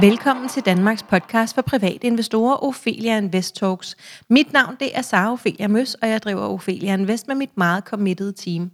Velkommen 0.00 0.48
til 0.48 0.62
Danmarks 0.62 1.02
podcast 1.02 1.54
for 1.54 1.62
private 1.62 2.06
investorer, 2.06 2.64
Ophelia 2.64 3.18
Invest 3.18 3.56
Talks. 3.56 3.96
Mit 4.30 4.52
navn 4.52 4.76
det 4.80 4.96
er 4.98 5.02
Sara 5.02 5.32
Ophelia 5.32 5.68
Møs, 5.68 5.94
og 5.94 6.08
jeg 6.08 6.22
driver 6.22 6.40
Ophelia 6.40 6.94
Invest 6.94 7.28
med 7.28 7.36
mit 7.36 7.50
meget 7.56 7.84
committed 7.84 8.32
team. 8.32 8.70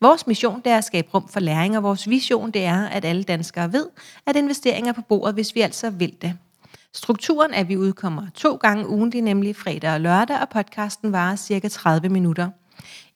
Vores 0.00 0.26
mission 0.26 0.60
det 0.64 0.72
er 0.72 0.78
at 0.78 0.84
skabe 0.84 1.08
rum 1.14 1.28
for 1.28 1.40
læring, 1.40 1.76
og 1.76 1.82
vores 1.82 2.08
vision 2.08 2.50
det 2.50 2.64
er, 2.64 2.86
at 2.86 3.04
alle 3.04 3.22
danskere 3.22 3.72
ved, 3.72 3.86
at 4.26 4.36
investeringer 4.36 4.88
er 4.88 4.94
på 4.94 5.02
bordet, 5.08 5.34
hvis 5.34 5.54
vi 5.54 5.60
altså 5.60 5.90
vil 5.90 6.16
det. 6.22 6.34
Strukturen 6.94 7.54
er, 7.54 7.60
at 7.60 7.68
vi 7.68 7.76
udkommer 7.76 8.22
to 8.34 8.54
gange 8.54 8.88
ugentlig, 8.88 9.22
nemlig 9.22 9.56
fredag 9.56 9.92
og 9.92 10.00
lørdag, 10.00 10.40
og 10.40 10.48
podcasten 10.48 11.12
varer 11.12 11.36
cirka 11.36 11.68
30 11.68 12.08
minutter. 12.08 12.48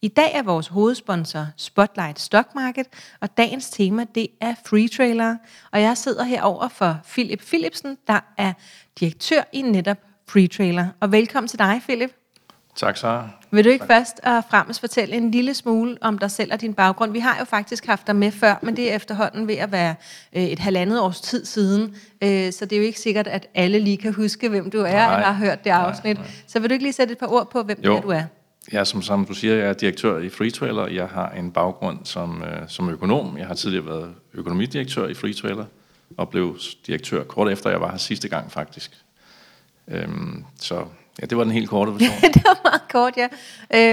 I 0.03 0.07
dag 0.07 0.31
er 0.33 0.43
vores 0.43 0.67
hovedsponsor 0.67 1.47
Spotlight 1.57 2.19
Stock 2.19 2.55
Market, 2.55 2.87
og 3.21 3.37
dagens 3.37 3.69
tema 3.69 4.05
det 4.15 4.27
er 4.41 4.55
free 4.65 4.87
trailer. 4.87 5.35
Og 5.71 5.81
jeg 5.81 5.97
sidder 5.97 6.23
herover 6.23 6.67
for 6.67 6.97
Philip 7.11 7.39
Philipsen, 7.39 7.97
der 8.07 8.19
er 8.37 8.53
direktør 8.99 9.41
i 9.53 9.61
netop 9.61 9.97
free 10.29 10.47
trailer. 10.47 10.87
Og 10.99 11.11
velkommen 11.11 11.47
til 11.47 11.59
dig, 11.59 11.81
Philip. 11.83 12.11
Tak, 12.75 12.97
Sara. 12.97 13.29
Vil 13.51 13.63
du 13.63 13.69
ikke 13.69 13.85
tak. 13.85 13.91
først 13.91 14.19
og 14.23 14.43
fremmest 14.49 14.79
fortælle 14.79 15.15
en 15.15 15.31
lille 15.31 15.53
smule 15.53 15.97
om 16.01 16.17
dig 16.17 16.31
selv 16.31 16.53
og 16.53 16.61
din 16.61 16.73
baggrund? 16.73 17.11
Vi 17.11 17.19
har 17.19 17.35
jo 17.39 17.45
faktisk 17.45 17.85
haft 17.85 18.07
dig 18.07 18.15
med 18.15 18.31
før, 18.31 18.55
men 18.61 18.75
det 18.75 18.91
er 18.91 18.95
efterhånden 18.95 19.47
ved 19.47 19.55
at 19.55 19.71
være 19.71 19.95
øh, 20.35 20.43
et 20.43 20.59
halvandet 20.59 21.01
års 21.01 21.21
tid 21.21 21.45
siden. 21.45 21.95
Øh, 22.23 22.51
så 22.51 22.65
det 22.65 22.75
er 22.75 22.79
jo 22.79 22.85
ikke 22.85 22.99
sikkert, 22.99 23.27
at 23.27 23.47
alle 23.55 23.79
lige 23.79 23.97
kan 23.97 24.13
huske, 24.13 24.49
hvem 24.49 24.71
du 24.71 24.79
er, 24.79 24.83
nej, 24.91 25.15
eller 25.15 25.27
har 25.27 25.45
hørt 25.45 25.63
det 25.63 25.69
afsnit. 25.69 26.17
Nej, 26.17 26.27
nej. 26.27 26.33
Så 26.47 26.59
vil 26.59 26.69
du 26.69 26.73
ikke 26.73 26.85
lige 26.85 26.93
sætte 26.93 27.11
et 27.11 27.17
par 27.17 27.27
ord 27.27 27.51
på, 27.51 27.63
hvem 27.63 27.79
jo. 27.83 27.91
det 27.91 27.97
er, 27.97 28.01
du 28.01 28.09
er? 28.09 28.23
Ja, 28.71 28.85
som, 28.85 29.01
som 29.01 29.25
du 29.25 29.33
siger, 29.33 29.55
jeg 29.55 29.69
er 29.69 29.73
direktør 29.73 30.17
i 30.17 30.29
Freetrailer. 30.29 30.87
Jeg 30.87 31.07
har 31.07 31.29
en 31.29 31.51
baggrund 31.51 31.99
som, 32.03 32.43
øh, 32.43 32.69
som 32.69 32.89
økonom. 32.89 33.37
Jeg 33.37 33.47
har 33.47 33.53
tidligere 33.53 33.85
været 33.85 34.15
økonomidirektør 34.33 35.07
i 35.07 35.13
Freetrailer 35.13 35.65
og 36.17 36.29
blev 36.29 36.57
direktør 36.87 37.23
kort 37.23 37.51
efter, 37.51 37.69
jeg 37.69 37.81
var 37.81 37.91
her 37.91 37.97
sidste 37.97 38.29
gang 38.29 38.51
faktisk. 38.51 38.91
Øhm, 39.87 40.45
så 40.59 40.85
ja, 41.21 41.25
det 41.25 41.37
var 41.37 41.43
den 41.43 41.53
helt 41.53 41.69
korte 41.69 41.91
version. 41.93 42.31
det 42.33 42.43
var 42.45 42.59
meget 42.63 42.81
kort, 42.91 43.13
ja. 43.17 43.27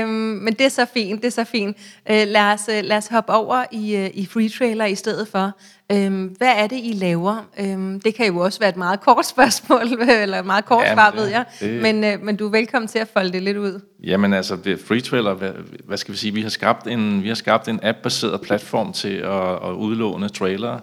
Øhm, 0.02 0.10
men 0.10 0.54
det 0.54 0.60
er 0.60 0.68
så 0.68 0.86
fint, 0.94 1.22
det 1.22 1.26
er 1.26 1.32
så 1.32 1.44
fint. 1.44 1.76
Øh, 2.10 2.28
lad, 2.28 2.52
os, 2.52 2.68
øh, 2.68 2.84
lad 2.84 2.96
os 2.96 3.06
hoppe 3.06 3.32
over 3.32 3.64
i, 3.72 3.96
øh, 3.96 4.10
i 4.14 4.26
Freetrailer 4.26 4.84
i 4.84 4.94
stedet 4.94 5.28
for. 5.28 5.52
Øhm, 5.92 6.24
hvad 6.24 6.52
er 6.56 6.66
det, 6.66 6.80
I 6.82 6.92
laver? 6.92 7.46
Øhm, 7.58 8.00
det 8.00 8.14
kan 8.14 8.26
jo 8.26 8.38
også 8.38 8.58
være 8.58 8.68
et 8.68 8.76
meget 8.76 9.00
kort 9.00 9.26
spørgsmål, 9.26 9.82
eller 10.22 10.38
et 10.38 10.46
meget 10.46 10.64
kort 10.64 10.84
ja, 10.84 10.94
svar, 10.94 11.14
ved 11.14 11.26
jeg. 11.26 11.44
Det... 11.60 11.82
Men, 11.82 12.04
øh, 12.04 12.22
men 12.22 12.36
du 12.36 12.46
er 12.46 12.50
velkommen 12.50 12.88
til 12.88 12.98
at 12.98 13.08
folde 13.08 13.32
det 13.32 13.42
lidt 13.42 13.56
ud. 13.56 13.80
Jamen 14.04 14.32
altså, 14.32 14.56
Free 14.86 15.00
Trailer, 15.00 15.34
hvad, 15.34 15.52
hvad 15.84 15.96
skal 15.96 16.12
vi 16.12 16.18
sige, 16.18 16.34
vi 16.34 16.42
har 16.42 16.48
skabt 16.48 16.86
en, 16.86 17.22
vi 17.22 17.28
har 17.28 17.34
skabt 17.34 17.68
en 17.68 17.80
app-baseret 17.82 18.40
platform 18.40 18.92
til 18.92 19.14
at, 19.14 19.52
at 19.52 19.72
udlåne 19.72 20.28
trailere 20.28 20.80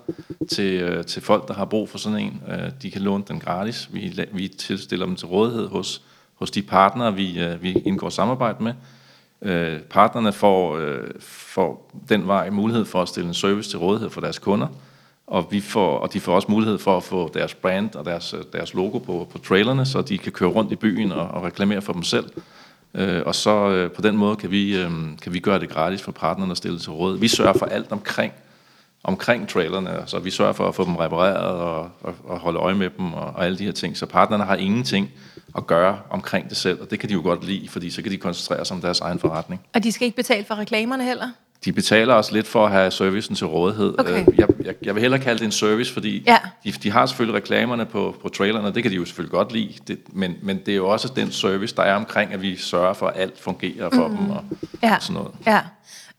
til, 0.51 0.81
øh, 0.81 1.05
til 1.05 1.21
folk, 1.21 1.47
der 1.47 1.53
har 1.53 1.65
brug 1.65 1.89
for 1.89 1.97
sådan 1.97 2.19
en. 2.19 2.41
De 2.81 2.91
kan 2.91 3.01
låne 3.01 3.23
den 3.27 3.39
gratis. 3.39 3.89
Vi, 3.91 4.19
vi 4.33 4.47
tilstiller 4.47 5.05
dem 5.05 5.15
til 5.15 5.27
rådighed 5.27 5.67
hos, 5.67 6.01
hos 6.39 6.51
de 6.51 6.61
partnere, 6.61 7.15
vi, 7.15 7.39
øh, 7.39 7.63
vi 7.63 7.73
indgår 7.73 8.09
samarbejde 8.09 8.63
med. 8.63 8.73
Øh, 9.41 9.79
partnerne 9.79 10.33
får, 10.33 10.77
øh, 10.77 11.09
får 11.19 11.91
den 12.09 12.27
vej 12.27 12.49
mulighed 12.49 12.85
for 12.85 13.01
at 13.01 13.09
stille 13.09 13.27
en 13.27 13.33
service 13.33 13.69
til 13.69 13.79
rådighed 13.79 14.09
for 14.09 14.21
deres 14.21 14.39
kunder 14.39 14.67
og, 15.27 15.47
vi 15.51 15.61
får, 15.61 15.97
og 15.97 16.13
de 16.13 16.19
får 16.19 16.35
også 16.35 16.47
mulighed 16.51 16.77
for 16.77 16.97
at 16.97 17.03
få 17.03 17.31
deres 17.33 17.53
brand 17.53 17.95
og 17.95 18.05
deres, 18.05 18.33
øh, 18.33 18.43
deres 18.53 18.73
logo 18.73 18.97
på, 18.97 19.27
på 19.31 19.37
trailerne, 19.37 19.85
så 19.85 20.01
de 20.01 20.17
kan 20.17 20.31
køre 20.31 20.49
rundt 20.49 20.71
i 20.71 20.75
byen 20.75 21.11
og, 21.11 21.27
og 21.27 21.43
reklamere 21.43 21.81
for 21.81 21.93
dem 21.93 22.03
selv. 22.03 22.29
Øh, 22.93 23.21
og 23.25 23.35
så 23.35 23.69
øh, 23.69 23.91
på 23.91 24.01
den 24.01 24.17
måde 24.17 24.35
kan 24.35 24.51
vi, 24.51 24.77
øh, 24.77 24.91
kan 25.21 25.33
vi 25.33 25.39
gøre 25.39 25.59
det 25.59 25.69
gratis 25.69 26.01
for 26.01 26.11
partnerne 26.11 26.51
at 26.51 26.57
stille 26.57 26.79
til 26.79 26.91
råd. 26.91 27.17
Vi 27.17 27.27
sørger 27.27 27.53
for 27.53 27.65
alt 27.65 27.91
omkring, 27.91 28.33
omkring 29.03 29.49
trailerne, 29.49 30.03
så 30.05 30.19
vi 30.19 30.31
sørger 30.31 30.53
for 30.53 30.67
at 30.67 30.75
få 30.75 30.85
dem 30.85 30.95
repareret 30.95 31.61
og, 31.61 31.89
og, 32.01 32.15
og 32.23 32.39
holde 32.39 32.59
øje 32.59 32.75
med 32.75 32.89
dem 32.97 33.13
og, 33.13 33.25
og 33.35 33.45
alle 33.45 33.57
de 33.57 33.63
her 33.63 33.71
ting. 33.71 33.97
Så 33.97 34.05
partnerne 34.05 34.43
har 34.43 34.55
ingenting 34.55 35.11
at 35.57 35.67
gøre 35.67 35.99
omkring 36.09 36.49
det 36.49 36.57
selv, 36.57 36.81
og 36.81 36.91
det 36.91 36.99
kan 36.99 37.09
de 37.09 37.13
jo 37.13 37.21
godt 37.21 37.43
lide, 37.43 37.69
fordi 37.69 37.89
så 37.89 38.01
kan 38.01 38.11
de 38.11 38.17
koncentrere 38.17 38.65
sig 38.65 38.75
om 38.75 38.81
deres 38.81 38.99
egen 38.99 39.19
forretning. 39.19 39.61
Og 39.73 39.83
de 39.83 39.91
skal 39.91 40.05
ikke 40.05 40.15
betale 40.15 40.45
for 40.45 40.55
reklamerne 40.55 41.03
heller? 41.03 41.29
de 41.65 41.73
betaler 41.73 42.13
også 42.13 42.33
lidt 42.33 42.47
for 42.47 42.65
at 42.65 42.71
have 42.71 42.91
servicen 42.91 43.35
til 43.35 43.47
rådighed. 43.47 43.99
Okay. 43.99 44.21
Øh, 44.21 44.39
jeg, 44.39 44.47
jeg, 44.65 44.75
jeg 44.83 44.95
vil 44.95 45.01
hellere 45.01 45.21
kalde 45.21 45.39
det 45.39 45.45
en 45.45 45.51
service, 45.51 45.93
fordi 45.93 46.23
ja. 46.27 46.37
de, 46.63 46.71
de 46.71 46.91
har 46.91 47.05
selvfølgelig 47.05 47.41
reklamerne 47.41 47.85
på, 47.85 48.15
på 48.21 48.29
trailerne, 48.29 48.73
det 48.73 48.83
kan 48.83 48.91
de 48.91 48.95
jo 48.95 49.05
selvfølgelig 49.05 49.31
godt 49.31 49.51
lide, 49.51 49.73
det, 49.87 49.99
men, 50.13 50.35
men 50.41 50.57
det 50.65 50.71
er 50.71 50.75
jo 50.75 50.89
også 50.89 51.07
den 51.15 51.31
service, 51.31 51.75
der 51.75 51.83
er 51.83 51.95
omkring, 51.95 52.33
at 52.33 52.41
vi 52.41 52.57
sørger 52.57 52.93
for, 52.93 53.07
at 53.07 53.21
alt 53.21 53.39
fungerer 53.39 53.89
for 53.89 54.07
mm. 54.07 54.17
dem 54.17 54.29
og, 54.29 54.43
ja. 54.83 54.97
sådan 54.99 55.13
noget. 55.13 55.31
Ja, 55.45 55.61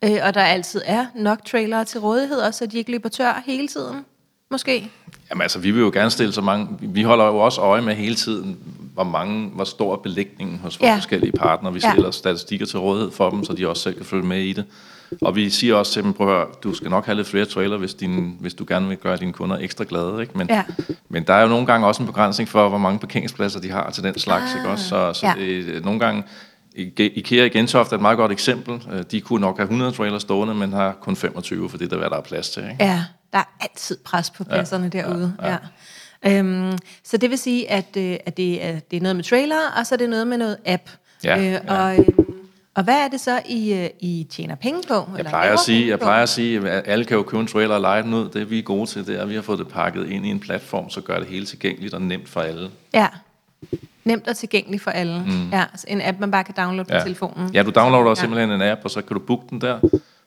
øh, 0.05 0.27
og 0.27 0.35
der 0.35 0.43
altid 0.43 0.83
er 0.85 1.07
nok 1.15 1.45
trailere 1.45 1.85
til 1.85 2.01
rådighed, 2.01 2.39
også 2.39 2.59
så 2.59 2.67
de 2.67 2.79
ikke 2.79 2.91
løber 2.91 3.09
tør 3.09 3.43
hele 3.47 3.69
tiden, 3.69 4.05
måske? 4.51 4.91
Jamen 5.31 5.43
altså, 5.43 5.59
vi 5.59 5.71
vil 5.71 5.81
jo 5.81 5.91
gerne 5.95 6.11
stille 6.11 6.33
så 6.33 6.41
mange, 6.41 6.69
vi 6.81 7.03
holder 7.03 7.27
jo 7.27 7.37
også 7.37 7.61
øje 7.61 7.83
med 7.83 7.95
hele 7.95 8.15
tiden, 8.15 8.59
hvor 8.95 9.05
mange, 9.05 9.51
hvor 9.55 9.65
stor 9.65 9.93
er 9.93 9.97
belægningen 9.97 10.59
hos 10.59 10.81
vores 10.81 10.89
ja. 10.89 10.97
forskellige 10.97 11.33
partnere. 11.33 11.73
Vi 11.73 11.81
stiller 11.81 12.05
ja. 12.05 12.11
statistikker 12.11 12.67
til 12.67 12.79
rådighed 12.79 13.11
for 13.11 13.31
dem, 13.31 13.45
så 13.45 13.53
de 13.53 13.69
også 13.69 13.83
selv 13.83 13.95
kan 13.95 14.05
følge 14.05 14.27
med 14.27 14.41
i 14.41 14.53
det. 14.53 14.65
Og 15.21 15.37
vi 15.37 15.51
siger 15.51 15.75
også 15.75 15.93
til 15.93 16.03
dem, 16.03 16.13
prøv 16.13 16.29
at 16.29 16.35
høre, 16.35 16.47
du 16.63 16.75
skal 16.75 16.91
nok 16.91 17.07
have 17.07 17.17
lidt 17.17 17.29
flere 17.29 17.45
trailer, 17.45 17.77
hvis, 17.77 17.95
din, 17.95 18.37
hvis 18.41 18.55
du 18.55 18.65
gerne 18.69 18.89
vil 18.89 18.97
gøre 18.97 19.17
dine 19.17 19.33
kunder 19.33 19.59
ekstra 19.59 19.85
glade. 19.89 20.21
Ikke? 20.21 20.39
Men, 20.39 20.49
ja. 20.51 20.65
men 21.09 21.23
der 21.23 21.35
er 21.35 21.43
jo 21.43 21.49
nogle 21.49 21.67
gange 21.67 21.87
også 21.87 22.03
en 22.03 22.07
begrænsning 22.07 22.49
for, 22.49 22.69
hvor 22.69 22.79
mange 22.79 22.99
parkeringspladser 22.99 23.61
de 23.61 23.71
har 23.71 23.91
til 23.91 24.03
den 24.03 24.19
slags. 24.19 24.53
Ah, 24.53 24.59
ikke 24.59 24.69
også? 24.71 24.89
Så, 24.89 25.13
så 25.13 25.27
ja. 25.27 25.35
det, 25.39 25.85
nogle 25.85 26.01
gange, 26.01 26.23
IKEA 26.77 27.45
i 27.45 27.49
Gentofte 27.49 27.95
er 27.95 27.97
et 27.97 28.03
meget 28.03 28.17
godt 28.17 28.33
eksempel. 28.33 28.83
Øh, 28.93 29.05
de 29.11 29.21
kunne 29.21 29.41
nok 29.41 29.57
have 29.57 29.65
100 29.65 29.93
trailers 29.93 30.23
stående, 30.23 30.55
men 30.55 30.73
har 30.73 30.93
kun 31.01 31.17
25, 31.17 31.71
for 31.71 31.79
det 31.79 31.93
er 31.93 31.97
hvad 31.97 32.11
der 32.11 32.17
er 32.17 32.21
plads 32.21 32.51
til. 32.51 32.63
Ikke? 32.63 32.77
Ja, 32.85 33.05
der 33.33 33.39
er 33.39 33.57
altid 33.61 33.97
pres 34.05 34.31
på 34.31 34.45
pladserne 34.45 34.91
ja, 34.95 35.01
derude. 35.01 35.35
Ja, 35.43 35.49
ja. 35.49 35.57
Ja. 36.25 36.39
Øhm, 36.39 36.79
så 37.05 37.17
det 37.17 37.31
vil 37.31 37.39
sige, 37.39 37.71
at, 37.71 37.97
øh, 37.97 38.17
at 38.27 38.37
det, 38.37 38.65
er, 38.65 38.81
det 38.91 38.97
er 38.97 39.01
noget 39.01 39.17
med 39.17 39.25
trailer, 39.25 39.71
og 39.77 39.87
så 39.87 39.95
er 39.95 39.97
det 39.97 40.11
noget 40.11 40.27
med 40.27 40.39
noget 40.39 40.57
app. 40.67 40.91
Ja, 41.25 41.39
øh, 41.39 41.45
ja. 41.45 41.75
Og, 41.75 41.99
øhm, 41.99 42.39
og 42.75 42.85
hvad 42.85 42.95
er 42.95 43.09
det 43.09 43.21
så, 43.21 43.41
I, 43.47 43.73
øh, 43.73 43.91
I 44.01 44.27
tjener 44.31 44.55
penge 44.55 44.83
på? 44.89 44.95
Jeg 44.95 45.19
eller 45.19 45.31
plejer, 45.31 45.53
at 45.53 45.61
sige, 45.61 45.89
jeg 45.89 45.99
plejer 45.99 46.23
at 46.23 46.29
sige, 46.29 46.71
at 46.71 46.83
alle 46.87 47.05
kan 47.05 47.17
jo 47.17 47.23
købe 47.23 47.41
en 47.41 47.47
trailer 47.47 47.75
og 47.75 47.81
lege 47.81 48.03
den 48.03 48.15
ud. 48.15 48.29
Det 48.29 48.51
vi 48.51 48.59
er 48.59 48.63
gode 48.63 48.87
til, 48.87 49.07
det 49.07 49.17
er, 49.17 49.23
at 49.23 49.29
vi 49.29 49.35
har 49.35 49.43
fået 49.43 49.59
det 49.59 49.69
pakket 49.69 50.11
ind 50.11 50.27
i 50.27 50.29
en 50.29 50.41
platform, 50.41 50.91
så 50.91 51.01
gør 51.01 51.19
det 51.19 51.29
hele 51.29 51.47
tilgængeligt 51.47 51.95
og 51.95 52.03
nemt 52.03 52.29
for 52.29 52.41
alle. 52.41 52.71
Ja, 52.95 53.07
nemt 54.09 54.29
og 54.29 54.37
tilgængeligt 54.37 54.83
for 54.83 54.91
alle. 54.91 55.25
Mm. 55.27 55.51
Ja, 55.51 55.65
altså 55.73 55.87
en 55.89 56.01
app, 56.03 56.21
man 56.21 56.31
bare 56.31 56.45
kan 56.45 56.55
downloade 56.57 56.95
ja. 56.95 57.01
på 57.01 57.05
telefonen. 57.05 57.55
Ja, 57.55 57.63
du 57.63 57.71
downloader 57.71 58.09
ja. 58.09 58.15
simpelthen 58.15 58.51
en 58.51 58.63
app, 58.63 58.81
og 58.85 58.91
så 58.91 59.03
kan 59.03 59.17
du 59.17 59.23
booke 59.27 59.47
den 59.51 59.61
der 59.61 59.79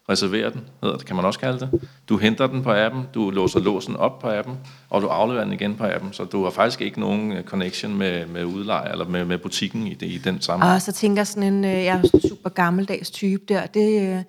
reservere 0.10 0.50
den, 0.52 0.62
hedder 0.84 0.98
det, 0.98 1.06
kan 1.06 1.16
man 1.16 1.26
også 1.26 1.40
kalde 1.40 1.60
det. 1.60 1.82
Du 2.10 2.18
henter 2.18 2.48
den 2.48 2.64
på 2.64 2.74
appen, 2.74 3.08
du 3.14 3.30
låser 3.30 3.60
låsen 3.60 3.96
op 3.96 4.20
på 4.20 4.28
appen, 4.30 4.58
og 4.90 5.02
du 5.02 5.08
afleverer 5.08 5.44
den 5.44 5.54
igen 5.54 5.76
på 5.76 5.84
appen, 5.84 6.14
så 6.14 6.24
du 6.24 6.44
har 6.44 6.52
faktisk 6.52 6.82
ikke 6.82 7.00
nogen 7.00 7.32
øh, 7.32 7.44
connection 7.44 7.98
med, 7.98 8.28
med 8.28 8.46
udleje 8.46 8.92
eller 8.92 9.06
med, 9.06 9.26
med 9.26 9.38
butikken 9.38 9.88
i, 9.88 9.94
det, 9.94 10.06
i 10.06 10.18
den 10.18 10.42
sammenhæng. 10.42 10.76
Og 10.76 10.82
så 10.82 10.92
tænker 10.92 11.24
sådan 11.24 11.54
en, 11.54 11.66
øh, 11.66 11.72
jeg 11.72 11.86
er 11.86 12.02
en 12.02 12.30
super 12.30 12.50
gammeldags 12.50 13.12
type 13.12 13.44
der, 13.48 13.66
det, 13.66 14.16
øh, 14.16 14.24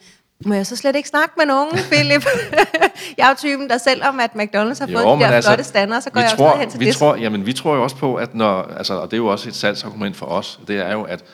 må 0.47 0.54
jeg 0.54 0.66
så 0.66 0.76
slet 0.76 0.97
ikke 0.97 1.08
snakke 1.08 1.34
med 1.36 1.47
nogen, 1.47 1.78
Philip? 1.91 2.26
jeg 3.19 3.25
er 3.25 3.28
jo 3.28 3.34
typen, 3.38 3.69
der 3.69 3.78
selvom 3.78 4.20
at 4.20 4.30
McDonald's 4.30 4.80
har 4.80 4.86
fået 4.86 5.04
jo, 5.04 5.14
de 5.14 5.20
der 5.20 5.26
altså, 5.26 5.50
flotte 5.50 5.64
stander, 5.64 6.00
så 6.00 6.10
går 6.10 6.20
jeg 6.20 6.30
tror, 6.36 6.48
også 6.48 6.60
hen 6.60 6.70
til 6.70 6.80
vi 6.80 6.86
det. 6.86 6.97
Tror, 6.97 7.16
jamen, 7.16 7.47
vi 7.47 7.53
tror 7.53 7.75
jo 7.75 7.82
også 7.82 7.97
på, 7.97 8.14
at 8.14 8.34
når, 8.34 8.62
altså, 8.62 8.94
og 8.94 9.10
det 9.10 9.16
er 9.16 9.19
jo 9.19 9.26
også 9.26 9.48
et 9.48 9.54
salgsargument 9.54 10.16
for 10.16 10.26
os, 10.26 10.60
det 10.69 10.76
er 10.76 10.92
jo, 10.92 11.03
at 11.03 11.25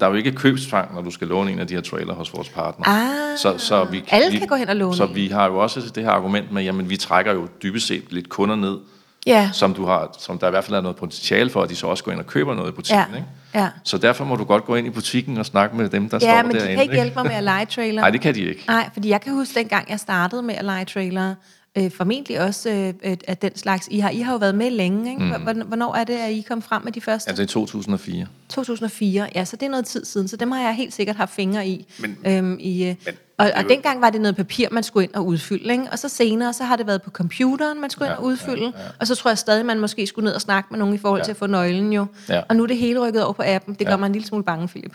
der 0.00 0.06
er 0.06 0.10
jo 0.10 0.16
ikke 0.16 0.32
købstvang, 0.32 0.94
når 0.94 1.02
du 1.02 1.10
skal 1.10 1.28
låne 1.28 1.52
en 1.52 1.58
af 1.58 1.66
de 1.66 1.74
her 1.74 1.80
trailer 1.80 2.14
hos 2.14 2.34
vores 2.34 2.48
partner. 2.48 2.86
Ah, 2.88 3.38
så, 3.38 3.58
så 3.58 3.84
vi, 3.84 4.04
alle 4.10 4.30
vi, 4.30 4.38
kan 4.38 4.46
gå 4.46 4.54
hen 4.54 4.68
og 4.68 4.76
låne 4.76 4.96
Så 4.96 5.06
vi 5.06 5.28
har 5.28 5.46
jo 5.46 5.58
også 5.58 5.80
det 5.94 6.04
her 6.04 6.10
argument 6.10 6.52
med, 6.52 6.62
jamen 6.62 6.90
vi 6.90 6.96
trækker 6.96 7.32
jo 7.32 7.48
dybest 7.62 7.86
set 7.86 8.12
lidt 8.12 8.28
kunder 8.28 8.56
ned, 8.56 8.78
ja. 9.26 9.50
som, 9.52 9.74
du 9.74 9.84
har, 9.84 10.16
som 10.18 10.38
der 10.38 10.46
i 10.46 10.50
hvert 10.50 10.64
fald 10.64 10.76
er 10.76 10.80
noget 10.80 10.96
potentiale 10.96 11.50
for, 11.50 11.62
at 11.62 11.70
de 11.70 11.76
så 11.76 11.86
også 11.86 12.04
går 12.04 12.12
ind 12.12 12.20
og 12.20 12.26
køber 12.26 12.54
noget 12.54 12.68
i 12.68 12.74
butikken. 12.74 13.06
Ja. 13.10 13.16
Ikke? 13.16 13.28
Ja. 13.54 13.68
Så 13.84 13.98
derfor 13.98 14.24
må 14.24 14.36
du 14.36 14.44
godt 14.44 14.64
gå 14.64 14.74
ind 14.74 14.86
i 14.86 14.90
butikken 14.90 15.38
og 15.38 15.46
snakke 15.46 15.76
med 15.76 15.88
dem, 15.88 16.08
der 16.08 16.16
ja, 16.16 16.20
står 16.20 16.28
derinde. 16.28 16.56
Ja, 16.56 16.62
men 16.62 16.70
de 16.70 16.74
kan 16.74 16.82
ikke 16.82 16.94
hjælpe 16.94 17.14
mig 17.14 17.24
med 17.26 17.34
at 17.34 17.44
lege 17.44 17.66
trailer. 17.66 18.00
Nej, 18.00 18.10
det 18.10 18.20
kan 18.20 18.34
de 18.34 18.40
ikke. 18.40 18.64
Nej, 18.68 18.90
fordi 18.92 19.08
jeg 19.08 19.20
kan 19.20 19.32
huske 19.32 19.54
dengang, 19.54 19.90
jeg 19.90 20.00
startede 20.00 20.42
med 20.42 20.54
at 20.54 20.64
lege 20.64 20.84
trailer, 20.84 21.34
øh, 21.78 21.90
formentlig 21.90 22.40
også 22.40 22.92
øh, 23.04 23.16
at 23.28 23.42
den 23.42 23.56
slags. 23.56 23.88
I 23.90 23.98
har, 23.98 24.10
I 24.10 24.20
har 24.20 24.32
jo 24.32 24.38
været 24.38 24.54
med 24.54 24.70
længe, 24.70 25.10
ikke? 25.10 25.22
Mm. 25.22 25.68
Hvornår 25.68 25.94
er 25.94 26.04
det, 26.04 26.14
at 26.14 26.32
I 26.32 26.40
kom 26.40 26.62
frem 26.62 26.82
med 26.84 26.92
de 26.92 27.00
første? 27.00 27.28
Altså 27.28 27.42
i 27.42 27.46
2004. 27.46 28.26
2004, 28.48 29.28
ja, 29.34 29.44
så 29.44 29.56
det 29.56 29.66
er 29.66 29.70
noget 29.70 29.86
tid 29.86 30.04
siden, 30.04 30.28
så 30.28 30.36
dem 30.36 30.50
har 30.50 30.62
jeg 30.62 30.74
helt 30.74 30.94
sikkert 30.94 31.16
haft 31.16 31.34
fingre 31.34 31.68
i. 31.68 31.86
Men, 31.98 32.16
øhm, 32.26 32.56
i 32.60 32.84
øh, 32.84 32.94
men, 33.04 33.14
og, 33.38 33.50
og 33.56 33.64
dengang 33.68 34.00
var 34.00 34.10
det 34.10 34.20
noget 34.20 34.36
papir, 34.36 34.68
man 34.70 34.82
skulle 34.82 35.04
ind 35.04 35.14
og 35.14 35.26
udfylde, 35.26 35.72
ikke? 35.72 35.84
og 35.92 35.98
så 35.98 36.08
senere, 36.08 36.52
så 36.52 36.64
har 36.64 36.76
det 36.76 36.86
været 36.86 37.02
på 37.02 37.10
computeren, 37.10 37.80
man 37.80 37.90
skulle 37.90 38.08
ja, 38.08 38.12
ind 38.14 38.18
og 38.18 38.24
udfylde, 38.24 38.72
ja, 38.76 38.82
ja. 38.82 38.88
og 39.00 39.06
så 39.06 39.14
tror 39.14 39.30
jeg 39.30 39.38
stadig, 39.38 39.66
man 39.66 39.80
måske 39.80 40.06
skulle 40.06 40.24
ned 40.24 40.34
og 40.34 40.40
snakke 40.40 40.68
med 40.70 40.78
nogen 40.78 40.94
i 40.94 40.98
forhold 40.98 41.20
ja. 41.20 41.24
til 41.24 41.30
at 41.30 41.36
få 41.36 41.46
nøglen 41.46 41.92
jo. 41.92 42.06
Ja. 42.28 42.42
Og 42.48 42.56
nu 42.56 42.62
er 42.62 42.66
det 42.66 42.76
hele 42.76 43.00
rykket 43.00 43.24
over 43.24 43.32
på 43.32 43.42
appen. 43.46 43.74
Det 43.74 43.86
gør 43.86 43.92
ja. 43.92 43.96
mig 43.96 44.06
en 44.06 44.12
lille 44.12 44.28
smule 44.28 44.44
bange, 44.44 44.68
Philip. 44.68 44.94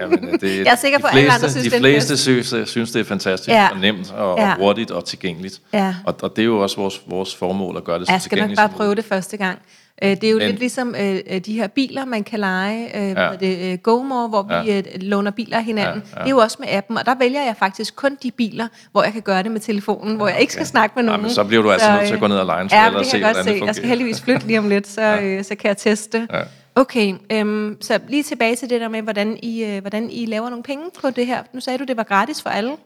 Jamen, 0.00 0.28
øh, 0.28 0.40
det, 0.40 0.58
jeg 0.58 0.66
er 0.72 0.76
sikker 0.76 0.98
på, 0.98 1.06
at 1.06 1.18
alle 1.18 1.32
andre 1.32 1.50
synes, 1.50 1.66
de 1.72 1.78
fleste 1.78 2.16
synes, 2.16 2.52
øh, 2.52 2.66
synes, 2.66 2.90
det 2.90 3.00
er 3.00 3.04
fantastisk 3.04 3.48
ja. 3.50 3.68
og 3.72 3.78
nemt 3.78 4.12
og, 4.12 4.38
ja. 4.38 4.50
og 4.50 4.56
hurtigt 4.56 4.90
og 4.90 5.04
tilgængeligt. 5.04 5.60
Ja. 5.72 5.94
Og, 6.04 6.14
og 6.22 6.36
det 6.36 6.42
er 6.42 6.46
jo 6.46 6.58
også 6.58 6.76
vores, 6.76 7.00
vores 7.06 7.34
formål 7.36 7.76
at 7.76 7.84
gøre 7.84 7.98
det 7.98 8.06
så 8.06 8.12
Jeg 8.12 8.22
skal 8.22 8.38
nok 8.48 8.56
bare 8.56 8.68
prøve 8.68 8.94
det 8.94 9.04
første 9.04 9.36
gang. 9.36 9.58
Øh, 10.04 10.10
det 10.10 10.24
er 10.24 10.30
jo 10.30 10.38
Men- 10.38 10.46
lidt 10.46 10.58
ligesom 10.58 10.94
øh, 11.00 11.40
de 11.46 11.52
her 11.54 11.66
biler, 11.66 12.04
man 12.04 12.24
kan 12.24 12.40
lege, 12.40 12.96
øh, 12.96 13.10
Ja. 13.10 13.22
ja. 13.24 13.30
det, 13.40 13.72
øh, 13.72 13.78
GoMore, 13.78 14.28
hvor 14.28 14.42
vi 14.42 14.70
Ja. 14.70 14.78
øh, 14.78 14.84
låner 15.02 15.30
biler 15.30 15.56
af 15.56 15.64
hinanden. 15.64 15.94
Ja, 15.94 16.00
Ja, 16.00 16.00
ja. 16.12 16.18
ja. 16.18 16.20
Det 16.24 16.26
er 16.26 16.30
jo 16.30 16.38
også 16.38 16.56
med 16.60 16.68
appen, 16.70 16.98
og 16.98 17.06
der 17.06 17.14
vælger 17.18 17.42
jeg 17.42 17.54
faktisk 17.58 17.96
kun 17.96 18.18
de 18.22 18.30
biler, 18.30 18.66
hvor 18.92 19.02
jeg 19.02 19.12
kan 19.12 19.22
gøre 19.22 19.42
det 19.42 19.50
med 19.50 19.60
telefonen, 19.60 20.16
hvor 20.16 20.28
jeg 20.28 20.40
ikke 20.40 20.52
skal 20.52 20.66
snakke 20.66 20.92
med 20.96 21.04
nogen. 21.04 21.22
men 21.22 21.30
så 21.30 21.44
bliver 21.44 21.62
du 21.62 21.70
altså 21.70 21.92
nødt 21.92 22.06
til 22.06 22.14
at 22.14 22.20
gå 22.20 22.26
ned 22.26 22.36
og 22.36 22.46
lege 22.46 22.62
en 22.62 22.68
Ja, 22.72 22.90
det 22.98 23.06
se, 23.06 23.10
kan 23.10 23.20
jeg 23.26 23.34
godt 23.34 23.44
se. 23.46 23.54
det 23.54 23.66
Jeg 23.66 23.74
skal 23.74 23.88
heldigvis 23.88 24.20
flytte 24.20 24.46
lige 24.46 24.58
om 24.58 24.68
lidt, 24.68 24.88
så, 24.88 25.02
ja. 25.02 25.22
øh, 25.22 25.44
så 25.44 25.54
kan 25.54 25.68
jeg 25.68 25.76
teste. 25.76 26.26
Ja. 26.32 26.40
Okay, 26.74 27.14
øhm, 27.32 27.76
så 27.80 28.00
lige 28.08 28.22
tilbage 28.22 28.56
til 28.56 28.70
det 28.70 28.80
der 28.80 28.88
med, 28.88 29.02
hvordan 29.02 29.38
I, 29.42 29.64
øh, 29.64 29.80
hvordan 29.80 30.10
I 30.10 30.26
laver 30.26 30.48
nogle 30.48 30.62
penge 30.62 30.84
på 31.00 31.10
det 31.10 31.26
her. 31.26 31.42
Nu 31.52 31.60
sagde 31.60 31.78
du, 31.78 31.84
det 31.84 31.96
var 31.96 32.02
gratis 32.02 32.42
for 32.42 32.50
alle. 32.50 32.76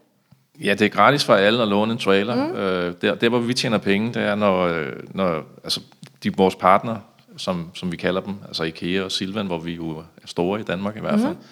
Ja, 0.64 0.74
det 0.74 0.82
er 0.82 0.88
gratis 0.88 1.24
for 1.24 1.34
alle 1.34 1.62
at 1.62 1.68
låne 1.68 1.92
en 1.92 1.98
trailer. 1.98 2.46
Mm. 2.46 2.56
Øh, 2.56 2.94
der, 3.02 3.14
der, 3.14 3.28
hvor 3.28 3.38
vi 3.38 3.54
tjener 3.54 3.78
penge, 3.78 4.14
det 4.14 4.22
er, 4.22 4.34
når, 4.34 4.66
øh, 4.66 4.92
når 5.14 5.42
altså, 5.64 5.80
de, 6.22 6.36
vores 6.36 6.54
partner, 6.54 6.96
som, 7.36 7.70
som 7.74 7.92
vi 7.92 7.96
kalder 7.96 8.20
dem, 8.20 8.34
altså 8.46 8.62
IKEA 8.62 9.02
og 9.02 9.12
Silvan, 9.12 9.46
hvor 9.46 9.58
vi 9.58 9.72
jo 9.72 9.98
er 9.98 10.02
store 10.24 10.60
i 10.60 10.62
Danmark 10.62 10.96
i 10.96 11.00
hvert 11.00 11.20
fald, 11.20 11.32
mm. 11.32 11.44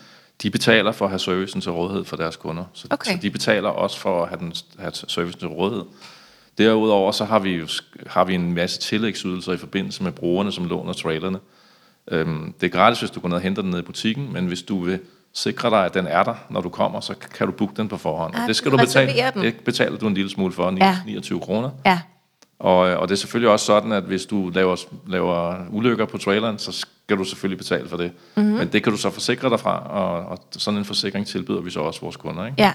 de 0.42 0.50
betaler 0.50 0.92
for 0.92 1.04
at 1.04 1.10
have 1.10 1.18
servicen 1.18 1.60
til 1.60 1.72
rådighed 1.72 2.04
for 2.04 2.16
deres 2.16 2.36
kunder. 2.36 2.64
Så, 2.72 2.86
Okay. 2.90 3.12
så 3.12 3.18
de 3.22 3.30
betaler 3.30 3.68
også 3.68 3.98
for 3.98 4.22
at 4.22 4.28
have, 4.28 4.38
den, 4.38 4.54
have 4.78 4.92
servicen 4.94 5.38
til 5.38 5.48
rådighed. 5.48 5.84
Derudover 6.58 7.12
så 7.12 7.24
har 7.24 7.38
vi 7.38 7.50
jo 7.50 7.68
har 8.06 8.24
vi 8.24 8.34
en 8.34 8.54
masse 8.54 8.80
tillægsydelser 8.80 9.52
i 9.52 9.56
forbindelse 9.56 10.02
med 10.02 10.12
brugerne, 10.12 10.52
som 10.52 10.64
låner 10.64 10.92
trailerne. 10.92 11.38
Øhm, 12.10 12.54
det 12.60 12.66
er 12.66 12.70
gratis, 12.70 12.98
hvis 13.00 13.10
du 13.10 13.20
går 13.20 13.28
ned 13.28 13.36
og 13.36 13.42
henter 13.42 13.62
den 13.62 13.70
ned 13.70 13.78
i 13.78 13.82
butikken, 13.82 14.32
men 14.32 14.46
hvis 14.46 14.62
du 14.62 14.84
vil 14.84 14.98
sikre 15.34 15.70
dig, 15.70 15.84
at 15.84 15.94
den 15.94 16.06
er 16.06 16.22
der, 16.22 16.34
når 16.50 16.60
du 16.60 16.68
kommer, 16.68 17.00
så 17.00 17.14
kan 17.34 17.46
du 17.46 17.52
booke 17.52 17.74
den 17.76 17.88
på 17.88 17.96
forhånd. 17.96 18.34
Ah, 18.34 18.42
og 18.42 18.48
det 18.48 18.56
skal 18.56 18.72
du 18.72 18.76
betale. 18.76 19.12
den. 19.34 19.42
Det 19.42 19.54
betaler 19.64 19.98
du 19.98 20.06
en 20.06 20.14
lille 20.14 20.30
smule 20.30 20.52
for, 20.52 20.74
Ja. 20.80 20.96
29 21.06 21.40
kroner. 21.40 21.70
Ja. 21.86 22.00
Og, 22.58 22.76
og 22.76 23.08
det 23.08 23.14
er 23.14 23.18
selvfølgelig 23.18 23.50
også 23.50 23.66
sådan, 23.66 23.92
at 23.92 24.02
hvis 24.02 24.26
du 24.26 24.48
laver, 24.54 24.76
laver 25.06 25.56
ulykker 25.70 26.04
på 26.06 26.18
traileren, 26.18 26.58
så 26.58 26.72
skal 26.72 27.16
du 27.18 27.24
selvfølgelig 27.24 27.58
betale 27.58 27.88
for 27.88 27.96
det. 27.96 28.12
Mhm. 28.34 28.44
Mm-hmm. 28.44 28.58
Men 28.58 28.68
det 28.72 28.82
kan 28.82 28.92
du 28.92 28.98
så 28.98 29.10
forsikre 29.10 29.50
dig 29.50 29.60
fra, 29.60 29.78
og, 29.88 30.24
og 30.26 30.38
sådan 30.50 30.78
en 30.78 30.84
forsikring 30.84 31.26
tilbyder 31.26 31.60
vi 31.60 31.70
så 31.70 31.80
også 31.80 32.00
vores 32.00 32.16
kunder. 32.16 32.46
Ikke? 32.46 32.62
Ja. 32.62 32.72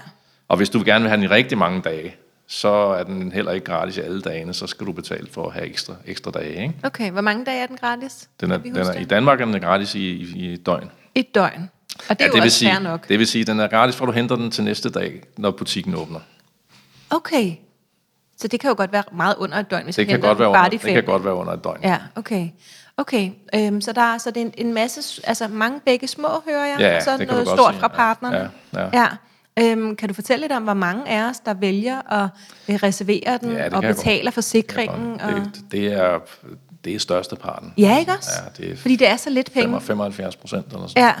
Og 0.48 0.56
hvis 0.56 0.70
du 0.70 0.82
gerne 0.86 1.00
vil 1.02 1.08
have 1.08 1.16
den 1.16 1.24
i 1.24 1.28
rigtig 1.28 1.58
mange 1.58 1.80
dage, 1.80 2.14
så 2.48 2.68
er 2.68 3.02
den 3.02 3.32
heller 3.32 3.52
ikke 3.52 3.66
gratis 3.66 3.96
i 3.96 4.00
alle 4.00 4.20
dagene, 4.20 4.54
så 4.54 4.66
skal 4.66 4.86
du 4.86 4.92
betale 4.92 5.26
for 5.32 5.46
at 5.46 5.52
have 5.52 5.66
ekstra, 5.66 5.94
ekstra 6.06 6.30
dage. 6.30 6.62
Ikke? 6.62 6.74
Okay, 6.82 7.10
hvor 7.10 7.20
mange 7.20 7.44
dage 7.44 7.62
er 7.62 7.66
den 7.66 7.76
gratis? 7.76 8.28
Den 8.40 8.50
er, 8.50 8.58
den 8.58 8.76
er, 8.76 8.92
I 8.92 8.98
det? 8.98 9.10
Danmark 9.10 9.40
er 9.40 9.44
den 9.44 9.60
gratis 9.60 9.94
i, 9.94 9.98
i, 9.98 10.32
i 10.36 10.52
et 10.52 10.66
døgn. 10.66 10.90
Et 11.14 11.34
døgn. 11.34 11.70
Og 12.08 12.18
det 12.18 12.20
er 12.20 12.24
ja, 12.24 12.26
jo 12.26 12.32
vil 12.32 12.42
også 12.42 12.58
sige, 12.58 12.70
fair 12.70 12.80
nok. 12.80 13.08
det 13.08 13.18
vil 13.18 13.26
sige, 13.26 13.40
at 13.40 13.46
den 13.46 13.60
er 13.60 13.68
gratis, 13.68 13.96
for 13.96 14.06
du 14.06 14.12
henter 14.12 14.36
den 14.36 14.50
til 14.50 14.64
næste 14.64 14.90
dag, 14.90 15.22
når 15.36 15.50
butikken 15.50 15.94
åbner. 15.94 16.20
Okay. 17.10 17.52
Så 18.36 18.48
det 18.48 18.60
kan 18.60 18.68
jo 18.68 18.74
godt 18.76 18.92
være 18.92 19.02
meget 19.12 19.34
under 19.38 19.56
et 19.56 19.70
døgn, 19.70 19.84
hvis 19.84 19.96
Det 19.96 20.02
jeg 20.02 20.08
kan, 20.08 20.20
godt 20.20 20.38
være 20.38 20.48
under, 20.48 20.68
de 20.68 20.78
det 20.78 20.80
kan 20.80 21.04
godt 21.04 21.24
være 21.24 21.34
under 21.34 21.52
et 21.52 21.64
døgn. 21.64 21.80
Ja, 21.82 21.98
okay. 22.16 22.48
Okay, 22.96 23.30
øhm, 23.54 23.80
så 23.80 23.92
der 23.92 24.00
er 24.00 24.18
så 24.18 24.30
det 24.30 24.40
er 24.42 24.46
en, 24.46 24.54
en 24.58 24.74
masse, 24.74 25.22
altså 25.24 25.48
mange 25.48 25.80
begge 25.80 26.08
små, 26.08 26.28
hører 26.48 26.66
jeg, 26.66 26.76
Ja, 26.80 26.96
og 26.96 27.02
så 27.02 27.16
det 27.16 27.28
noget 27.28 27.48
stort 27.48 27.74
sige, 27.74 27.80
fra 27.80 27.88
ja. 27.92 27.96
partnerne. 27.96 28.50
Ja, 28.74 28.80
ja. 28.80 28.88
ja. 28.92 29.08
Øhm, 29.60 29.96
kan 29.96 30.08
du 30.08 30.14
fortælle 30.14 30.40
lidt 30.40 30.52
om, 30.52 30.62
hvor 30.62 30.74
mange 30.74 31.08
af 31.08 31.30
os, 31.30 31.40
der 31.40 31.54
vælger 31.54 32.12
at 32.12 32.28
øh, 32.68 32.74
reservere 32.74 33.38
den 33.40 33.52
Ja, 33.52 33.64
det 33.64 33.72
og 33.72 33.82
betaler 33.82 34.30
forsikringen? 34.30 35.20
Og... 35.20 35.32
Det, 35.32 35.64
det, 35.72 35.92
er, 35.92 36.18
det 36.84 36.94
er 36.94 36.98
største 36.98 37.36
parten. 37.36 37.72
Ja, 37.78 37.98
ikke 37.98 38.12
også? 38.12 38.30
Ja, 38.44 38.64
det 38.64 38.72
er 38.72 38.76
Fordi 38.76 38.96
det 38.96 39.08
er 39.08 39.16
så 39.16 39.30
lidt 39.30 39.52
penge. 39.52 39.80
75 39.80 40.36
procent 40.36 40.66
eller 40.72 40.86
sådan 40.86 41.02
Ja, 41.02 41.14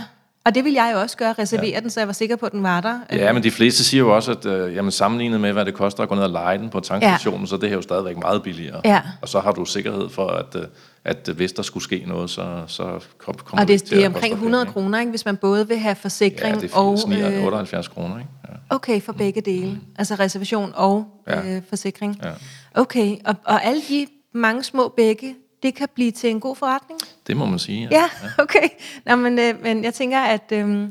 og 0.44 0.54
det 0.54 0.64
vil 0.64 0.72
jeg 0.72 0.90
jo 0.94 1.00
også 1.00 1.16
gøre, 1.16 1.32
reservere 1.32 1.70
ja. 1.70 1.80
den, 1.80 1.90
så 1.90 2.00
jeg 2.00 2.06
var 2.06 2.12
sikker 2.12 2.36
på, 2.36 2.46
at 2.46 2.52
den 2.52 2.62
var 2.62 2.80
der. 2.80 3.00
Ja, 3.12 3.32
men 3.32 3.42
de 3.42 3.50
fleste 3.50 3.84
siger 3.84 3.98
jo 3.98 4.14
også, 4.16 4.30
at 4.30 4.46
øh, 4.46 4.74
jamen, 4.74 4.90
sammenlignet 4.90 5.40
med, 5.40 5.52
hvad 5.52 5.64
det 5.64 5.74
koster 5.74 6.02
at 6.02 6.08
gå 6.08 6.14
ned 6.14 6.22
og 6.22 6.30
lege 6.30 6.58
den 6.58 6.68
på 6.70 6.80
tankstationen, 6.80 7.40
ja. 7.40 7.46
så 7.46 7.54
er 7.54 7.60
det 7.60 7.68
her 7.68 7.76
jo 7.76 7.82
stadigvæk 7.82 8.16
meget 8.16 8.42
billigere. 8.42 8.80
Ja. 8.84 9.02
Og 9.22 9.28
så 9.28 9.40
har 9.40 9.52
du 9.52 9.64
sikkerhed 9.64 10.08
for, 10.08 10.26
at, 10.26 10.56
øh, 10.56 10.62
at 11.04 11.28
øh, 11.28 11.36
hvis 11.36 11.52
der 11.52 11.62
skulle 11.62 11.84
ske 11.84 12.04
noget, 12.06 12.30
så, 12.30 12.62
så 12.66 12.82
kom, 13.18 13.34
kommer 13.34 13.64
Og 13.64 13.70
ikke 13.70 13.72
det, 13.72 13.82
til 13.88 13.96
det 13.96 14.04
er 14.04 14.08
omkring 14.08 14.32
dig 14.32 14.32
100 14.32 14.64
penge, 14.64 14.72
kroner, 14.72 15.00
ikke, 15.00 15.10
hvis 15.10 15.24
man 15.24 15.36
både 15.36 15.68
vil 15.68 15.78
have 15.78 15.94
forsikring 15.94 16.54
Ja, 16.54 16.60
det 16.60 16.72
er 16.72 16.76
og... 16.76 16.98
80, 16.98 17.06
79, 17.06 17.34
øh, 17.38 17.44
78 17.44 17.88
kroner, 17.88 18.18
ikke? 18.18 18.30
Ja. 18.48 18.74
Okay, 18.76 19.00
for 19.02 19.12
begge 19.12 19.40
dele. 19.40 19.80
Altså 19.98 20.14
reservation 20.14 20.72
og 20.74 21.04
Ja. 21.28 21.56
øh, 21.56 21.62
forsikring. 21.68 22.20
Ja. 22.22 22.30
Okay, 22.74 23.16
og, 23.24 23.34
og 23.44 23.64
alle 23.64 23.82
de 23.88 24.06
mange 24.34 24.64
små 24.64 24.92
begge, 24.96 25.34
det 25.62 25.74
kan 25.74 25.88
blive 25.94 26.10
til 26.10 26.30
en 26.30 26.40
god 26.40 26.56
forretning? 26.56 27.00
Det 27.28 27.36
må 27.36 27.46
man 27.46 27.58
sige. 27.58 27.88
Ja, 27.90 28.04
okay. 28.44 28.68
Nå, 29.06 29.16
men, 29.16 29.38
øh, 29.38 29.54
men 29.62 29.84
jeg 29.84 29.94
tænker, 29.94 30.20
at... 30.20 30.52
Øh, 30.52 30.90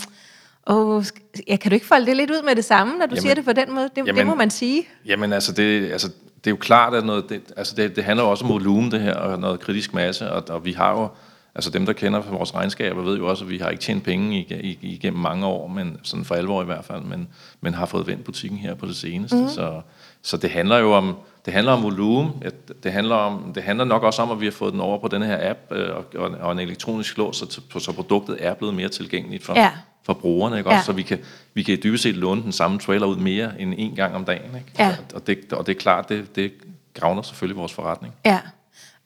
åh, 0.67 1.01
sk- 1.03 1.41
ja, 1.47 1.55
kan 1.55 1.71
du 1.71 1.73
ikke 1.73 1.85
folde 1.87 2.05
det 2.05 2.17
lidt 2.17 2.31
ud 2.31 2.41
med 2.45 2.55
det 2.55 2.65
samme, 2.65 2.93
når 2.97 3.05
du 3.05 3.15
Jamen- 3.15 3.21
siger 3.21 3.33
det 3.35 3.45
på 3.45 3.53
den 3.53 3.73
måde? 3.73 3.83
Det, 3.83 3.95
det 3.95 4.07
jamen- 4.07 4.27
må 4.27 4.35
man 4.35 4.49
sige. 4.49 4.87
Jamen 5.05 5.33
altså, 5.33 5.51
det, 5.51 5.91
altså, 5.91 6.07
det 6.37 6.47
er 6.47 6.51
jo 6.51 6.55
klart, 6.57 6.93
at 6.93 7.05
noget, 7.05 7.29
det, 7.29 7.41
altså, 7.57 7.75
det, 7.75 7.95
det 7.95 8.03
handler 8.03 8.23
også 8.23 8.43
om 8.45 8.49
volumen, 8.49 8.91
det 8.91 9.01
her, 9.01 9.13
og 9.15 9.39
noget 9.39 9.59
kritisk 9.59 9.93
masse, 9.93 10.31
og, 10.31 10.43
og 10.49 10.65
vi 10.65 10.71
har 10.71 10.91
jo, 10.91 11.07
altså 11.55 11.69
dem, 11.69 11.85
der 11.85 11.93
kender 11.93 12.21
vores 12.21 12.55
regnskaber, 12.55 13.01
ved 13.01 13.17
jo 13.17 13.27
også, 13.27 13.43
at 13.43 13.49
vi 13.49 13.57
har 13.57 13.69
ikke 13.69 13.81
tjent 13.83 14.03
penge 14.03 14.39
ig- 14.41 14.53
ig- 14.63 14.77
igennem 14.81 15.21
mange 15.21 15.45
år, 15.45 15.67
men 15.67 15.97
sådan 16.03 16.25
for 16.25 16.35
alvor 16.35 16.61
i 16.61 16.65
hvert 16.65 16.85
fald, 16.85 17.01
men, 17.01 17.27
men 17.61 17.73
har 17.73 17.85
fået 17.85 18.07
vendt 18.07 18.23
butikken 18.23 18.59
her 18.59 18.75
på 18.75 18.85
det 18.85 18.95
seneste. 18.95 19.35
Mm. 19.35 19.47
Så, 19.49 19.81
så 20.21 20.37
det 20.37 20.49
handler 20.49 20.77
jo 20.77 20.93
om, 20.93 21.15
det 21.47 21.53
handler 21.53 21.71
om 21.73 21.83
volumen, 21.83 22.43
det 22.83 22.91
handler, 22.91 23.15
om, 23.15 23.53
det 23.55 23.63
handler 23.63 23.85
nok 23.85 24.03
også 24.03 24.21
om, 24.21 24.31
at 24.31 24.39
vi 24.39 24.45
har 24.45 24.51
fået 24.51 24.73
den 24.73 24.81
over 24.81 24.99
på 24.99 25.07
den 25.07 25.21
her 25.21 25.49
app, 25.49 25.59
øh, 25.71 25.89
og, 26.15 26.31
og, 26.39 26.51
en 26.51 26.59
elektronisk 26.59 27.17
lås, 27.17 27.37
så, 27.37 27.61
så 27.79 27.91
produktet 27.91 28.37
er 28.39 28.53
blevet 28.53 28.75
mere 28.75 28.89
tilgængeligt 28.89 29.43
for, 29.43 29.59
Ja. 29.59 29.71
for 30.05 30.13
brugerne, 30.13 30.57
ikke? 30.57 30.69
Ja. 30.69 30.75
Også, 30.75 30.85
så 30.85 30.91
vi 30.91 31.01
kan, 31.01 31.19
vi 31.53 31.63
kan 31.63 31.79
dybest 31.83 32.03
set 32.03 32.15
låne 32.15 32.43
den 32.43 32.51
samme 32.51 32.79
trailer 32.79 33.07
ud 33.07 33.15
mere 33.15 33.61
end 33.61 33.73
en 33.77 33.95
gang 33.95 34.15
om 34.15 34.25
dagen. 34.25 34.55
Ikke? 34.55 34.71
Ja. 34.79 34.95
Og, 35.15 35.27
det, 35.27 35.53
og 35.53 35.67
det 35.67 35.75
er 35.75 35.79
klart, 35.79 36.09
det, 36.09 36.35
det 36.35 36.51
gavner 36.93 37.21
selvfølgelig 37.21 37.57
vores 37.57 37.73
forretning. 37.73 38.13
Ja. 38.25 38.39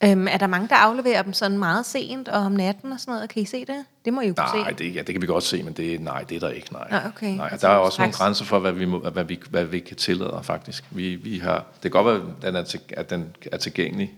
Øhm, 0.04 0.28
er 0.28 0.38
der 0.38 0.48
mange, 0.48 0.68
der 0.68 0.76
afleverer 0.76 1.22
dem 1.22 1.34
sådan 1.34 1.58
meget 1.58 1.86
sent 1.86 2.28
og 2.28 2.40
om 2.40 2.52
natten 2.52 2.92
og 2.94 3.00
sådan 3.00 3.14
noget? 3.14 3.30
Kan 3.30 3.42
I 3.42 3.46
se 3.46 3.60
det? 3.66 3.86
Det 4.06 4.14
må 4.14 4.22
I 4.22 4.28
jo 4.28 4.34
kunne 4.34 4.62
Nej, 4.62 4.74
se. 4.78 4.84
det, 4.84 4.96
ja, 4.96 5.02
det 5.02 5.16
kan 5.16 5.22
vi 5.22 5.28
godt 5.28 5.44
se, 5.44 5.64
men 5.64 5.74
det, 5.74 6.02
nej, 6.02 6.24
det 6.24 6.36
er 6.36 6.40
der 6.40 6.50
ikke. 6.50 6.74
Nej. 6.74 6.88
Nå, 6.92 6.98
okay. 7.08 7.36
nej 7.36 7.50
Altså, 7.52 7.68
der 7.68 7.74
er 7.74 7.78
også 7.78 8.02
nogle 8.02 8.14
straks. 8.14 8.22
grænser 8.24 8.46
for, 8.46 8.60
hvad 8.60 8.72
vi, 8.72 8.86
må, 8.86 9.00
hvad 9.00 9.24
vi, 9.24 9.40
hvad 9.50 9.66
vi 9.66 9.80
kan 9.80 9.98
tillade, 9.98 10.40
faktisk. 10.44 10.84
Vi, 10.92 11.16
vi 11.16 11.38
har, 11.38 11.56
det 11.84 11.92
kan 11.92 11.92
godt 11.92 12.06
være, 12.06 12.16
at 12.16 12.42
den 12.42 12.56
er, 12.56 12.64
til, 12.64 12.80
at 12.90 13.10
den 13.10 13.36
er 13.52 13.58
tilgængelig 13.58 14.14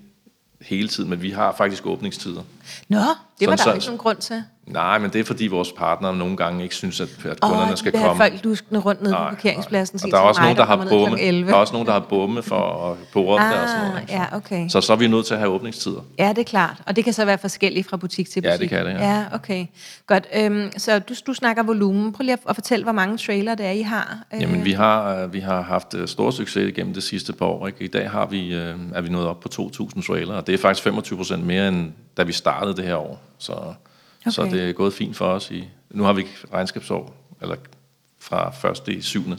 hele 0.62 0.88
tiden, 0.88 1.10
men 1.10 1.22
vi 1.22 1.32
har 1.32 1.54
faktisk 1.58 1.86
åbningstider. 1.86 2.42
Nå, 2.88 3.00
det 3.40 3.48
var 3.48 3.56
Sådan 3.56 3.58
der 3.58 3.64
så- 3.64 3.74
ikke 3.76 3.86
nogen 3.86 3.98
grund 3.98 4.18
til. 4.18 4.44
Nej, 4.68 4.98
men 5.00 5.10
det 5.14 5.20
er 5.20 5.24
fordi 5.26 5.48
vores 5.48 5.72
partnere 5.72 6.16
nogle 6.18 6.38
gange 6.38 6.64
ikke 6.64 6.76
synes, 6.76 7.02
at, 7.02 7.08
at 7.26 7.38
Åh, 7.44 7.50
kunderne 7.50 7.72
de 7.72 7.78
skal 7.78 7.92
komme. 7.92 8.16
folk 8.18 8.34
luskende 8.44 8.82
rundt 8.82 9.02
nede 9.02 9.14
på 9.14 9.20
Nej, 9.20 9.30
parkeringspladsen. 9.30 9.96
nej. 9.96 10.00
sige 10.02 10.08
Og 10.14 10.18
der 10.18 10.24
er 10.24 10.28
også 10.28 10.42
mig, 10.42 10.46
nogen, 10.46 10.58
der 10.58 10.66
har 10.66 10.76
ned 10.84 10.90
bomme. 10.90 11.22
11. 11.22 11.50
Der 11.50 11.56
er 11.56 11.60
også 11.60 11.74
nogen, 11.74 11.86
der 11.88 11.94
har 11.94 12.00
bomme 12.00 12.44
for 12.44 12.92
at 12.92 12.98
på 13.14 13.20
der 13.20 13.26
og 13.26 13.40
sådan 13.70 13.86
Ah, 13.86 13.90
noget. 13.94 14.10
ja, 14.10 14.26
okay. 14.36 14.70
Så, 14.70 14.82
så 14.82 14.94
er 14.94 14.98
vi 14.98 15.08
nødt 15.08 15.26
til 15.26 15.34
at 15.34 15.40
have 15.40 15.52
åbningstider. 15.52 16.00
Ja, 16.20 16.30
det 16.30 16.38
er 16.38 16.44
klart. 16.44 16.82
Og 16.86 16.96
det 16.96 17.04
kan 17.04 17.14
så 17.14 17.26
være 17.26 17.38
forskelligt 17.38 17.90
fra 17.90 17.98
butik 17.98 18.30
til 18.30 18.42
butik. 18.42 18.52
Ja, 18.52 18.58
det 18.58 18.70
kan 18.70 18.86
det, 18.86 18.92
ja. 18.94 19.10
Ja, 19.16 19.24
okay. 19.34 19.66
Godt. 20.08 20.28
Øhm, 20.36 20.72
så 20.78 21.00
du, 21.00 21.14
du 21.28 21.34
snakker 21.34 21.64
volumen. 21.64 22.14
Prøv 22.14 22.24
lige 22.24 22.38
at, 22.48 22.56
fortælle, 22.56 22.84
hvor 22.84 22.92
mange 22.94 23.18
trailer 23.18 23.56
det 23.56 23.66
er, 23.66 23.72
I 23.72 23.82
har. 23.82 24.18
Øh, 24.34 24.42
Jamen, 24.42 24.66
vi 24.66 24.72
har, 24.72 25.16
øh, 25.16 25.34
vi 25.34 25.40
har 25.40 25.62
haft 25.62 25.94
øh, 25.94 26.08
stor 26.08 26.32
succes 26.32 26.68
igennem 26.70 26.94
det 26.94 27.04
sidste 27.04 27.34
par 27.34 27.46
år. 27.46 27.68
Ikke? 27.68 27.84
I 27.84 27.88
dag 27.88 28.10
har 28.12 28.26
vi, 28.26 28.54
øh, 28.56 28.76
er 28.94 29.02
vi 29.02 29.10
nået 29.10 29.28
op 29.28 29.40
på 29.40 29.50
2.000 29.54 30.02
trailer, 30.08 30.34
og 30.36 30.48
det 30.48 30.54
er 30.54 30.58
faktisk 30.58 30.84
25 30.84 31.18
procent 31.18 31.46
mere, 31.46 31.68
end 31.68 31.92
da 32.18 32.24
vi 32.24 32.32
startede 32.32 32.76
det 32.76 32.86
her 32.86 32.96
år. 32.96 33.22
Så, 33.44 33.52
okay. 33.52 34.32
så 34.32 34.44
det 34.44 34.70
er 34.70 34.74
gået 34.74 34.94
fint 34.94 35.18
for 35.18 35.26
os. 35.26 35.52
I, 35.52 35.70
nu 35.90 36.04
har 36.04 36.14
vi 36.14 36.28
regnskabsår, 36.54 37.16
eller 37.42 37.56
fra 38.20 38.52
første 38.52 38.94
i 38.94 39.02
syvende. 39.02 39.38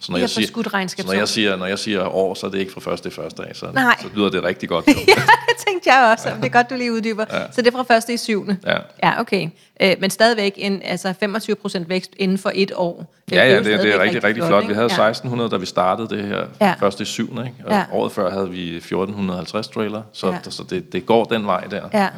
Så 0.00 0.12
når, 0.12 0.18
jeg 0.18 0.30
siger, 0.30 0.46
så 0.46 1.06
når, 1.06 1.12
jeg 1.12 1.28
siger, 1.28 1.56
når 1.56 1.66
jeg 1.66 1.78
siger 1.78 2.14
år, 2.14 2.34
så 2.34 2.46
er 2.46 2.50
det 2.50 2.58
ikke 2.58 2.72
fra 2.72 2.80
første 2.80 3.08
i 3.08 3.12
første 3.12 3.44
af, 3.44 3.56
så, 3.56 3.70
Nej. 3.74 3.96
så 4.00 4.08
lyder 4.14 4.30
det 4.30 4.44
rigtig 4.44 4.68
godt. 4.68 4.86
ja, 4.88 4.92
det 4.92 5.56
tænkte 5.66 5.92
jeg 5.92 6.12
også. 6.12 6.30
Det 6.36 6.44
er 6.44 6.48
godt, 6.48 6.70
du 6.70 6.74
lige 6.74 6.92
uddyber. 6.92 7.24
Ja. 7.30 7.42
Så 7.52 7.62
det 7.62 7.66
er 7.66 7.70
fra 7.72 7.82
første 7.82 8.14
i 8.14 8.16
syvende. 8.16 8.56
Ja. 8.66 8.78
Ja, 9.02 9.20
okay. 9.20 9.48
Øh, 9.80 9.96
men 10.00 10.10
stadigvæk 10.10 10.52
en, 10.56 10.82
altså 10.84 11.14
25 11.20 11.56
procent 11.56 11.88
vækst 11.88 12.10
inden 12.16 12.38
for 12.38 12.52
et 12.54 12.72
år. 12.76 13.14
Ja, 13.30 13.36
er 13.36 13.44
ja, 13.44 13.50
jo 13.56 13.64
det, 13.64 13.78
det 13.80 13.94
er 13.94 13.98
rigtig, 14.02 14.24
rigtig 14.24 14.44
flot. 14.44 14.62
Vi 14.62 14.64
ikke? 14.64 14.74
havde 14.74 15.02
ja. 15.02 15.08
1600, 15.08 15.50
da 15.50 15.56
vi 15.56 15.66
startede 15.66 16.08
det 16.08 16.24
her 16.24 16.38
Ja. 16.60 16.66
ja. 16.66 16.74
første 16.80 17.02
i 17.02 17.04
syvende, 17.06 17.42
ikke? 17.42 17.56
Og 17.64 17.70
Ja. 17.72 17.78
ja. 17.78 17.84
året 17.92 18.12
før 18.12 18.30
havde 18.30 18.50
vi 18.50 18.76
1450 18.76 19.68
trailer, 19.68 20.02
så, 20.12 20.26
Ja. 20.26 20.32
ja. 20.44 20.50
så 20.50 20.62
det, 20.70 20.92
det 20.92 21.06
går 21.06 21.24
den 21.24 21.46
vej 21.46 21.60
der. 21.64 21.88
Ja. 21.92 22.08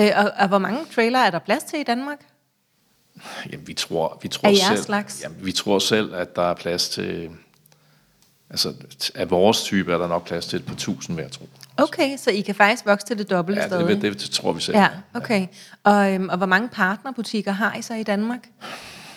Øh, 0.00 0.10
og, 0.16 0.32
og 0.38 0.48
hvor 0.48 0.58
mange 0.58 0.80
trailer 0.94 1.18
er 1.18 1.30
der 1.30 1.38
plads 1.38 1.62
til 1.62 1.80
i 1.80 1.82
Danmark? 1.82 2.18
Jamen, 3.52 3.66
vi 3.68 3.74
tror, 3.74 4.18
vi 4.22 4.28
tror 4.28 4.54
selv, 4.68 4.82
slags? 4.82 5.22
Jamen, 5.22 5.38
vi 5.46 5.52
tror 5.52 5.78
selv, 5.78 6.14
at 6.14 6.36
der 6.36 6.42
er 6.42 6.54
plads 6.54 6.88
til... 6.88 7.30
Altså, 8.50 8.74
af 9.14 9.30
vores 9.30 9.62
type 9.62 9.92
er 9.92 9.98
der 9.98 10.08
nok 10.08 10.26
plads 10.26 10.46
til 10.46 10.56
et 10.56 10.66
par 10.66 10.74
tusind, 10.74 11.16
vil 11.16 11.22
jeg 11.22 11.32
tro. 11.32 11.48
Okay, 11.76 12.16
så 12.16 12.30
I 12.30 12.40
kan 12.40 12.54
faktisk 12.54 12.86
vokse 12.86 13.06
til 13.06 13.18
det 13.18 13.30
dobbelte 13.30 13.60
Ja, 13.60 13.66
stadig? 13.66 13.88
det, 13.88 14.02
det, 14.02 14.12
det 14.20 14.30
tror 14.30 14.52
vi 14.52 14.60
selv. 14.60 14.76
Ja, 14.76 14.88
okay. 15.14 15.46
Og, 15.84 16.12
øhm, 16.12 16.28
og 16.28 16.36
hvor 16.36 16.46
mange 16.46 16.68
partnerbutikker 16.68 17.52
har 17.52 17.74
I 17.74 17.82
så 17.82 17.94
i 17.94 18.02
Danmark? 18.02 18.48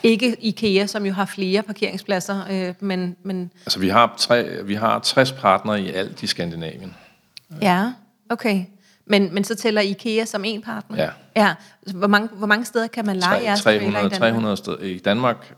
Ikke 0.04 0.36
IKEA, 0.40 0.86
som 0.86 1.06
jo 1.06 1.14
har 1.14 1.26
flere 1.26 1.64
parkeringspladser, 1.64 2.42
øh, 2.52 2.74
men, 2.80 3.16
men 3.24 3.52
Altså, 3.66 3.80
vi 3.80 3.90
har, 3.90 4.16
tre, 4.18 4.64
vi 4.64 4.76
har 4.76 5.00
60 5.00 5.32
partnere 5.32 5.82
i 5.82 5.92
alt 5.92 6.24
i 6.24 6.28
Skandinavien. 6.28 6.96
ja, 7.62 7.94
okay. 8.30 8.64
Men, 9.10 9.34
men 9.34 9.44
så 9.44 9.56
tæller 9.56 9.82
IKEA 9.82 10.26
som 10.26 10.46
en 10.46 10.62
partner? 10.62 10.98
Ja. 11.04 11.10
ja. 11.36 11.54
Hvor, 11.96 12.08
mange, 12.08 12.30
hvor 12.34 12.48
mange 12.48 12.66
steder 12.66 12.88
kan 12.88 13.06
man 13.06 13.16
lege 13.16 13.44
jeres 13.44 13.60
Tre- 13.60 13.64
trailer 13.64 13.82
i 13.88 13.92
300, 13.92 14.10
Danmark? 14.10 14.20
300 14.32 14.58
steder. 14.58 14.78
I 14.82 14.98
Danmark 14.98 15.54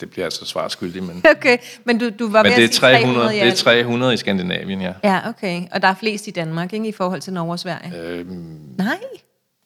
Det 0.00 0.10
bliver 0.10 0.24
altså 0.24 0.44
svar 0.44 0.68
skyldig, 0.68 1.02
men, 1.02 1.24
Okay, 1.36 1.58
men 1.84 1.98
du, 1.98 2.10
du 2.18 2.28
var 2.28 2.42
men 2.42 2.50
ved 2.52 2.56
det 2.56 2.62
er 2.64 2.68
at 2.68 2.74
sige 2.74 2.80
300, 2.80 3.04
300 3.14 3.34
i 3.36 3.38
det 3.38 3.42
er 3.42 3.50
alt. 3.50 3.56
300 3.58 4.14
i 4.14 4.16
Skandinavien, 4.16 4.80
ja. 4.80 4.92
Ja, 5.04 5.20
okay. 5.28 5.62
Og 5.72 5.82
der 5.82 5.88
er 5.88 5.94
flest 5.94 6.26
i 6.26 6.30
Danmark, 6.30 6.72
ikke? 6.72 6.88
I 6.88 6.92
forhold 6.92 7.20
til 7.20 7.32
Norge 7.32 7.52
og 7.52 7.58
Sverige. 7.58 7.96
Øhm, 7.96 8.58
Nej. 8.78 8.98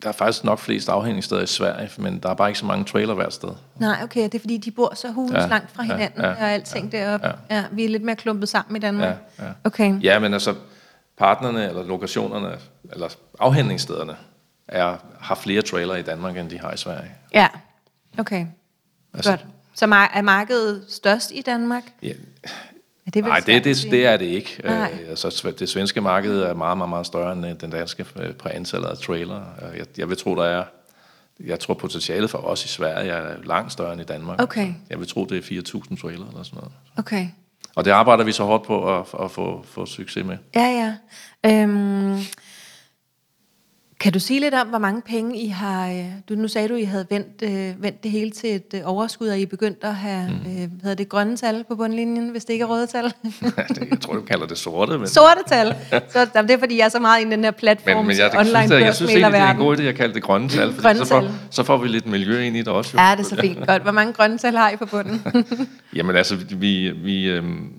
der 0.02 0.08
er 0.08 0.12
faktisk 0.12 0.44
nok 0.44 0.58
flest 0.58 0.88
afhængigsteder 0.88 1.42
i 1.42 1.46
Sverige, 1.46 1.90
men 1.98 2.18
der 2.18 2.28
er 2.30 2.34
bare 2.34 2.48
ikke 2.48 2.58
så 2.58 2.66
mange 2.66 2.84
trailer 2.84 3.14
hvert 3.14 3.32
sted. 3.34 3.48
Nej, 3.80 3.96
okay. 4.02 4.22
Det 4.24 4.34
er 4.34 4.38
fordi, 4.38 4.56
de 4.56 4.70
bor 4.70 4.94
så 4.94 5.08
hulens 5.10 5.32
Ja, 5.34 5.40
ja, 5.42 5.46
langt 5.48 5.70
fra 5.74 5.82
ja, 5.84 5.92
hinanden 5.92 6.20
ja, 6.22 6.30
og 6.30 6.40
alting 6.52 6.90
ja, 6.92 6.98
deroppe. 6.98 7.26
ja. 7.26 7.32
Ja. 7.50 7.56
ja. 7.56 7.64
vi 7.72 7.84
er 7.84 7.88
lidt 7.88 8.02
mere 8.02 8.16
klumpet 8.16 8.48
sammen 8.48 8.76
i 8.76 8.80
Danmark. 8.80 9.16
Ja, 9.38 9.44
ja. 9.44 9.50
Okay. 9.64 10.02
Ja, 10.02 10.18
men 10.18 10.32
altså, 10.34 10.54
partnerne 11.18 11.68
eller 11.68 11.84
lokationerne, 11.84 12.58
eller 12.92 13.08
afhængningsstederne, 13.38 14.16
er, 14.68 14.96
har 15.20 15.34
flere 15.34 15.62
trailer 15.62 15.94
i 15.94 16.02
Danmark, 16.02 16.36
end 16.36 16.50
de 16.50 16.58
har 16.58 16.72
i 16.72 16.76
Sverige. 16.76 17.10
Ja, 17.34 17.48
okay. 18.18 18.46
Altså- 19.14 19.30
Godt. 19.30 19.46
Så 19.74 19.84
er 19.84 20.22
markedet 20.22 20.84
størst 20.88 21.32
i 21.34 21.42
Danmark? 21.42 21.82
Ja, 22.02 22.12
det 23.04 23.16
er 23.16 23.22
vel 23.22 23.30
nej, 23.30 23.40
det, 23.46 23.64
det, 23.64 23.76
det 23.90 24.06
er 24.06 24.16
det 24.16 24.24
ikke. 24.24 24.60
Nej. 24.64 24.98
Øh, 25.02 25.08
altså, 25.08 25.54
det 25.58 25.68
svenske 25.68 26.00
marked 26.00 26.40
er 26.40 26.54
meget, 26.54 26.78
meget, 26.78 26.88
meget 26.88 27.06
større 27.06 27.32
end 27.32 27.46
øh, 27.46 27.60
den 27.60 27.70
danske 27.70 28.06
øh, 28.16 28.34
på 28.34 28.48
antallet 28.48 28.88
af 28.88 28.98
trailer. 28.98 29.42
Jeg, 29.76 29.86
jeg 29.98 30.08
vil 30.08 30.16
tro, 30.16 30.34
der 30.36 30.44
er... 30.44 30.64
Jeg 31.44 31.60
tror, 31.60 31.74
potentialet 31.74 32.30
for 32.30 32.38
os 32.38 32.64
i 32.64 32.68
Sverige 32.68 33.10
er 33.10 33.36
langt 33.44 33.72
større 33.72 33.92
end 33.92 34.00
i 34.00 34.04
Danmark. 34.04 34.42
Okay. 34.42 34.74
Jeg 34.90 34.98
vil 34.98 35.08
tro, 35.08 35.24
det 35.24 35.38
er 35.38 35.62
4.000 35.62 36.00
trailer 36.00 36.28
eller 36.28 36.42
sådan 36.42 36.56
noget. 36.56 36.72
Okay. 36.96 37.28
Og 37.76 37.84
det 37.84 37.90
arbejder 37.90 38.24
vi 38.24 38.32
så 38.32 38.44
hårdt 38.44 38.66
på 38.66 38.98
at, 38.98 39.06
at 39.22 39.30
få, 39.30 39.64
få 39.64 39.86
succes 39.86 40.24
med. 40.24 40.36
Ja, 40.54 40.66
ja. 40.66 40.94
Øhm, 41.46 42.18
kan 44.00 44.12
du 44.12 44.20
sige 44.20 44.40
lidt 44.40 44.54
om, 44.54 44.66
hvor 44.66 44.78
mange 44.78 45.02
penge 45.02 45.38
I 45.38 45.48
har... 45.48 45.88
øh, 45.88 46.04
Du, 46.28 46.34
nu 46.34 46.48
sagde 46.48 46.68
du, 46.68 46.74
I 46.74 46.84
havde 46.84 47.06
vendt, 47.10 47.42
øh, 47.42 47.82
vendt 47.82 48.02
det 48.02 48.10
hele 48.10 48.30
til 48.30 48.54
et 48.54 48.74
øh, 48.74 48.80
overskud, 48.84 49.28
og 49.28 49.38
I 49.38 49.42
er 49.42 49.46
begyndt 49.46 49.78
at 49.84 49.94
have 49.94 50.28
mm. 50.28 50.50
øh, 50.50 50.56
hvad 50.56 50.68
hedder 50.82 50.94
det, 50.94 51.08
grønne 51.08 51.36
tal 51.36 51.64
på 51.68 51.74
bundlinjen, 51.74 52.28
hvis 52.28 52.44
det 52.44 52.52
ikke 52.52 52.62
er 52.62 52.66
røde 52.66 52.86
tal. 52.86 53.04
Jeg 53.90 54.00
tror, 54.00 54.14
du 54.14 54.20
kalder 54.20 54.46
det 54.46 54.58
sorte, 54.58 54.98
men... 54.98 55.08
Sorte 55.08 55.40
tal. 55.46 55.74
Så, 56.12 56.26
jamen, 56.34 56.48
det 56.48 56.54
er, 56.54 56.58
fordi 56.58 56.78
jeg 56.78 56.84
er 56.84 56.88
så 56.88 56.98
meget 57.00 57.26
i 57.26 57.30
den 57.30 57.44
her 57.44 57.50
platform 57.50 57.96
Men, 57.96 58.06
men 58.06 58.16
jeg, 58.18 58.30
online 58.38 58.58
synes, 58.58 58.70
at, 58.70 58.80
jeg 58.82 58.94
synes 58.94 59.10
egentlig, 59.10 59.32
det 59.32 59.40
er 59.40 59.50
en 59.50 59.56
god 59.56 59.76
idé 59.76 59.82
at 59.82 59.94
kalde 59.94 60.14
det 60.14 60.22
grønne 60.22 60.48
tal, 60.48 60.74
Grønne 60.82 60.98
så, 60.98 61.04
får, 61.04 61.28
så 61.50 61.62
får 61.62 61.76
vi 61.76 61.88
lidt 61.88 62.06
miljø 62.06 62.40
ind 62.42 62.56
i 62.56 62.58
det 62.58 62.68
også. 62.68 62.90
Jo. 62.94 63.02
Ja, 63.02 63.10
det 63.10 63.20
er 63.20 63.24
så 63.24 63.36
fint. 63.40 63.66
Godt. 63.66 63.82
Hvor 63.82 63.92
mange 63.92 64.12
grønne 64.12 64.38
tal 64.38 64.56
har 64.56 64.70
I 64.70 64.76
på 64.76 64.86
bunden? 64.86 65.22
Jamen 65.94 66.16
altså, 66.16 66.36
vi, 66.50 66.90
vi, 66.90 67.24
øhm, 67.28 67.72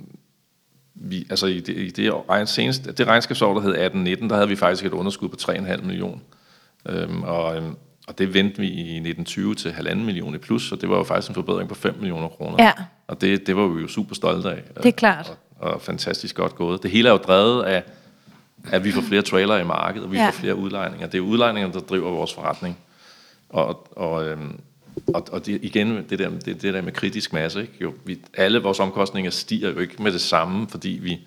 vi 1.02 1.28
altså 1.30 1.48
i 1.48 1.60
det, 1.60 1.78
i 1.78 1.90
det, 1.90 2.50
seneste, 2.50 2.92
det 2.92 3.08
regnskabsår, 3.08 3.54
der 3.54 3.62
hed 3.62 4.18
18-19, 4.22 4.28
der 4.28 4.36
havde 4.36 4.50
vi 4.50 4.56
faktisk 4.56 4.86
et 4.86 4.94
underskud 4.94 5.30
på 5.30 5.36
3,5 5.42 5.82
millioner. 5.86 6.18
Øhm, 6.90 7.24
og, 7.24 7.56
øhm, 7.58 7.76
og 8.08 8.18
det 8.18 8.34
vendte 8.34 8.60
vi 8.60 8.68
i 8.68 8.82
1920 8.82 9.56
til 9.56 9.70
1,5 9.70 9.96
million 9.96 10.36
i 10.36 10.38
plus, 10.38 10.70
så 10.70 10.76
det 10.76 10.90
var 10.90 10.98
jo 10.98 11.04
faktisk 11.04 11.30
en 11.30 11.36
forbedring 11.36 11.70
på 11.70 11.76
5 11.76 11.96
millioner 12.00 12.28
kroner. 12.28 12.64
Ja. 12.64 12.72
Og 13.08 13.22
det, 13.22 13.48
det 13.48 13.56
var 13.56 13.68
vi 13.68 13.82
jo 13.82 13.88
super 13.88 14.16
stolte 14.16 14.50
af. 14.52 14.64
Det 14.78 14.86
er 14.86 14.92
klart. 14.92 15.38
Og, 15.60 15.72
og 15.74 15.82
fantastisk 15.82 16.36
godt 16.36 16.56
gået. 16.56 16.84
Det 16.84 16.92
hele 16.92 17.08
er 17.10 17.14
jo 17.14 17.18
drevet 17.18 17.64
af, 17.64 17.84
at 18.72 18.84
vi 18.84 18.92
får 18.92 19.02
flere 19.02 19.22
trailere 19.22 19.62
i 19.62 19.64
markedet, 19.64 20.06
og 20.06 20.12
vi 20.12 20.18
Ja. 20.18 20.24
ja. 20.24 20.30
får 20.30 20.34
flere 20.34 20.56
udlejninger. 20.56 21.08
Det 21.08 21.18
er 21.18 21.22
udlejningerne, 21.22 21.74
der 21.74 21.80
driver 21.80 22.12
vores 22.12 22.34
forretning. 22.34 22.78
Og, 23.50 23.88
og, 23.98 24.26
øhm, 24.28 24.60
og, 25.14 25.28
og 25.32 25.46
det, 25.46 25.60
igen, 25.62 26.06
det 26.10 26.20
der, 26.20 26.30
det, 26.30 26.62
det 26.62 26.74
der 26.74 26.82
med 26.82 26.92
kritisk 26.92 27.34
masse, 27.34 27.62
ikke? 27.62 27.74
Jo, 27.82 27.94
vi, 28.06 28.20
alle 28.34 28.60
vores 28.60 28.80
omkostninger 28.80 29.32
stiger 29.32 29.70
jo 29.70 29.80
ikke 29.80 30.04
med 30.04 30.12
det 30.12 30.22
samme, 30.22 30.68
fordi 30.70 31.00
vi, 31.02 31.20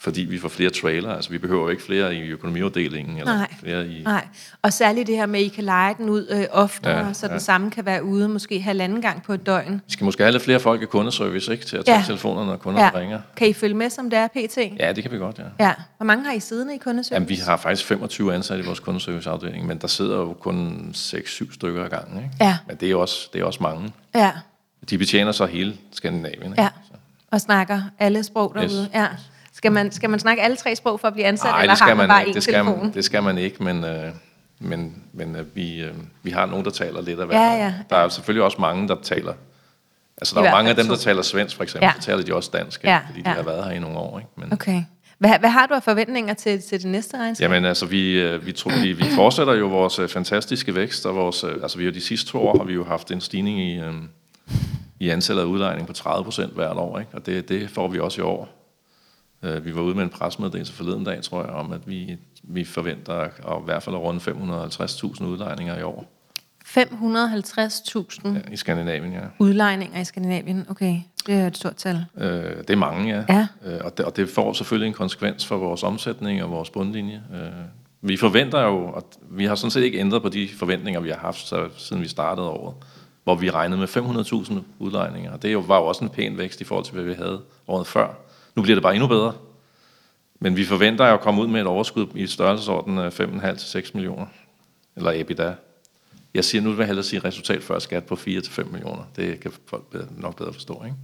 fordi 0.00 0.20
vi 0.20 0.38
får 0.38 0.48
flere 0.48 0.70
trailer. 0.70 1.12
Altså, 1.14 1.30
vi 1.30 1.38
behøver 1.38 1.70
ikke 1.70 1.82
flere 1.82 2.14
i 2.14 2.20
økonomiafdelingen, 2.20 3.18
eller 3.18 3.34
Nej. 3.34 3.54
flere 3.60 3.86
i... 3.88 4.02
Nej. 4.02 4.26
Og 4.62 4.72
særligt 4.72 5.06
det 5.06 5.16
her 5.16 5.26
med, 5.26 5.40
at 5.40 5.46
I 5.46 5.48
kan 5.48 5.64
lege 5.64 5.94
den 5.98 6.08
ud 6.08 6.26
øh, 6.30 6.44
oftere, 6.50 7.06
Ja, 7.06 7.12
så 7.12 7.26
den 7.26 7.34
ja. 7.34 7.38
samme 7.38 7.70
kan 7.70 7.86
være 7.86 8.04
ude 8.04 8.28
måske 8.28 8.60
halvanden 8.60 9.02
gang 9.02 9.22
på 9.22 9.32
et 9.34 9.46
døgn. 9.46 9.72
Vi 9.86 9.92
skal 9.92 10.04
måske 10.04 10.22
have 10.22 10.32
lidt 10.32 10.42
flere 10.42 10.60
folk 10.60 10.82
i 10.82 10.84
kundeservice, 10.84 11.52
ikke? 11.52 11.64
Til 11.64 11.76
at 11.76 11.84
tage 11.84 11.98
Ja. 11.98 12.04
telefonerne, 12.06 12.46
når 12.46 12.56
kunderne 12.56 12.86
ja. 12.86 13.00
ringer. 13.00 13.20
Kan 13.36 13.48
I 13.48 13.52
følge 13.52 13.74
med, 13.74 13.90
som 13.90 14.10
det 14.10 14.18
er 14.18 14.28
pt? 14.28 14.58
Ja, 14.80 14.92
det 14.92 15.02
kan 15.02 15.12
vi 15.12 15.16
godt, 15.18 15.38
ja. 15.38 15.64
ja. 15.66 15.72
Hvor 15.96 16.04
mange 16.04 16.24
har 16.24 16.32
I 16.32 16.40
siddende 16.40 16.74
i 16.74 16.78
kundeservice? 16.78 17.14
Jamen, 17.14 17.28
vi 17.28 17.34
har 17.34 17.56
faktisk 17.56 17.84
25 17.86 18.34
ansatte 18.34 18.62
i 18.64 18.66
vores 18.66 18.80
kundeserviceafdeling, 18.80 19.66
men 19.66 19.78
der 19.78 19.86
sidder 19.86 20.16
jo 20.16 20.32
kun 20.32 20.88
6-7 20.94 21.54
stykker 21.54 21.84
ad 21.84 21.88
gangen, 21.90 22.16
ikke? 22.16 22.30
Ja. 22.40 22.56
Men 22.66 22.76
det 22.76 22.90
er 22.90 22.96
også, 22.96 23.28
det 23.32 23.40
er 23.40 23.44
også 23.44 23.62
mange. 23.62 23.92
Ja, 24.14 24.32
De 24.90 24.98
betjener 24.98 25.32
så 25.32 25.46
hele 25.46 25.76
Skandinavien, 25.92 26.42
ikke? 26.52 26.62
ja. 26.62 26.68
Og 27.30 27.40
snakker 27.40 27.82
alle 27.98 28.22
sprog 28.22 28.52
derude. 28.54 28.82
Yes. 28.82 28.90
Ja. 28.94 29.06
Skal 29.58 29.72
man, 29.72 29.92
skal 29.92 30.10
man 30.10 30.18
snakke 30.20 30.42
alle 30.42 30.56
tre 30.56 30.76
sprog 30.76 31.00
for 31.00 31.08
at 31.08 31.14
blive 31.14 31.26
ansat, 31.26 31.50
Nej, 31.50 31.60
eller 31.60 31.72
det 31.72 31.78
skal 31.78 31.88
har 31.88 31.94
man 31.94 32.08
bare 32.08 32.20
ikke. 32.20 32.30
én 32.30 32.34
Det 32.34 32.42
skal, 32.42 32.54
telefon? 32.54 32.82
man, 32.82 32.94
det 32.94 33.04
skal 33.04 33.22
man 33.22 33.38
ikke, 33.38 33.62
men, 33.62 33.84
øh, 33.84 34.10
men, 34.58 35.02
men 35.12 35.36
øh, 35.36 35.56
vi, 35.56 35.80
øh, 35.80 35.94
vi 36.22 36.30
har 36.30 36.46
nogen, 36.46 36.64
der 36.64 36.70
taler 36.70 37.02
lidt 37.02 37.20
af 37.20 37.26
hver. 37.26 37.40
Ja, 37.42 37.64
ja, 37.64 37.74
Der 37.90 37.96
er 37.96 38.08
selvfølgelig 38.08 38.44
også 38.44 38.60
mange, 38.60 38.88
der 38.88 38.96
taler... 39.02 39.32
Altså, 40.20 40.34
der 40.34 40.42
I 40.42 40.46
er 40.46 40.50
mange 40.50 40.70
af 40.70 40.76
dem, 40.76 40.86
der 40.86 40.96
taler 40.96 41.22
svensk, 41.22 41.56
for 41.56 41.62
eksempel. 41.62 41.84
Ja. 41.86 41.92
Så 42.00 42.06
taler 42.06 42.22
de 42.22 42.34
også 42.34 42.50
dansk, 42.52 42.84
Ja, 42.84 43.00
fordi 43.06 43.20
de 43.22 43.28
ja. 43.30 43.36
har 43.36 43.42
været 43.42 43.64
her 43.64 43.70
i 43.70 43.78
nogle 43.78 43.98
år, 43.98 44.18
ikke? 44.18 44.30
Men, 44.36 44.52
Okay. 44.52 44.82
Hvad, 45.18 45.38
hvad 45.38 45.50
har 45.50 45.66
du 45.66 45.74
af 45.74 45.82
forventninger 45.82 46.34
til, 46.34 46.62
til 46.62 46.82
det 46.82 46.90
næste 46.90 47.16
regnskab? 47.18 47.42
Jamen 47.44 47.64
altså, 47.64 47.86
vi, 47.86 48.12
øh, 48.20 48.46
vi, 48.46 48.52
tror, 48.52 48.70
vi, 48.82 48.92
vi 48.92 49.04
fortsætter 49.14 49.54
jo 49.54 49.66
vores 49.66 49.98
øh, 49.98 50.08
fantastiske 50.08 50.74
vækst, 50.74 51.06
og 51.06 51.14
vores, 51.16 51.44
øh, 51.44 51.52
altså 51.62 51.78
vi 51.78 51.84
har 51.84 51.92
de 51.92 52.00
sidste 52.00 52.30
to 52.30 52.38
år 52.48 52.58
har 52.58 52.64
vi 52.64 52.72
jo 52.74 52.84
haft 52.84 53.10
en 53.10 53.20
stigning 53.20 53.60
i, 53.60 53.78
øh, 53.78 53.94
i 55.00 55.08
antallet 55.08 55.42
af 55.42 55.46
udlejning 55.46 55.86
på 55.86 55.92
30 55.92 56.24
procent 56.24 56.54
hvert 56.54 56.76
år, 56.76 56.98
ikke? 56.98 57.10
og 57.14 57.26
det, 57.26 57.48
det 57.48 57.70
får 57.70 57.88
vi 57.88 58.00
også 58.00 58.20
i 58.20 58.24
år. 58.24 58.57
Øh, 59.42 59.64
Vi 59.64 59.74
var 59.74 59.80
ude 59.80 59.94
med 59.94 60.02
en 60.04 60.08
pressemeddelelse 60.10 60.72
forleden 60.72 61.04
dag, 61.04 61.22
tror 61.22 61.40
jeg, 61.44 61.50
om 61.50 61.72
at 61.72 61.80
vi, 61.88 62.16
vi 62.42 62.64
forventer 62.64 63.12
at, 63.12 63.30
at 63.48 63.56
i 63.60 63.64
hvert 63.64 63.82
fald 63.82 63.96
at 63.96 64.02
runde 64.02 64.20
550.000 64.20 65.24
udlejninger 65.24 65.78
i 65.78 65.82
år 65.82 66.04
550.000 66.64 68.28
ja, 68.28 68.52
i 68.52 68.56
Skandinavien, 68.56 69.12
ja. 69.12 69.20
udlejninger 69.38 70.00
i 70.00 70.04
Skandinavien. 70.04 70.66
Okay, 70.70 70.96
det 71.26 71.34
er 71.34 71.46
et 71.46 71.56
stort 71.56 71.74
tal. 71.76 72.04
Øh, 72.16 72.56
det 72.58 72.70
er 72.70 72.76
mange, 72.76 73.08
ja. 73.16 73.24
Ja. 73.28 73.46
Øh, 73.64 73.80
og, 73.84 73.98
det, 73.98 74.06
og 74.06 74.16
det 74.16 74.28
får 74.28 74.52
selvfølgelig 74.52 74.88
en 74.88 74.94
konsekvens 74.94 75.46
for 75.46 75.56
vores 75.56 75.82
omsætning 75.82 76.42
og 76.42 76.50
vores 76.50 76.70
bundlinje. 76.70 77.22
Øh, 77.34 77.40
vi 78.00 78.16
forventer 78.16 78.60
jo, 78.62 78.86
og 78.92 79.02
vi 79.30 79.44
har 79.44 79.54
sådan 79.54 79.70
set 79.70 79.82
ikke 79.82 79.98
ændret 79.98 80.22
på 80.22 80.28
de 80.28 80.48
forventninger, 80.58 81.00
vi 81.00 81.08
har 81.08 81.16
haft, 81.18 81.46
så, 81.46 81.68
siden 81.76 82.02
vi 82.02 82.08
startede 82.08 82.48
året, 82.48 82.74
hvor 83.24 83.34
vi 83.34 83.50
regnede 83.50 83.80
med 83.80 83.88
500.000 83.88 84.54
udlejninger. 84.78 85.32
Og 85.32 85.42
det 85.42 85.52
jo- 85.52 85.58
var 85.58 85.76
jo 85.76 85.86
også 85.86 86.04
en 86.04 86.10
pæn 86.10 86.38
vækst 86.38 86.60
i 86.60 86.64
forhold 86.64 86.84
til, 86.84 86.94
hvad 86.94 87.04
vi 87.04 87.12
havde 87.14 87.40
året 87.68 87.86
før. 87.86 88.08
Nu 88.58 88.62
bliver 88.62 88.76
det 88.76 88.82
bare 88.82 88.94
endnu 88.94 89.06
bedre. 89.08 89.32
Men 90.40 90.56
vi 90.56 90.64
forventer 90.64 91.04
at 91.04 91.20
komme 91.20 91.42
ud 91.42 91.46
med 91.46 91.60
et 91.60 91.66
overskud 91.66 92.06
i 92.14 92.26
størrelsesorden 92.26 92.98
5,5-6 92.98 93.76
øh, 93.76 93.82
millioner. 93.94 94.26
Eller 94.96 95.12
EBITDA. 95.14 95.52
Jeg 96.34 96.44
siger 96.44 96.62
nu, 96.62 96.70
vil 96.70 96.78
jeg 96.78 96.86
hellere 96.86 97.04
sige 97.04 97.20
resultat 97.24 97.62
før 97.62 97.78
skat 97.78 98.04
på 98.04 98.14
4-5 98.14 98.64
millioner. 98.64 99.02
Det 99.16 99.40
kan 99.40 99.52
folk 99.66 99.84
bedre- 99.90 100.06
nok 100.16 100.36
bedre 100.36 100.52
forstå, 100.52 100.84
ikke? 100.84 100.96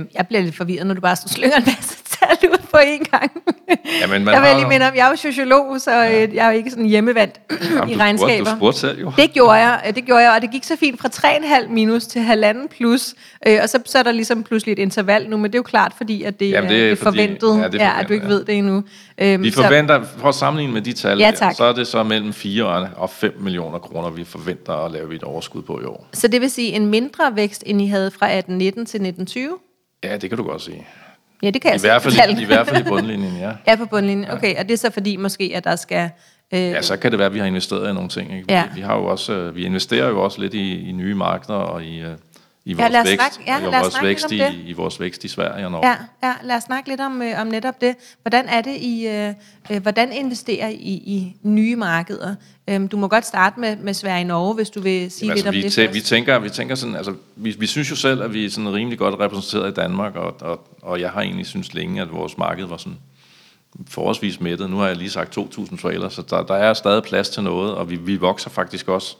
Øh, 0.00 0.06
jeg 0.14 0.26
bliver 0.28 0.42
lidt 0.42 0.54
forvirret, 0.54 0.86
når 0.86 0.94
du 0.94 1.00
bare 1.00 1.16
slynger 1.16 1.56
en 1.56 1.64
masse 1.66 2.03
tal 2.40 2.50
ud 2.50 2.58
på 2.70 2.76
én 2.76 3.10
gang. 3.10 3.32
Jamen, 4.00 4.24
man 4.24 4.34
jeg 4.34 4.42
vil 4.42 4.48
har- 4.50 4.56
lige 4.58 4.68
minde 4.68 4.88
om, 4.88 4.94
jeg 4.94 5.06
er 5.06 5.10
jo 5.10 5.16
sociolog, 5.16 5.80
så 5.80 5.90
ja. 5.90 6.20
jeg 6.34 6.46
er 6.46 6.50
jo 6.50 6.56
ikke 6.56 6.70
sådan 6.70 6.86
hjemmevandt 6.86 7.40
Jamen, 7.74 7.88
i 7.90 7.94
du 7.94 7.98
regnskaber. 7.98 8.34
Spurgte, 8.44 8.50
du 8.50 8.56
spurgte 8.56 8.78
selv 8.78 9.00
jo. 9.00 9.12
Det 9.16 9.32
gjorde 9.32 9.52
jeg, 9.52 9.82
øh, 9.88 9.94
det 9.94 10.04
gjorde 10.04 10.22
jeg, 10.22 10.32
og 10.36 10.42
det 10.42 10.50
gik 10.50 10.64
så 10.64 10.76
fint 10.76 11.00
fra 11.00 11.08
3,5 11.62 11.68
minus 11.68 12.04
til 12.06 12.20
halvanden 12.22 12.68
plus, 12.68 13.14
øh, 13.46 13.58
og 13.62 13.68
så, 13.68 13.78
så 13.84 13.98
er 13.98 14.02
der 14.02 14.12
ligesom 14.12 14.42
pludselig 14.42 14.72
et 14.72 14.78
interval 14.78 15.28
nu, 15.30 15.36
men 15.36 15.44
det 15.44 15.54
er 15.54 15.58
jo 15.58 15.62
klart, 15.62 15.92
fordi 15.96 16.22
at 16.22 16.40
det, 16.40 16.50
Jamen, 16.50 16.70
det 16.70 16.84
er, 16.84 16.88
det 16.88 16.98
fordi- 16.98 17.18
forventet, 17.18 17.62
ja, 17.62 17.68
det 17.68 17.80
er 17.82 17.84
ja, 17.84 18.00
at 18.00 18.08
du 18.08 18.12
ikke 18.12 18.26
forventet, 18.26 18.28
ja. 18.28 18.34
ved 18.34 18.44
det 18.44 18.54
endnu. 18.58 18.84
Øhm, 19.18 19.42
Vi 19.42 19.50
forventer, 19.50 20.02
for 20.18 20.28
at 20.28 20.34
sammenligne 20.34 20.72
med 20.72 20.82
de 20.82 20.92
tal, 20.92 21.18
Ja, 21.18 21.30
tak. 21.36 21.54
så 21.54 21.64
er 21.64 21.72
det 21.72 21.86
så 21.86 22.02
mellem 22.02 22.32
4 22.32 22.88
og 22.96 23.10
5 23.10 23.36
millioner 23.40 23.78
kroner, 23.78 24.10
vi 24.10 24.24
forventer 24.24 24.72
at 24.84 24.90
lave 24.92 25.14
et 25.14 25.22
overskud 25.22 25.62
på 25.62 25.80
i 25.80 25.84
år. 25.84 26.06
Så 26.12 26.28
det 26.28 26.40
vil 26.40 26.50
sige 26.50 26.72
en 26.72 26.86
mindre 26.86 27.36
vækst, 27.36 27.62
end 27.66 27.82
I 27.82 27.86
havde 27.86 28.10
fra 28.10 28.26
1819 28.26 28.86
til 28.86 28.96
1920? 28.98 29.48
Ja, 30.04 30.16
det 30.16 30.30
kan 30.30 30.36
du 30.38 30.44
godt 30.44 30.62
sige. 30.62 30.86
Ja, 31.44 31.50
det 31.50 31.62
kan 31.62 31.70
jeg 31.70 31.78
I 31.78 31.80
hvert, 31.80 32.02
på 32.02 32.10
fald. 32.10 32.38
I 32.38 32.44
hvert 32.44 32.66
fald 32.68 32.86
i 32.86 32.88
bundlinjen, 32.88 33.36
ja. 33.40 33.50
Ja, 33.68 33.76
på 33.76 33.86
bundlinjen. 33.86 34.30
Okay, 34.30 34.56
og 34.58 34.62
det 34.62 34.72
er 34.72 34.76
så 34.78 34.90
fordi 34.90 35.16
måske, 35.16 35.52
at 35.54 35.64
der 35.64 35.76
skal... 35.76 36.10
Øh, 36.54 36.60
Ja, 36.60 36.82
så 36.82 36.96
kan 36.96 37.10
det 37.10 37.18
være, 37.18 37.26
at 37.26 37.34
vi 37.34 37.38
har 37.38 37.46
investeret 37.46 37.90
i 37.90 37.92
nogle 37.92 38.08
ting. 38.08 38.36
Ikke? 38.36 38.52
Ja. 38.52 38.64
Vi, 38.64 38.70
vi, 38.74 38.80
har 38.80 38.96
jo 38.96 39.04
også, 39.04 39.32
øh, 39.32 39.56
vi 39.56 39.64
investerer 39.64 40.08
jo 40.08 40.24
også 40.24 40.40
lidt 40.40 40.54
i, 40.54 40.88
i 40.88 40.92
nye 40.92 41.14
markeder 41.14 41.58
og 41.58 41.84
i, 41.84 42.00
øh, 42.00 42.10
i 42.66 42.72
Ja, 42.74 42.76
vores 42.82 42.92
lad 42.92 43.00
os 43.00 43.06
vækst, 43.08 43.34
snakke- 43.34 43.50
ja, 43.52 43.58
i 43.58 43.62
lad 43.70 43.80
os 43.80 43.82
vores 43.82 44.02
vækst 44.02 44.32
i, 44.32 44.38
det. 44.38 44.54
i 44.66 44.72
vores 44.72 45.00
vækst 45.00 45.24
i 45.24 45.28
Sverige 45.28 45.64
og 45.66 45.72
Norge. 45.72 45.88
Ja, 45.88 45.96
ja, 46.22 46.34
lad 46.42 46.56
os 46.56 46.62
snakke 46.62 46.88
lidt 46.88 47.00
om, 47.00 47.22
øh, 47.22 47.40
om 47.40 47.46
netop 47.46 47.80
det. 47.80 47.96
Hvordan 48.22 48.48
er 48.48 48.60
det 48.60 48.76
i, 48.76 49.06
øh, 49.06 49.34
øh, 49.70 49.82
hvordan 49.82 50.12
investerer 50.12 50.68
I 50.68 50.92
i 50.92 51.36
nye 51.42 51.76
markeder? 51.76 52.34
Øhm, 52.68 52.88
du 52.88 52.96
må 52.96 53.08
godt 53.08 53.26
starte 53.26 53.60
med, 53.60 53.76
med 53.76 53.94
Sverige 53.94 54.22
og 54.22 54.26
Norge, 54.26 54.54
hvis 54.54 54.70
du 54.70 54.80
vil 54.80 55.10
sige 55.10 55.26
Jamen, 55.26 55.36
lidt 55.36 55.46
altså, 55.46 55.48
om 55.48 55.54
vi, 55.54 55.62
det 55.62 55.78
tæ- 55.78 55.80
først. 55.82 55.94
vi, 55.94 56.00
tænker, 56.00 56.38
vi 56.38 56.50
tænker 56.50 56.74
sådan, 56.74 56.96
altså, 56.96 57.14
vi, 57.36 57.50
vi 57.58 57.66
synes 57.66 57.90
jo 57.90 57.96
selv, 57.96 58.22
at 58.22 58.32
vi 58.34 58.44
er 58.44 58.50
sådan 58.50 58.72
rimelig 58.74 58.98
godt 58.98 59.20
repræsenteret 59.20 59.70
i 59.70 59.74
Danmark, 59.74 60.16
og, 60.16 60.36
og, 60.40 60.60
og 60.82 61.00
jeg 61.00 61.10
har 61.10 61.20
egentlig 61.20 61.46
synes 61.46 61.74
længe, 61.74 62.02
at 62.02 62.12
vores 62.12 62.38
marked 62.38 62.64
var 62.66 62.76
sådan 62.76 62.98
forholdsvis 63.88 64.40
mættet. 64.40 64.70
Nu 64.70 64.76
har 64.76 64.86
jeg 64.86 64.96
lige 64.96 65.10
sagt 65.10 65.38
2.000 65.38 65.80
trailers, 65.82 66.12
så 66.12 66.22
der, 66.30 66.42
der 66.42 66.54
er 66.54 66.74
stadig 66.74 67.02
plads 67.02 67.28
til 67.28 67.42
noget, 67.42 67.74
og 67.74 67.90
vi, 67.90 67.96
vi 67.96 68.16
vokser 68.16 68.50
faktisk 68.50 68.88
også 68.88 69.16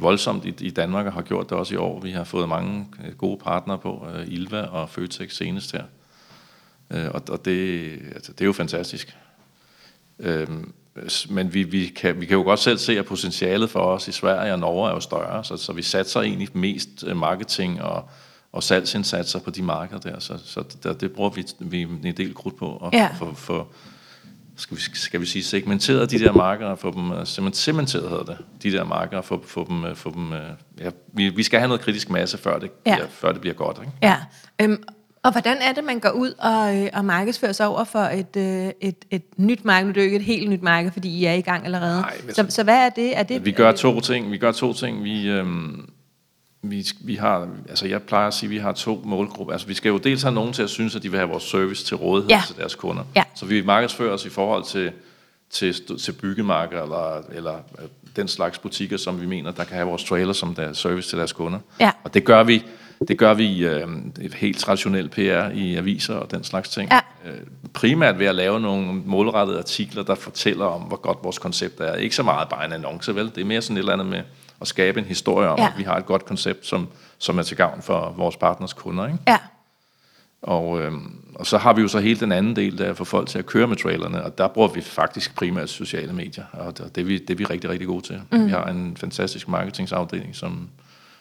voldsomt 0.00 0.44
i, 0.44 0.54
i 0.60 0.70
Danmark, 0.70 1.06
og 1.06 1.12
har 1.12 1.22
gjort 1.22 1.50
det 1.50 1.58
også 1.58 1.74
i 1.74 1.76
år. 1.76 2.00
Vi 2.00 2.10
har 2.10 2.24
fået 2.24 2.48
mange 2.48 2.86
øh, 3.04 3.16
gode 3.16 3.38
partnere 3.38 3.78
på, 3.78 4.06
uh, 4.14 4.32
Ilva 4.32 4.62
og 4.62 4.88
Føtex 4.90 5.34
senest 5.36 5.72
her. 5.72 5.84
Uh, 6.94 7.14
og 7.14 7.22
og 7.28 7.44
det, 7.44 7.90
altså, 8.14 8.32
det 8.32 8.40
er 8.40 8.46
jo 8.46 8.52
fantastisk. 8.52 9.16
Øhm, 10.18 10.72
men 11.28 11.54
vi, 11.54 11.62
vi, 11.62 11.86
kan, 11.86 12.20
vi 12.20 12.26
kan 12.26 12.36
jo 12.36 12.42
godt 12.42 12.60
selv 12.60 12.78
se, 12.78 12.98
at 12.98 13.04
potentialet 13.06 13.70
for 13.70 13.80
os 13.80 14.08
i 14.08 14.12
Sverige 14.12 14.52
og 14.52 14.58
Norge 14.58 14.88
er 14.90 14.94
jo 14.94 15.00
større, 15.00 15.44
så, 15.44 15.56
så 15.56 15.72
vi 15.72 15.82
satser 15.82 16.20
egentlig 16.20 16.48
mest 16.52 16.88
øh, 17.06 17.16
marketing 17.16 17.82
og, 17.82 18.08
og 18.52 18.62
salgsindsatser 18.62 19.38
på 19.38 19.50
de 19.50 19.62
markeder 19.62 20.00
der, 20.00 20.18
så, 20.18 20.38
så 20.44 20.64
det, 20.82 21.00
det 21.00 21.12
bruger 21.12 21.30
vi, 21.30 21.46
vi 21.58 21.82
en 21.82 22.16
del 22.16 22.34
krudt 22.34 22.56
på 22.56 22.76
at 22.76 22.98
Ja. 22.98 23.08
få, 23.18 23.34
få 23.34 23.66
skal 24.60 24.76
vi, 24.76 24.82
skal 24.82 25.20
vi 25.20 25.26
sige, 25.26 25.44
segmenteret 25.44 26.10
de 26.10 26.18
der 26.18 26.32
markeder, 26.32 26.74
få 26.74 26.90
dem 26.92 27.10
øh, 27.12 27.22
cement- 27.22 27.52
cementeret 27.54 28.08
hedder 28.10 28.24
det, 28.24 28.36
de 28.62 28.72
der 28.72 28.84
markeder, 28.84 29.22
få, 29.22 29.42
få 29.46 29.66
dem, 29.68 29.84
øh, 29.84 29.96
få 29.96 30.10
dem 30.14 30.32
øh, 30.32 30.38
ja, 30.80 30.90
vi, 31.14 31.28
vi 31.28 31.42
skal 31.42 31.58
have 31.58 31.68
noget 31.68 31.80
kritisk 31.80 32.10
masse, 32.10 32.38
før 32.38 32.58
det, 32.58 32.70
Ja. 32.86 32.94
bliver, 32.94 33.08
før 33.10 33.32
det 33.32 33.40
bliver 33.40 33.54
godt, 33.54 33.78
ikke? 33.80 33.92
Ja. 34.02 34.16
Øhm, 34.62 34.82
og 35.22 35.32
hvordan 35.32 35.56
er 35.56 35.72
det, 35.72 35.84
man 35.84 35.98
går 36.00 36.10
ud 36.10 36.32
og, 36.38 36.88
og 36.98 37.04
markedsfører 37.04 37.52
sig 37.52 37.66
over 37.66 37.84
for 37.84 37.98
et, 37.98 38.36
et, 38.80 39.04
et 39.10 39.22
nyt 39.36 39.64
marked? 39.64 39.84
Nu 39.84 39.88
er 39.90 39.92
det 39.92 40.00
jo 40.00 40.04
ikke 40.04 40.16
et 40.16 40.22
helt 40.22 40.50
nyt 40.50 40.62
marked, 40.62 40.90
fordi 40.92 41.08
I 41.18 41.24
er 41.24 41.32
i 41.32 41.40
gang 41.40 41.64
allerede. 41.64 42.00
Nej, 42.00 42.16
så, 42.30 42.46
så 42.48 42.62
hvad 42.64 42.76
er 42.86 42.88
det? 42.88 43.18
Er 43.18 43.22
det 43.22 43.44
Vi 43.44 43.52
gør 43.52 43.72
to 43.72 44.00
ting. 44.00 44.30
Vi 44.30 44.38
gør 44.38 44.52
to 44.52 44.72
ting. 44.72 45.04
Vi, 45.04 45.28
øhm, 45.28 45.90
vi, 46.62 46.86
vi 47.00 47.14
har, 47.14 47.48
altså 47.68 47.86
jeg 47.88 48.02
plejer 48.02 48.26
at 48.26 48.34
sige, 48.34 48.46
at 48.46 48.50
vi 48.50 48.58
har 48.58 48.72
to 48.72 49.02
målgrupper. 49.04 49.52
Altså 49.52 49.66
vi 49.68 49.74
skal 49.74 49.88
jo 49.88 49.98
dels 49.98 50.22
have 50.22 50.34
nogen 50.34 50.52
til 50.52 50.62
at 50.62 50.70
synes, 50.70 50.96
at 50.96 51.02
de 51.02 51.10
vil 51.10 51.18
have 51.18 51.30
vores 51.30 51.44
service 51.44 51.84
til 51.84 51.96
rådighed 51.96 52.30
Ja. 52.30 52.42
til 52.46 52.56
deres 52.56 52.74
kunder. 52.74 53.02
Ja. 53.16 53.22
Så 53.34 53.46
vi 53.46 53.62
markedsfører 53.62 54.12
os 54.12 54.24
i 54.24 54.28
forhold 54.28 54.64
til, 54.64 54.92
til, 55.50 55.98
til 55.98 56.12
byggemarker 56.12 56.82
eller, 56.82 57.22
eller 57.32 57.54
øh, 57.54 57.84
den 58.16 58.28
slags 58.28 58.58
butikker, 58.58 58.96
som 58.96 59.20
vi 59.20 59.26
mener, 59.26 59.50
der 59.50 59.64
kan 59.64 59.74
have 59.76 59.88
vores 59.88 60.04
trailer 60.04 60.32
som 60.32 60.54
der 60.54 60.72
service 60.72 61.08
til 61.08 61.18
deres 61.18 61.32
kunder. 61.32 61.58
Ja. 61.80 61.90
Og 62.04 62.14
det 62.14 62.24
gør 62.24 62.42
vi, 62.42 62.62
det 63.08 63.18
gør 63.18 63.34
vi 63.34 63.64
øh, 63.66 63.88
et 64.20 64.34
helt 64.34 64.58
traditionelt 64.58 65.10
PR 65.10 65.48
i 65.54 65.74
aviser 65.76 66.14
og 66.14 66.30
den 66.30 66.44
slags 66.44 66.68
ting. 66.68 66.90
Ja. 66.92 67.30
Øh, 67.30 67.38
primært 67.72 68.18
ved 68.18 68.26
at 68.26 68.34
lave 68.34 68.60
nogle 68.60 68.86
målrettede 69.06 69.58
artikler, 69.58 70.02
der 70.02 70.14
fortæller 70.14 70.64
om, 70.64 70.82
hvor 70.82 70.96
godt 70.96 71.18
vores 71.22 71.38
koncept 71.38 71.80
er. 71.80 71.94
Ikke 71.94 72.16
så 72.16 72.22
meget 72.22 72.48
bare 72.48 72.64
en 72.66 72.72
annonce, 72.72 73.14
vel? 73.14 73.26
Det 73.34 73.40
er 73.40 73.44
mere 73.44 73.62
sådan 73.62 73.76
et 73.76 73.78
eller 73.78 73.92
andet 73.92 74.06
med 74.06 74.20
at 74.60 74.68
skabe 74.68 75.00
en 75.00 75.06
historie 75.06 75.48
om, 75.48 75.58
Ja. 75.58 75.66
at 75.66 75.72
vi 75.78 75.82
har 75.82 75.96
et 75.96 76.06
godt 76.06 76.24
koncept, 76.24 76.66
som, 76.66 76.88
som 77.18 77.38
er 77.38 77.42
til 77.42 77.56
gavn 77.56 77.82
for 77.82 78.14
vores 78.16 78.36
partners 78.36 78.72
kunder. 78.72 79.06
Ikke? 79.06 79.18
Ja. 79.28 79.38
Og, 80.42 80.80
øhm, 80.80 81.16
og 81.34 81.46
så 81.46 81.58
har 81.58 81.72
vi 81.72 81.82
jo 81.82 81.88
så 81.88 81.98
hele 81.98 82.20
den 82.20 82.32
anden 82.32 82.56
del, 82.56 82.78
der 82.78 82.84
er 82.84 82.94
få 82.94 83.04
folk 83.04 83.28
til 83.28 83.38
at 83.38 83.46
køre 83.46 83.66
med 83.66 83.76
trailerne, 83.76 84.24
og 84.24 84.38
der 84.38 84.48
bruger 84.48 84.68
vi 84.68 84.80
faktisk 84.80 85.34
primært 85.36 85.70
sociale 85.70 86.12
medier, 86.12 86.44
og 86.52 86.78
det, 86.78 86.94
det, 86.94 87.00
er, 87.00 87.04
vi, 87.04 87.18
det 87.18 87.30
er 87.30 87.34
vi 87.34 87.44
rigtig, 87.44 87.70
rigtig 87.70 87.86
gode 87.88 88.02
til. 88.06 88.20
Mm. 88.32 88.46
Vi 88.46 88.50
har 88.50 88.64
en 88.64 88.96
fantastisk 88.96 89.48
marketingsafdeling, 89.48 90.36
som, 90.36 90.68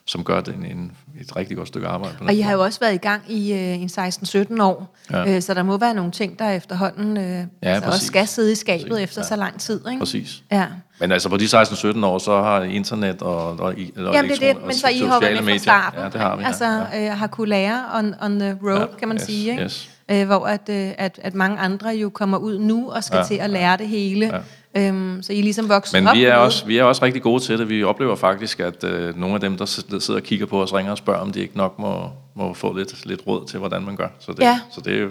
som 0.09 0.23
gør 0.23 0.41
det 0.41 0.53
en, 0.55 0.65
en, 0.65 0.91
et 1.21 1.35
rigtig 1.35 1.57
godt 1.57 1.67
stykke 1.67 1.87
arbejde. 1.87 2.15
På 2.17 2.23
Og 2.25 2.33
I 2.33 2.41
har 2.41 2.53
jo 2.53 2.61
også 2.63 2.79
været 2.79 2.93
i 2.93 2.97
gang 2.97 3.21
i 3.27 3.53
øh, 3.53 3.81
en 3.81 3.89
16-17 3.97 4.61
år, 4.63 4.95
Ja. 5.11 5.19
ja. 5.19 5.35
øh, 5.35 5.41
så 5.41 5.53
der 5.53 5.63
må 5.63 5.77
være 5.77 5.93
nogle 5.93 6.11
ting, 6.11 6.39
der 6.39 6.49
efterhånden 6.49 7.17
øh, 7.17 7.43
altså 7.61 7.89
også 7.89 8.05
skal 8.05 8.27
sidde 8.27 8.51
i 8.51 8.55
skabet 8.55 8.89
Præcis, 8.89 9.03
efter 9.03 9.21
ja. 9.21 9.27
så 9.27 9.35
lang 9.35 9.59
tid. 9.59 9.81
Ikke? 9.87 9.99
Præcis. 9.99 10.43
Ja. 10.51 10.65
Men 10.99 11.11
altså 11.11 11.29
på 11.29 11.37
de 11.37 11.45
16-17 11.45 12.05
år, 12.05 12.17
så 12.17 12.41
har 12.41 12.61
internet 12.63 13.21
og, 13.21 13.47
og, 13.47 13.59
og 13.59 13.75
Jamen 13.97 14.31
det 14.31 14.43
er 14.43 14.53
det, 14.53 14.65
men 14.65 14.73
så 14.75 14.87
I 14.87 14.99
har 14.99 15.19
været 15.19 15.43
med 15.43 15.53
fra 15.53 15.57
starten. 15.59 15.99
Ja, 15.99 16.05
det 16.09 16.21
har 16.21 16.35
vi. 16.35 16.43
Altså 16.43 16.65
ja. 16.93 17.11
øh, 17.11 17.17
har 17.17 17.27
kunne 17.27 17.49
lære 17.49 17.83
on, 17.95 18.15
on 18.21 18.39
the 18.39 18.57
road, 18.63 18.79
Ja, 18.79 18.85
kan 18.99 19.07
man 19.07 19.17
yes, 19.17 19.23
sige. 19.23 19.51
Ikke? 19.51 19.63
yes. 19.63 19.89
Øh, 20.11 20.25
hvor 20.25 20.45
at, 20.47 20.69
øh, 20.69 20.91
at, 20.97 21.19
at 21.23 21.35
mange 21.35 21.57
andre 21.57 21.89
jo 21.89 22.09
kommer 22.09 22.37
ud 22.37 22.59
nu 22.59 22.91
og 22.91 23.03
skal 23.03 23.17
Ja, 23.17 23.23
til 23.23 23.35
at 23.35 23.49
lære 23.49 23.77
det 23.77 23.87
hele. 23.87 24.41
Øhm, 24.77 25.23
så 25.23 25.33
I 25.33 25.39
er 25.39 25.43
ligesom 25.43 25.69
vokset 25.69 25.93
Men 25.93 26.07
op 26.07 26.15
vi 26.15 26.23
er, 26.25 26.35
også, 26.35 26.65
vi 26.65 26.77
er 26.77 26.83
også 26.83 27.05
rigtig 27.05 27.21
gode 27.21 27.43
til 27.43 27.59
det. 27.59 27.69
Vi 27.69 27.83
oplever 27.83 28.15
faktisk, 28.15 28.59
at 28.59 28.83
øh, 28.83 29.17
nogle 29.19 29.35
af 29.35 29.41
dem, 29.41 29.57
der 29.57 29.65
sid- 29.65 29.99
sidder 29.99 30.19
og 30.19 30.23
kigger 30.23 30.45
på 30.45 30.61
os, 30.61 30.73
ringer 30.73 30.91
og 30.91 30.97
spørger, 30.97 31.19
om 31.19 31.31
de 31.31 31.39
ikke 31.39 31.57
nok 31.57 31.79
må, 31.79 32.09
må 32.35 32.53
få 32.53 32.77
lidt, 32.77 33.05
lidt 33.05 33.21
råd 33.27 33.47
til, 33.47 33.59
hvordan 33.59 33.81
man 33.85 33.95
gør. 33.95 34.07
Så 34.19 34.31
det, 34.31 34.39
Ja. 34.43 34.59
så 34.71 34.81
det, 34.81 35.01
er, 35.01 35.09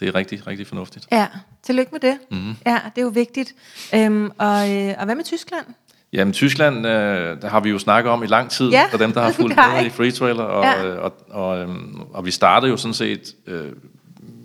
det 0.00 0.08
er 0.08 0.14
rigtig, 0.14 0.46
rigtig 0.46 0.66
fornuftigt. 0.66 1.06
Ja, 1.12 1.26
tillykke 1.62 1.92
med 1.92 2.00
det. 2.00 2.18
Mhm. 2.30 2.38
Mm-hmm. 2.40 2.56
Ja, 2.66 2.78
det 2.94 2.98
er 3.00 3.02
jo 3.02 3.08
vigtigt. 3.08 3.54
Øhm, 3.94 4.30
og, 4.38 4.70
øh, 4.72 4.94
og 4.98 5.04
hvad 5.04 5.14
med 5.14 5.24
Tyskland? 5.24 5.64
Jamen 6.12 6.32
Tyskland, 6.32 6.86
øh, 6.86 7.42
der 7.42 7.48
har 7.48 7.60
vi 7.60 7.70
jo 7.70 7.78
snakket 7.78 8.12
om 8.12 8.22
i 8.22 8.26
lang 8.26 8.50
tid, 8.50 8.70
Ja, 8.70 8.84
for 8.90 8.98
dem, 8.98 9.12
der 9.12 9.22
har 9.22 9.32
fulgt 9.40 9.56
med 9.56 9.86
I. 9.86 9.90
Free 9.90 10.10
Trailer. 10.10 10.42
Og, 10.44 10.64
Ja. 10.64 10.86
ja. 10.88 10.94
og, 10.98 11.12
og, 11.30 11.58
øhm, 11.58 12.00
og 12.12 12.24
vi 12.26 12.30
startede 12.30 12.70
jo 12.70 12.76
sådan 12.76 12.94
set... 12.94 13.34
Øh, 13.46 13.72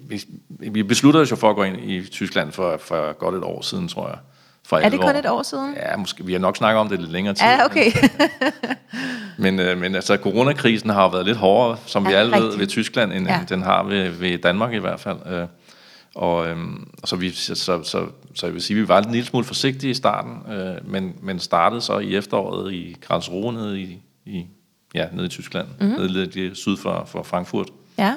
vi, 0.09 0.23
vi 0.59 0.83
besluttede 0.83 1.21
os 1.21 1.31
jo 1.31 1.35
for 1.35 1.49
at 1.49 1.55
gå 1.55 1.63
ind 1.63 1.77
i 1.89 2.07
Tyskland 2.07 2.51
for, 2.51 2.77
for 2.83 3.13
godt 3.17 3.35
et 3.35 3.43
år 3.43 3.61
siden, 3.61 3.87
tror 3.87 4.07
jeg. 4.07 4.17
For 4.69 4.77
Er 4.77 4.89
det 4.89 4.99
kun 5.01 5.15
et 5.15 5.25
år 5.29 5.43
siden? 5.43 5.73
Ja, 5.75 5.97
måske. 5.97 6.25
Vi 6.25 6.31
har 6.31 6.39
nok 6.39 6.57
snakket 6.57 6.79
om 6.79 6.89
det 6.89 6.99
lidt 6.99 7.11
længere 7.11 7.33
tid. 7.35 7.45
Ja, 7.47 7.65
okay. 7.65 7.91
Men, 9.37 9.59
øh, 9.65 9.77
men 9.77 9.95
altså, 9.95 10.17
coronakrisen 10.17 10.89
har 10.89 11.03
jo 11.03 11.09
været 11.09 11.25
lidt 11.25 11.37
hårdere, 11.37 11.77
som 11.85 12.05
vi 12.05 12.11
Ja, 12.11 12.17
alle 12.17 12.31
ved, 12.35 12.41
rigtigt. 12.43 12.59
ved 12.59 12.67
Tyskland, 12.67 13.13
end 13.13 13.27
Ja. 13.27 13.39
den 13.49 13.61
har 13.61 13.83
ved, 13.83 14.09
ved 14.09 14.37
Danmark 14.37 14.73
i 14.73 14.77
hvert 14.77 14.99
fald. 14.99 15.17
Øh, 15.29 15.47
og 16.15 16.47
øhm, 16.47 16.87
så, 17.05 17.15
vi, 17.15 17.29
så, 17.31 17.55
så, 17.55 17.83
så, 17.83 18.05
så 18.35 18.45
jeg 18.45 18.53
vil 18.53 18.61
sige, 18.61 18.77
at 18.77 18.81
vi 18.83 18.87
var 18.87 19.01
en 19.01 19.11
lille 19.11 19.25
smule 19.27 19.45
forsigtige 19.45 19.91
i 19.91 19.93
starten, 19.93 20.53
øh, 20.53 20.75
men, 20.91 21.13
men 21.21 21.39
startede 21.39 21.81
så 21.81 21.97
i 21.99 22.15
efteråret 22.15 22.73
i 22.73 22.95
Karlsruhe 23.07 23.53
nede 23.53 23.81
i, 23.81 23.99
i, 24.25 24.45
ja, 24.93 25.05
nede 25.13 25.25
i 25.25 25.29
Tyskland, 25.29 25.67
Mhm. 25.67 25.87
mm-hmm. 25.89 26.01
nede 26.11 26.27
lidt 26.27 26.57
syd 26.57 26.77
for, 26.77 27.03
for 27.07 27.23
Frankfurt. 27.23 27.67
ja. 27.97 28.13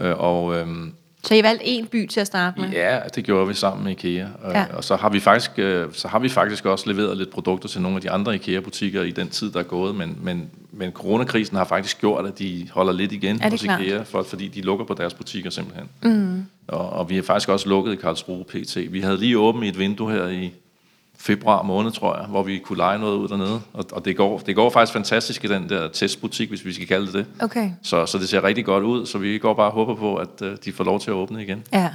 Øh, 0.00 0.18
og 0.18 0.56
øhm, 0.56 0.94
Så 1.24 1.34
I 1.34 1.42
valgte 1.42 1.64
én 1.64 1.86
by 1.88 2.06
til 2.06 2.20
at 2.20 2.26
starte 2.26 2.60
med? 2.60 2.70
Ja, 2.70 2.98
det 3.14 3.24
gjorde 3.24 3.48
vi 3.48 3.54
sammen 3.54 3.84
med 3.84 3.92
IKEA. 3.92 4.26
Og, 4.42 4.52
Ja. 4.52 4.64
og 4.76 4.84
så 4.84 4.96
har 4.96 5.08
vi 5.08 5.20
faktisk 5.20 5.50
øh, 5.58 5.88
så 5.92 6.08
har 6.08 6.18
vi 6.18 6.28
faktisk 6.28 6.66
også 6.66 6.92
leveret 6.92 7.16
lidt 7.16 7.30
produkter 7.30 7.68
til 7.68 7.80
nogle 7.80 7.96
af 7.96 8.00
de 8.02 8.10
andre 8.10 8.34
IKEA-butikker 8.34 9.02
i 9.02 9.10
den 9.10 9.28
tid, 9.28 9.50
der 9.52 9.58
er 9.58 9.62
gået, 9.64 9.94
men, 9.94 10.18
men, 10.22 10.50
men 10.72 10.90
coronakrisen 10.92 11.56
har 11.56 11.64
faktisk 11.64 12.00
gjort, 12.00 12.26
at 12.26 12.38
de 12.38 12.68
holder 12.72 12.92
lidt 12.92 13.12
igen 13.12 13.42
hos 13.42 13.62
klart. 13.62 13.80
IKEA, 13.80 14.02
for, 14.02 14.22
fordi 14.22 14.48
de 14.48 14.60
lukker 14.60 14.84
på 14.84 14.94
deres 14.94 15.14
butikker 15.14 15.50
simpelthen. 15.50 15.88
Mm. 16.02 16.44
Og, 16.68 16.90
og 16.90 17.10
vi 17.10 17.14
har 17.14 17.22
faktisk 17.22 17.48
også 17.48 17.68
lukket 17.68 17.92
i 17.92 17.96
Karlsruhe 17.96 18.44
PT. 18.44 18.76
Vi 18.92 19.00
havde 19.00 19.16
lige 19.16 19.38
åbent 19.38 19.64
et 19.64 19.78
vindue 19.78 20.12
her 20.12 20.28
i 20.28 20.52
februar 21.22 21.62
måned, 21.62 21.92
tror 21.92 22.16
jeg, 22.16 22.26
hvor 22.26 22.42
vi 22.42 22.58
kunne 22.58 22.78
lege 22.78 22.98
noget 22.98 23.16
ud 23.16 23.28
dernede. 23.28 23.60
Og, 23.72 23.84
og 23.92 24.04
det, 24.04 24.16
går, 24.16 24.38
det 24.38 24.56
går 24.56 24.70
faktisk 24.70 24.92
fantastisk 24.92 25.44
i 25.44 25.48
den 25.48 25.68
der 25.68 25.88
testbutik, 25.88 26.48
hvis 26.48 26.64
vi 26.64 26.72
skal 26.72 26.86
kalde 26.86 27.06
det 27.06 27.22
det. 27.24 27.44
Okay. 27.44 27.70
Så, 27.82 28.06
så 28.06 28.18
det 28.18 28.28
ser 28.28 28.44
rigtig 28.44 28.64
godt 28.64 28.84
ud, 28.84 29.06
så 29.06 29.18
vi 29.18 29.38
går 29.38 29.54
bare 29.54 29.66
og 29.66 29.72
håber 29.72 29.94
på, 29.94 30.16
at 30.16 30.42
øh, 30.42 30.56
de 30.64 30.72
får 30.72 30.84
lov 30.84 31.00
til 31.00 31.10
at 31.10 31.14
åbne 31.14 31.42
igen. 31.42 31.64
Ja. 31.72 31.90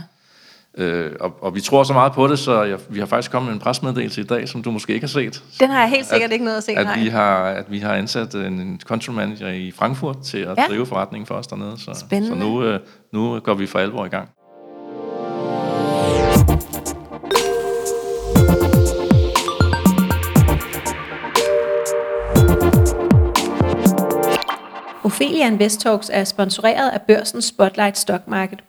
Øh, 0.78 1.12
og, 1.20 1.34
og 1.42 1.56
vi 1.56 1.62
tror 1.62 1.84
så 1.84 1.94
meget 1.94 2.14
på 2.14 2.28
det, 2.28 2.40
så 2.40 2.64
jeg, 2.64 2.80
vi 2.90 3.00
har 3.00 3.06
faktisk 3.06 3.32
kommet 3.32 3.48
med 3.48 3.54
en 3.54 3.60
presmeddelelse 3.60 4.22
i 4.22 4.24
dag, 4.24 4.50
som 4.50 4.64
du 4.64 4.72
måske 4.72 4.94
ikke 4.94 5.04
har 5.04 5.10
set. 5.10 5.44
Den 5.60 5.70
har 5.70 5.80
jeg 5.80 5.90
helt 5.90 6.06
sikkert 6.06 6.32
ikke 6.32 6.46
noget 6.46 6.58
at 6.58 6.64
se, 6.64 6.72
At 6.72 6.86
nej. 6.86 7.00
vi, 7.00 7.08
har, 7.08 7.44
at 7.44 7.72
vi 7.72 7.80
har 7.80 7.94
ansat 7.94 8.36
en, 8.36 8.82
control 8.84 9.16
manager 9.16 9.50
i 9.50 9.72
Frankfurt 9.72 10.18
til 10.24 10.38
at 10.38 10.58
ja. 10.58 10.66
drive 10.70 10.86
forretningen 10.86 11.26
for 11.26 11.36
os 11.36 11.48
dernede. 11.48 11.76
Så, 11.78 11.92
Spændende. 11.94 12.38
så 12.38 12.48
nu, 12.48 12.64
øh, 12.64 12.80
nu 13.14 13.40
går 13.40 13.54
vi 13.54 13.68
for 13.68 13.80
alvor 13.80 14.06
i 14.06 14.10
gang. 14.10 14.30
Ophelia 25.38 25.54
Invest 25.54 25.86
er 26.12 26.24
sponsoreret 26.24 26.90
af 26.90 27.02
børsen 27.02 27.42
Spotlight 27.42 27.98
Stock 27.98 28.28
Market. 28.28 28.60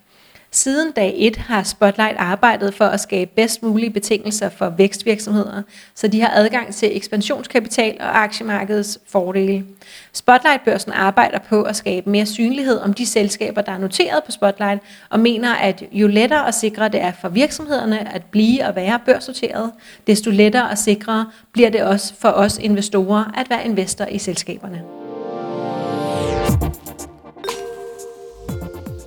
Siden 0.51 0.93
dag 0.93 1.15
1 1.17 1.37
har 1.37 1.63
Spotlight 1.63 2.17
arbejdet 2.19 2.75
for 2.75 2.85
at 2.85 3.01
skabe 3.01 3.31
bedst 3.37 3.63
mulige 3.63 3.91
betingelser 3.91 4.49
for 4.49 4.69
vækstvirksomheder, 4.71 5.63
så 5.95 6.09
de 6.09 6.21
har 6.21 6.31
adgang 6.35 6.75
til 6.75 6.97
ekspansionskapital 6.97 7.97
og 8.01 8.23
aktiemarkedets 8.23 8.99
fordele. 9.07 9.65
Spotlight-børsen 10.13 10.93
arbejder 10.93 11.39
på 11.39 11.63
at 11.63 11.77
skabe 11.77 12.11
mere 12.11 12.27
synlighed 12.27 12.79
om 12.79 12.93
de 12.93 13.07
selskaber, 13.07 13.61
der 13.61 13.73
er 13.73 13.79
noteret 13.79 14.25
på 14.25 14.31
Spotlight, 14.31 14.83
og 15.11 15.21
mener, 15.21 15.55
at 15.55 15.83
jo 15.93 16.07
lettere 16.07 16.45
og 16.45 16.55
sikrere 16.55 16.89
det 16.89 17.01
er 17.01 17.13
for 17.21 17.29
virksomhederne 17.29 18.15
at 18.15 18.23
blive 18.25 18.67
og 18.67 18.77
være 18.77 18.99
børsnoteret, 19.07 19.71
desto 20.07 20.31
lettere 20.31 20.69
og 20.71 20.79
sikrere 20.79 21.27
bliver 21.53 21.71
det 21.71 21.83
også 21.83 22.15
for 22.21 22.29
os 22.29 22.59
investorer 22.59 23.25
at 23.37 23.51
være 23.51 23.65
investor 23.65 24.05
i 24.05 24.19
selskaberne. 24.19 25.08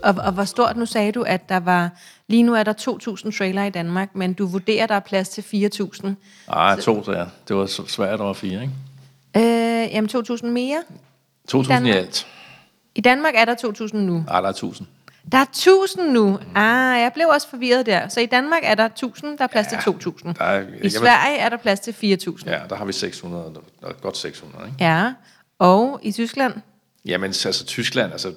Og, 0.03 0.15
og 0.17 0.31
hvor 0.31 0.43
stort, 0.43 0.77
nu 0.77 0.85
sagde 0.85 1.11
du, 1.11 1.21
at 1.21 1.49
der 1.49 1.59
var, 1.59 1.89
lige 2.27 2.43
nu 2.43 2.53
er 2.55 2.63
der 2.63 2.73
2.000 2.73 3.37
trailer 3.37 3.63
i 3.63 3.69
Danmark, 3.69 4.15
men 4.15 4.33
du 4.33 4.47
vurderer, 4.47 4.87
der 4.87 4.95
er 4.95 4.99
plads 4.99 5.29
til 5.29 5.41
4.000. 5.41 6.09
Nej, 6.47 6.79
to 6.79 7.01
der. 7.01 7.25
Det 7.47 7.55
var 7.55 7.65
svært 7.87 8.21
over 8.21 8.33
fire, 8.33 8.61
ikke? 8.61 8.73
Øh, 9.37 9.93
jamen 9.93 10.09
2.000 10.09 10.45
mere. 10.45 10.83
2.000 11.53 11.85
i 11.85 11.91
alt. 11.91 12.27
I 12.95 13.01
Danmark 13.01 13.33
er 13.35 13.45
der 13.45 13.55
2.000 13.55 13.97
nu. 13.97 14.23
Nej, 14.27 14.41
der 14.41 14.47
er 14.47 14.53
1.000. 14.53 14.83
Der 15.31 15.37
er 15.37 15.45
1.000 15.45 16.11
nu. 16.11 16.39
Ah, 16.55 17.01
jeg 17.01 17.11
blev 17.13 17.27
også 17.27 17.49
forvirret 17.49 17.85
der. 17.85 18.07
Så 18.07 18.19
i 18.19 18.25
Danmark 18.25 18.61
er 18.63 18.75
der 18.75 18.89
1.000, 18.89 19.27
der 19.27 19.43
er 19.43 19.47
plads 19.47 19.67
til 19.67 19.75
2.000. 19.75 20.33
Der 20.33 20.45
er, 20.45 20.65
I 20.83 20.89
Sverige 20.89 21.37
er 21.37 21.49
der 21.49 21.57
plads 21.57 21.79
til 21.79 21.91
4.000. 21.91 22.49
Ja, 22.49 22.59
der 22.69 22.75
har 22.75 22.85
vi 22.85 22.93
600, 22.93 23.53
der 23.81 23.87
er 23.87 23.93
godt 23.93 24.17
600, 24.17 24.65
ikke? 24.65 24.83
Ja. 24.83 25.13
Og 25.59 25.99
i 26.03 26.11
Tyskland? 26.11 26.53
Jamen, 27.05 27.27
altså 27.45 27.65
Tyskland, 27.65 28.11
altså 28.11 28.33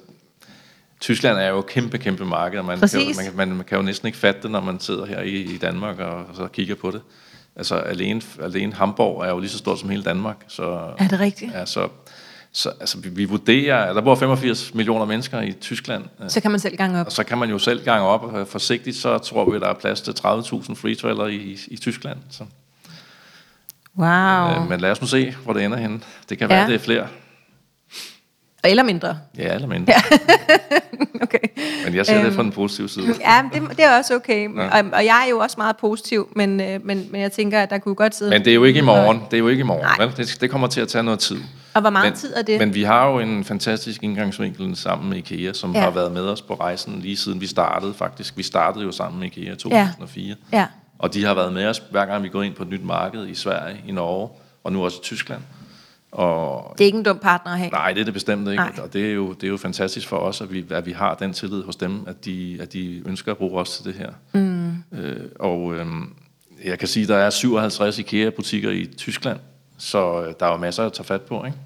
Tyskland 0.99 1.37
er 1.37 1.47
jo 1.47 1.59
et 1.59 1.65
kæmpe, 1.67 1.97
kæmpe 1.97 2.25
marked, 2.25 2.59
og 2.59 2.65
man 2.65 2.79
kan, 2.79 2.89
jo, 2.99 3.31
man, 3.35 3.47
man, 3.55 3.63
kan 3.67 3.77
jo 3.77 3.81
næsten 3.83 4.05
ikke 4.07 4.17
fatte 4.17 4.41
det, 4.41 4.51
når 4.51 4.61
man 4.61 4.79
sidder 4.79 5.05
her 5.05 5.21
i, 5.21 5.29
i 5.35 5.57
Danmark 5.57 5.99
og, 5.99 6.15
og 6.17 6.35
så 6.35 6.47
kigger 6.47 6.75
på 6.75 6.91
det. 6.91 7.01
Altså 7.55 7.75
alene, 7.75 8.21
alene 8.41 8.73
Hamburg 8.73 9.23
er 9.25 9.29
jo 9.29 9.39
lige 9.39 9.49
så 9.49 9.57
stort 9.57 9.79
som 9.79 9.89
hele 9.89 10.03
Danmark, 10.03 10.35
så, 10.47 10.63
Er 10.97 11.07
det 11.07 11.19
rigtigt? 11.19 11.51
ja, 11.53 11.65
så, 11.65 11.87
Så 12.51 12.69
altså, 12.79 12.97
vi, 12.99 13.09
vi 13.09 13.25
vurderer, 13.25 13.77
at 13.85 13.95
der 13.95 14.01
bor 14.01 14.15
85 14.15 14.73
millioner 14.73 15.05
mennesker 15.05 15.41
i 15.41 15.51
Tyskland, 15.51 16.03
Så 16.27 16.41
kan 16.41 16.51
man 16.51 16.59
selv 16.59 16.77
gange 16.77 16.99
op. 16.99 17.05
og 17.05 17.11
så 17.11 17.23
kan 17.23 17.37
man 17.37 17.49
jo 17.49 17.59
selv 17.59 17.83
gange 17.83 18.07
op 18.07 18.23
og 18.23 18.47
forsigtigt, 18.47 18.95
så 18.97 19.17
tror 19.17 19.51
vi, 19.51 19.59
der 19.59 19.67
er 19.67 19.73
plads 19.73 20.01
til 20.01 20.11
30.000 20.11 20.25
free 20.75 20.95
trailer 20.95 21.25
i, 21.27 21.57
i 21.67 21.77
Tyskland. 21.77 22.17
Så, 22.29 22.43
Wow. 23.97 24.07
øh, 24.63 24.69
men 24.69 24.79
lad 24.81 24.91
os 24.91 25.01
nu 25.01 25.07
se, 25.07 25.35
hvor 25.43 25.53
det 25.53 25.63
ender 25.65 25.77
henne. 25.77 25.99
Det 26.29 26.37
kan 26.37 26.49
Ja. 26.49 26.55
være, 26.55 26.67
det 26.67 26.75
er 26.75 26.79
flere. 26.79 27.07
Eller 28.69 28.83
mindre. 28.83 29.17
Ja, 29.37 29.53
eller 29.55 29.67
mindre. 29.67 29.93
Okay. 31.21 31.39
Men 31.85 31.95
jeg 31.95 32.05
ser 32.05 32.17
det 32.17 32.25
Øhm. 32.25 32.35
fra 32.35 32.43
den 32.43 32.51
positive 32.51 32.89
side. 32.89 33.05
Ja, 33.21 33.43
det, 33.53 33.61
det 33.77 33.85
er 33.85 33.97
også 33.97 34.15
okay. 34.15 34.55
Ja. 34.57 34.79
Og, 34.79 34.85
og 34.93 35.05
jeg 35.05 35.23
er 35.25 35.29
jo 35.29 35.39
også 35.39 35.55
meget 35.57 35.77
positiv, 35.77 36.29
men, 36.35 36.61
øh, 36.61 36.79
men, 36.85 37.07
men 37.11 37.21
jeg 37.21 37.31
tænker, 37.31 37.61
at 37.61 37.69
der 37.69 37.77
kunne 37.77 37.95
godt 37.95 38.15
sidde... 38.15 38.31
Men 38.31 38.45
det 38.45 38.51
er 38.51 38.55
jo 38.55 38.63
ikke 38.63 38.77
i 38.79 38.81
morgen. 38.83 39.21
Det 39.31 39.33
er 39.33 39.39
jo 39.39 39.47
ikke 39.47 39.59
i 39.61 39.63
morgen. 39.63 39.83
Nej. 39.99 40.05
Vel? 40.05 40.17
Det, 40.17 40.37
det 40.41 40.49
kommer 40.49 40.67
til 40.67 40.81
at 40.81 40.87
tage 40.87 41.03
noget 41.03 41.19
tid. 41.19 41.37
Og 41.73 41.81
hvor 41.81 41.89
meget 41.89 42.05
men, 42.11 42.13
tid 42.19 42.33
er 42.35 42.41
det? 42.41 42.59
Men 42.59 42.73
vi 42.73 42.83
har 42.83 43.07
jo 43.09 43.19
en 43.19 43.43
fantastisk 43.43 44.03
indgangsvinkel 44.03 44.75
sammen 44.75 45.09
med 45.09 45.17
IKEA, 45.17 45.53
som 45.53 45.71
Ja. 45.73 45.77
ja. 45.79 45.83
har 45.83 45.91
været 45.91 46.11
med 46.11 46.21
os 46.21 46.41
på 46.41 46.53
rejsen 46.53 46.99
lige 47.01 47.17
siden 47.17 47.41
vi 47.41 47.47
startede 47.47 47.93
faktisk. 47.93 48.37
Vi 48.37 48.43
startede 48.43 48.83
jo 48.85 48.91
sammen 48.91 49.19
med 49.19 49.27
IKEA 49.27 49.53
i 49.53 49.55
2004. 49.55 50.35
Ja. 50.53 50.65
Og 50.99 51.13
de 51.13 51.25
har 51.25 51.33
været 51.33 51.53
med 51.53 51.65
os, 51.67 51.81
hver 51.91 52.05
gang 52.05 52.23
vi 52.23 52.29
går 52.29 52.43
ind 52.43 52.53
på 52.53 52.63
et 52.63 52.69
nyt 52.69 52.83
marked 52.85 53.27
i 53.27 53.35
Sverige, 53.35 53.77
i 53.87 53.91
Norge, 53.91 54.29
og 54.63 54.71
nu 54.73 54.83
også 54.83 54.97
i 54.97 55.03
Tyskland. 55.03 55.41
Og 56.15 56.75
Det 56.77 56.83
er 56.83 56.85
ikke 56.85 56.97
en 56.97 57.03
dum 57.03 57.19
partner 57.19 57.51
at 57.51 57.57
have. 57.57 57.69
nej, 57.71 57.93
det 57.93 58.01
er 58.01 58.05
det 58.05 58.13
bestemt 58.13 58.47
ikke. 58.49 58.55
Nej. 58.63 58.73
Og 58.83 58.93
det 58.93 59.09
er, 59.09 59.13
jo, 59.13 59.33
det 59.33 59.43
er 59.43 59.47
jo 59.47 59.57
fantastisk 59.57 60.07
for 60.07 60.17
os, 60.17 60.41
at 60.41 60.53
vi, 60.53 60.65
at 60.69 60.85
vi 60.85 60.91
har 60.91 61.15
den 61.15 61.33
tillid 61.33 61.63
hos 61.63 61.75
dem, 61.75 62.03
at 62.07 62.25
de, 62.25 62.57
at 62.61 62.73
de 62.73 63.03
ønsker 63.05 63.31
at 63.31 63.37
bruge 63.37 63.61
os 63.61 63.77
til 63.77 63.85
det 63.85 63.93
her. 63.93 64.09
Mm. 64.33 64.71
Øh, 64.99 65.19
og 65.39 65.73
øhm, 65.75 66.13
jeg 66.65 66.79
kan 66.79 66.87
sige, 66.87 67.03
at 67.03 67.09
der 67.09 67.15
er 67.17 67.29
57 67.29 67.99
IKEA-butikker 67.99 68.69
i 68.71 68.85
Tyskland, 68.97 69.39
så 69.77 70.23
øh, 70.23 70.33
der 70.39 70.45
er 70.45 70.51
jo 70.51 70.57
masser 70.57 70.85
at 70.85 70.93
tage 70.93 71.05
fat 71.05 71.21
på, 71.21 71.45
ikke? 71.45 71.57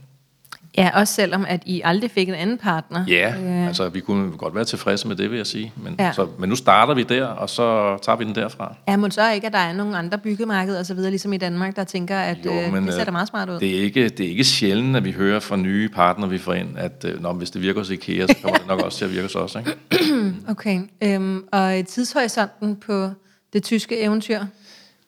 Ja, 0.77 0.89
også 0.99 1.13
selvom 1.13 1.45
at 1.47 1.61
I 1.65 1.81
aldrig 1.83 2.11
fik 2.11 2.29
en 2.29 2.35
anden 2.35 2.57
partner. 2.57 3.05
Ja, 3.07 3.33
Øh, 3.43 3.67
altså 3.67 3.89
vi 3.89 3.99
kunne 3.99 4.31
godt 4.31 4.55
være 4.55 4.65
tilfredse 4.65 5.07
med 5.07 5.15
det, 5.15 5.29
vil 5.31 5.37
jeg 5.37 5.47
sige. 5.47 5.73
Men, 5.83 5.95
Ja. 5.99 6.11
så, 6.13 6.27
men 6.39 6.49
nu 6.49 6.55
starter 6.55 6.93
vi 6.93 7.03
der, 7.03 7.25
og 7.25 7.49
så 7.49 7.97
tager 8.01 8.15
vi 8.15 8.23
den 8.25 8.35
derfra. 8.35 8.75
Ja, 8.87 8.97
men 8.97 9.11
så 9.11 9.31
ikke, 9.31 9.47
at 9.47 9.53
der 9.53 9.59
er 9.59 9.73
nogle 9.73 9.97
andre 9.97 10.17
byggemarkeder 10.17 10.79
og 10.79 10.85
så 10.85 10.93
videre, 10.93 11.09
ligesom 11.09 11.33
i 11.33 11.37
Danmark, 11.37 11.75
der 11.75 11.83
tænker, 11.83 12.17
at 12.19 12.37
Jo, 12.45 12.51
øh, 12.53 12.73
men, 12.73 12.85
det 12.85 12.93
ser 12.93 12.99
øh, 13.01 13.05
da 13.05 13.11
meget 13.11 13.27
smart 13.27 13.49
ud. 13.49 13.59
Det 13.59 13.77
er 13.77 13.81
ikke, 13.81 14.09
det 14.09 14.25
er 14.25 14.29
ikke 14.29 14.43
sjældent, 14.43 14.95
at 14.97 15.05
vi 15.05 15.11
hører 15.11 15.39
fra 15.39 15.55
nye 15.55 15.89
partnere, 15.89 16.29
vi 16.29 16.37
får 16.37 16.53
ind, 16.53 16.77
at 16.77 17.05
øh, 17.07 17.21
når, 17.21 17.33
hvis 17.33 17.51
det 17.51 17.61
virker 17.61 17.79
hos 17.79 17.89
IKEA, 17.89 18.27
så 18.27 18.35
kommer 18.41 18.57
det 18.57 18.67
nok 18.67 18.79
også 18.81 18.97
til 18.97 19.05
at 19.05 19.11
virke 19.11 19.21
hos 19.23 19.35
os. 19.35 19.55
Ikke? 19.55 19.71
Okay. 20.49 20.79
Øhm, 21.03 21.43
og 21.51 21.73
tidshorisonten 21.87 22.75
på 22.75 23.09
det 23.53 23.63
tyske 23.63 23.99
eventyr? 24.01 24.39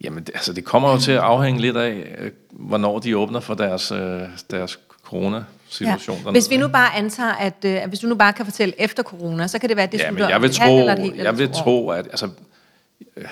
Jamen, 0.04 0.24
det, 0.24 0.32
altså, 0.34 0.54
det 0.54 0.64
kommer 0.64 0.92
jo 0.92 0.98
til 0.98 1.12
at 1.12 1.18
afhænge 1.20 1.62
lidt 1.62 1.78
af, 1.78 2.16
øh, 2.20 2.32
hvornår 2.52 3.00
de 3.00 3.18
åbner 3.18 3.40
for 3.40 3.54
deres, 3.54 3.92
øh, 3.92 4.22
deres 4.52 4.80
corona-situation. 5.12 6.18
dernede, 6.18 6.32
Hvis 6.32 6.50
vi 6.50 6.58
nu 6.58 6.68
bare 6.68 6.96
antager, 6.96 7.34
at 7.34 7.66
øh, 7.66 7.82
hvis 7.88 8.00
du 8.00 8.08
nu 8.08 8.16
bare 8.16 8.34
kan 8.34 8.46
fortælle 8.46 8.74
efter 8.82 9.04
corona, 9.04 9.48
så 9.48 9.60
kan 9.60 9.70
det 9.70 9.78
være, 9.78 9.84
at 9.84 9.92
det 9.92 10.00
Ja, 10.00 10.12
men 10.12 10.18
slutter 10.18 10.34
jeg 10.34 10.42
vil 10.42 10.52
tro, 10.52 10.80
eller 10.80 11.02
helt 11.02 11.18
jeg 11.18 11.38
vil 11.38 11.50
tro, 11.52 11.90
at 11.90 12.06
altså, 12.06 12.30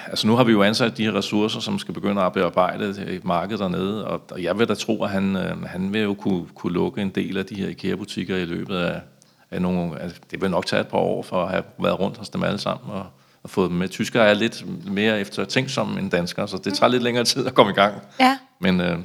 altså 0.08 0.28
nu 0.28 0.36
har 0.36 0.44
vi 0.44 0.52
jo 0.52 0.64
ansat 0.64 0.98
de 0.98 1.04
her 1.04 1.16
ressourcer, 1.16 1.60
som 1.60 1.80
skal 1.80 1.94
begynde 1.94 2.22
at 2.22 2.34
bearbejde 2.34 3.06
et 3.08 3.26
marked 3.26 3.58
dernede, 3.58 4.08
og, 4.08 4.22
og 4.32 4.44
jeg 4.44 4.60
vil 4.60 4.68
da 4.68 4.74
tro, 4.74 5.04
at 5.04 5.10
han, 5.10 5.36
øh, 5.36 5.64
han 5.64 5.94
vil 5.94 6.02
jo 6.02 6.14
kunne, 6.14 6.46
kunne 6.56 6.74
lukke 6.74 7.02
en 7.02 7.10
del 7.10 7.38
af 7.38 7.46
de 7.46 7.56
her 7.56 7.68
IKEA-butikker 7.68 8.38
i 8.38 8.46
løbet 8.46 8.78
af, 8.78 9.02
af 9.52 9.62
nogle, 9.62 10.02
altså, 10.02 10.18
det 10.32 10.42
vil 10.42 10.52
nok 10.52 10.66
tage 10.66 10.82
et 10.82 10.88
par 10.88 10.98
år 10.98 11.24
for 11.24 11.44
at 11.44 11.52
have 11.52 11.64
været 11.80 12.00
rundt 12.00 12.18
hos 12.18 12.30
dem 12.30 12.44
alle 12.44 12.60
sammen 12.60 12.92
og, 12.92 13.06
og 13.44 13.50
fået 13.50 13.70
dem 13.70 13.78
med. 13.78 13.90
Tyskere 13.90 14.26
er 14.26 14.34
lidt 14.34 14.66
mere 14.92 15.20
eftertænksomme 15.20 16.00
end 16.00 16.12
danskere, 16.12 16.48
så 16.48 16.58
det 16.58 16.74
tager 16.74 16.90
lidt 16.90 17.04
længere 17.04 17.24
tid 17.24 17.48
at 17.48 17.54
komme 17.54 17.72
i 17.72 17.76
gang. 17.76 17.96
Ja, 18.20 18.38
Men 18.60 18.82
øh, 18.82 18.98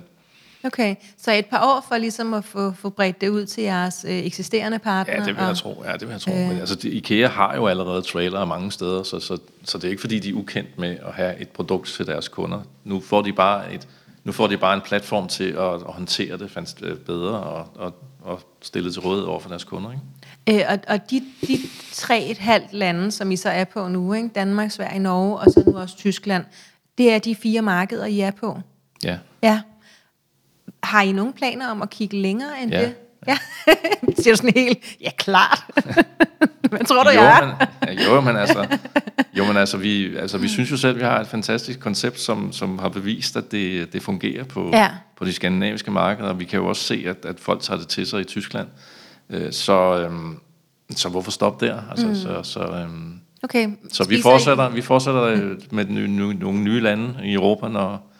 okay. 0.64 0.96
Så 1.18 1.33
et 1.33 1.46
par 1.46 1.66
år 1.66 1.85
for 1.88 1.96
ligesom 1.96 2.35
at 2.35 2.44
få, 2.44 2.72
få 2.72 2.90
bredt 2.90 3.20
det 3.20 3.29
ud 3.29 3.46
til 3.46 3.62
jeres 3.62 4.05
øh, 4.09 4.16
eksisterende 4.16 4.79
partner. 4.79 5.14
ja, 5.14 5.20
det 5.20 5.27
vil 5.27 5.42
og, 5.42 5.48
jeg 5.48 5.57
tro. 5.57 5.83
Ja, 5.87 5.92
det 5.92 6.00
vil 6.00 6.11
jeg 6.11 6.20
tro. 6.20 6.33
Øh. 6.33 6.48
Men, 6.48 6.59
altså, 6.59 6.74
de, 6.74 6.90
IKEA 6.90 7.29
har 7.29 7.55
jo 7.55 7.66
allerede 7.66 8.03
trailere 8.03 8.46
mange 8.46 8.72
steder, 8.72 9.03
så, 9.03 9.20
så, 9.20 9.38
så 9.64 9.79
det 9.79 9.85
er 9.85 9.90
ikke 9.90 10.00
fordi, 10.00 10.18
de 10.18 10.29
er 10.29 10.35
ukendt 10.35 10.79
med 10.79 10.96
at 11.07 11.12
have 11.12 11.40
et 11.40 11.48
produkt 11.48 11.88
til 11.88 12.07
deres 12.07 12.29
kunder. 12.29 12.61
Nu 12.85 13.00
får 13.00 13.22
de 13.22 13.33
bare, 13.33 13.74
et, 13.74 13.88
nu 14.24 14.33
får 14.33 14.46
de 14.46 14.57
bare 14.57 14.74
en 14.74 14.81
platform 14.81 15.29
til 15.29 15.50
at, 15.50 15.74
at 15.74 15.81
håndtere 15.83 16.38
det 16.38 16.50
fandt, 16.50 16.74
øh, 16.83 16.96
bedre 16.96 17.40
og, 17.40 17.68
og, 17.74 17.94
og 18.20 18.40
stille 18.62 18.92
til 18.92 19.00
rådighed 19.00 19.29
over 19.29 19.40
for 19.40 19.48
deres 19.48 19.64
kunder. 19.64 19.90
Ikke? 19.90 20.03
Øh, 20.62 20.66
og, 20.68 20.79
og 20.88 21.11
de, 21.11 21.22
de 21.46 21.59
tre 21.92 22.24
et 22.24 22.38
halvt 22.38 22.72
lande, 22.72 23.11
som 23.11 23.31
I 23.31 23.37
så 23.37 23.48
er 23.48 23.64
på 23.64 23.88
nu, 23.88 24.12
ikke? 24.12 24.29
Danmark, 24.29 24.70
Sverige, 24.70 24.98
Norge 24.98 25.38
og 25.38 25.44
så 25.53 25.62
nu 25.66 25.79
også 25.79 25.96
Tyskland, 25.96 26.44
det 26.98 27.12
er 27.12 27.18
de 27.18 27.35
fire 27.35 27.62
markeder, 27.62 28.07
I 28.07 28.20
er 28.20 28.31
på. 28.31 28.59
Ja. 29.05 29.18
Ja. 29.42 29.61
Har 30.85 31.03
I 31.03 31.12
nogle 31.12 31.33
planer 31.33 31.68
om 31.70 31.83
at 31.83 31.90
kigge 31.90 32.16
længere 32.16 32.62
end 32.62 32.73
Ja. 32.73 32.81
det? 32.81 32.94
Ja. 33.29 33.37
Siger 34.23 34.33
du 34.33 34.37
sådan 34.37 34.53
helt, 34.57 34.79
ja 35.01 35.11
klart. 35.18 35.64
Hvad 36.70 36.85
tror 36.85 37.03
du, 37.03 37.11
jo, 37.11 37.20
jeg 37.20 37.38
er? 37.42 37.47
men, 37.87 37.99
ja, 37.99 38.14
jo, 38.14 38.20
men 38.20 38.37
altså, 38.37 38.66
jo, 39.38 39.44
men 39.44 39.57
altså, 39.57 39.77
vi, 39.77 40.16
altså, 40.16 40.38
vi 40.38 40.49
synes 40.49 40.70
jo 40.70 40.77
selv, 40.77 40.90
at 40.90 41.01
vi 41.01 41.05
har 41.05 41.20
et 41.20 41.27
fantastisk 41.27 41.81
koncept, 41.81 42.20
som, 42.20 42.53
som 42.53 42.79
har 42.79 42.88
bevist, 42.88 43.37
at 43.37 43.53
det, 43.53 43.92
det 43.92 44.03
fungerer 44.03 44.44
på, 44.44 44.70
Ja. 44.73 44.90
på 45.16 45.25
de 45.25 45.33
skandinaviske 45.33 45.90
markeder. 45.90 46.33
Vi 46.33 46.44
kan 46.44 46.59
jo 46.59 46.66
også 46.66 46.83
se, 46.83 47.05
at, 47.07 47.25
at 47.25 47.40
folk 47.40 47.62
tager 47.62 47.79
det 47.79 47.88
til 47.88 48.07
sig 48.07 48.20
i 48.20 48.25
Tyskland. 48.25 48.68
Øh, 49.31 49.53
så, 49.53 49.99
øhm, 49.99 50.38
så 50.90 51.09
hvorfor 51.09 51.31
stoppe 51.31 51.66
der? 51.66 51.81
Altså, 51.90 52.07
mm. 52.07 52.14
så, 52.14 52.40
så, 52.42 52.61
øhm, 52.61 53.20
Okay. 53.42 53.68
så 53.92 54.05
vi 54.05 54.14
Spiser 54.14 54.18
I- 54.18 54.23
fortsætter, 54.23 54.68
vi 54.68 54.83
fortsætter 54.83 55.23
øh, 55.23 55.51
med 55.70 55.85
nye, 55.85 56.09
nye, 56.09 56.35
nogle 56.35 56.59
nye 56.61 56.81
lande 56.81 57.14
i 57.25 57.33
Europa, 57.33 57.68
når, 57.68 58.11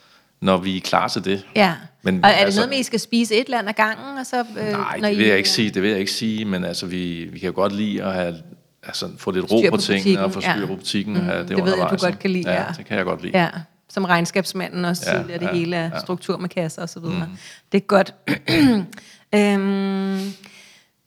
når 0.45 0.57
vi 0.57 0.77
er 0.77 0.81
klar 0.81 1.09
til 1.09 1.25
det. 1.25 1.47
Ja. 1.57 1.75
Men 2.03 2.25
og 2.25 2.31
er 2.31 2.35
det 2.35 2.45
altså- 2.45 2.61
noget 2.61 2.69
med, 2.69 2.77
at 2.77 2.81
I 2.81 2.83
skal 2.83 3.01
spise 3.01 3.35
et 3.35 3.49
land 3.49 3.69
ad 3.69 3.73
gangen? 3.75 4.19
Og 4.19 4.27
så, 4.27 4.45
øh, 4.59 4.67
Nej, 4.67 4.99
når 5.01 5.09
det 5.09 5.15
I, 5.15 5.17
vil 5.19 5.27
jeg 5.27 5.37
ikke 5.37 5.49
sige, 5.49 5.71
det 5.71 5.83
vil 5.83 5.91
jeg 5.91 5.99
ikke 5.99 6.13
sige, 6.13 6.45
men 6.45 6.65
altså, 6.65 6.87
vi, 6.87 7.25
vi 7.33 7.39
kan 7.39 7.47
jo 7.47 7.53
godt 7.55 7.73
lide 7.73 8.03
at 8.03 8.13
have, 8.15 8.35
altså, 8.83 9.09
få 9.19 9.31
lidt 9.31 9.53
ro 9.53 9.61
på, 9.71 9.77
på 9.77 9.83
tingene 9.83 10.25
og 10.25 10.33
få 10.33 10.41
styr 10.41 10.51
ja. 10.61 10.67
på 10.67 10.77
butikken. 10.77 11.15
Mm, 11.15 11.21
have 11.21 11.39
det, 11.41 11.49
det 11.49 11.65
ved 11.65 11.77
jeg, 11.77 11.89
du 11.91 11.97
godt 11.97 12.19
kan 12.19 12.31
lide, 12.31 12.51
Ja, 12.53 12.63
ja. 12.63 12.67
det 12.77 12.87
kan 12.87 12.97
jeg 12.97 13.05
godt 13.05 13.23
lide. 13.23 13.39
Ja, 13.39 13.49
som 13.89 14.05
regnskabsmanden 14.05 14.85
også 14.85 15.03
Ja, 15.11 15.19
tidligere, 15.19 15.41
det 15.41 15.47
ja, 15.47 15.53
hele 15.53 15.77
ja. 15.77 16.01
struktur 16.01 16.37
med 16.37 16.49
kasser 16.49 16.83
og 16.83 16.89
så 16.89 17.01
videre. 17.01 17.27
Mm. 17.27 17.37
Det 17.73 17.79
er 17.79 17.87
godt. 17.87 18.15
øhm, 19.35 20.33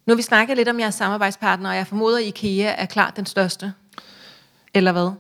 nu 0.05 0.13
har 0.13 0.15
vi 0.15 0.21
snakket 0.21 0.57
lidt 0.57 0.69
om 0.69 0.79
jeres 0.79 0.95
samarbejdspartnere, 0.95 1.71
og 1.71 1.77
jeg 1.77 1.87
formoder, 1.87 2.17
at 2.17 2.23
IKEA 2.23 2.73
er 2.77 2.85
klart 2.85 3.15
den 3.17 3.25
største. 3.25 3.73
Eller 4.73 4.91
hvad? 4.91 5.11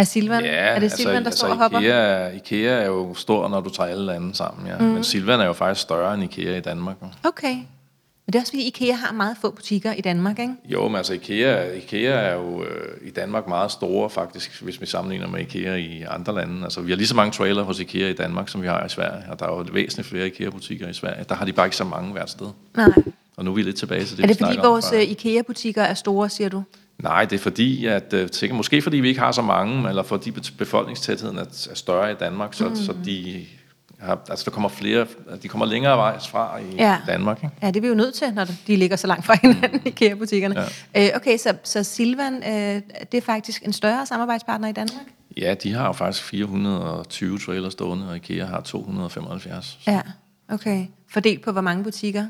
Er 0.00 0.04
Silvan? 0.04 0.44
Ja, 0.44 0.50
er 0.50 0.78
det 0.78 0.92
Silvan, 0.92 1.14
der 1.14 1.20
altså, 1.24 1.38
står 1.38 1.48
og 1.48 1.56
hopper? 1.56 1.78
IKEA, 1.78 1.92
er- 1.94 2.30
IKEA 2.30 2.70
er 2.82 2.86
jo 2.86 3.14
stor, 3.14 3.48
når 3.48 3.60
du 3.60 3.70
tager 3.70 3.88
alle 3.90 4.04
lande 4.06 4.34
sammen, 4.34 4.66
ja. 4.66 4.78
Mm. 4.78 4.84
Men 4.84 5.04
Silvan 5.04 5.40
er 5.40 5.44
jo 5.44 5.52
faktisk 5.52 5.80
større 5.82 6.14
end 6.14 6.22
IKEA 6.24 6.56
i 6.56 6.60
Danmark. 6.60 6.96
Okay. 7.24 7.54
Men 8.26 8.32
det 8.32 8.34
er 8.34 8.40
også 8.40 8.52
fordi, 8.52 8.66
IKEA 8.66 8.94
har 8.94 9.12
meget 9.12 9.36
få 9.40 9.50
butikker 9.50 9.92
i 9.92 10.00
Danmark, 10.00 10.38
ikke? 10.38 10.54
Jo, 10.64 10.88
men 10.88 10.96
altså 10.96 11.12
IKEA, 11.14 11.72
IKEA 11.72 12.10
er 12.12 12.34
jo 12.34 12.62
øh, 12.64 13.08
i 13.08 13.10
Danmark 13.10 13.48
meget 13.48 13.70
store 13.72 14.10
faktisk, 14.10 14.62
hvis 14.62 14.80
vi 14.80 14.86
sammenligner 14.86 15.28
med 15.28 15.40
IKEA 15.40 15.74
i 15.74 16.02
andre 16.08 16.34
lande. 16.34 16.64
Altså 16.64 16.80
vi 16.80 16.90
har 16.92 16.96
lige 16.96 17.06
så 17.06 17.16
mange 17.16 17.32
trailer 17.32 17.62
hos 17.62 17.80
IKEA 17.80 18.08
i 18.08 18.12
Danmark, 18.12 18.48
som 18.48 18.62
vi 18.62 18.66
har 18.66 18.84
i 18.86 18.88
Sverige. 18.88 19.24
Og 19.30 19.38
der 19.38 19.46
er 19.46 19.50
jo 19.50 19.66
væsentligt 19.72 20.08
flere 20.08 20.26
IKEA-butikker 20.26 20.88
i 20.88 20.92
Sverige. 20.94 21.24
Der 21.28 21.34
har 21.34 21.44
de 21.44 21.52
bare 21.52 21.66
ikke 21.66 21.76
så 21.76 21.84
mange 21.84 22.12
hvert 22.12 22.30
sted. 22.30 22.46
Nej. 22.76 22.88
Og 23.36 23.44
nu 23.44 23.50
er 23.50 23.54
vi 23.54 23.62
lidt 23.62 23.76
tilbage 23.76 24.04
til 24.04 24.16
det, 24.16 24.22
Er 24.22 24.26
det 24.26 24.38
fordi, 24.38 24.58
vores 24.64 24.92
øh, 24.94 25.02
IKEA-butikker 25.02 25.82
er 25.82 25.94
store, 25.94 26.28
siger 26.28 26.48
du? 26.48 26.62
Nej, 27.02 27.24
det 27.24 27.36
er 27.36 27.40
fordi, 27.42 27.86
at 27.86 28.12
øh, 28.12 28.28
sikkert, 28.32 28.56
måske 28.56 28.82
fordi 28.82 28.96
vi 28.96 29.08
ikke 29.08 29.20
har 29.20 29.32
så 29.32 29.42
mange, 29.42 29.88
eller 29.88 30.02
fordi 30.02 30.30
befolkningstætheden 30.58 31.38
er, 31.38 31.44
er 31.70 31.74
større 31.74 32.12
i 32.12 32.14
Danmark, 32.14 32.54
så, 32.54 32.68
mm. 32.68 32.76
så 32.76 32.94
de 33.04 33.46
har, 33.98 34.18
altså 34.30 34.44
der 34.44 34.50
kommer 34.50 34.68
flere, 34.68 35.06
de 35.42 35.48
kommer 35.48 35.66
længere 35.66 35.96
vejs 35.96 36.28
fra 36.28 36.58
i 36.58 36.76
Ja. 36.76 36.98
Danmark. 37.06 37.38
Ikke? 37.44 37.54
Ja, 37.62 37.66
det 37.66 37.76
er 37.76 37.80
vi 37.80 37.88
jo 37.88 37.94
nødt 37.94 38.14
til, 38.14 38.34
når 38.34 38.44
de 38.66 38.76
ligger 38.76 38.96
så 38.96 39.06
langt 39.06 39.26
fra 39.26 39.34
hinanden, 39.42 39.80
IKEA-butikkerne. 39.84 40.66
Ja. 40.94 41.06
Øh, 41.06 41.16
okay, 41.16 41.36
så, 41.38 41.54
så 41.64 41.82
Silvan, 41.82 42.34
øh, 42.34 42.82
det 43.12 43.18
er 43.18 43.22
faktisk 43.22 43.62
en 43.64 43.72
større 43.72 44.06
samarbejdspartner 44.06 44.68
i 44.68 44.72
Danmark? 44.72 45.06
Ja, 45.36 45.54
de 45.62 45.72
har 45.72 45.86
jo 45.86 45.92
faktisk 45.92 46.24
420 46.24 47.38
trailer 47.38 47.70
stående, 47.70 48.08
og 48.08 48.16
IKEA 48.16 48.44
har 48.46 48.60
275. 48.60 49.78
Ja, 49.86 50.00
okay. 50.48 50.86
Fordelt 51.12 51.42
på 51.44 51.52
hvor 51.52 51.60
mange 51.60 51.84
butikker? 51.84 52.26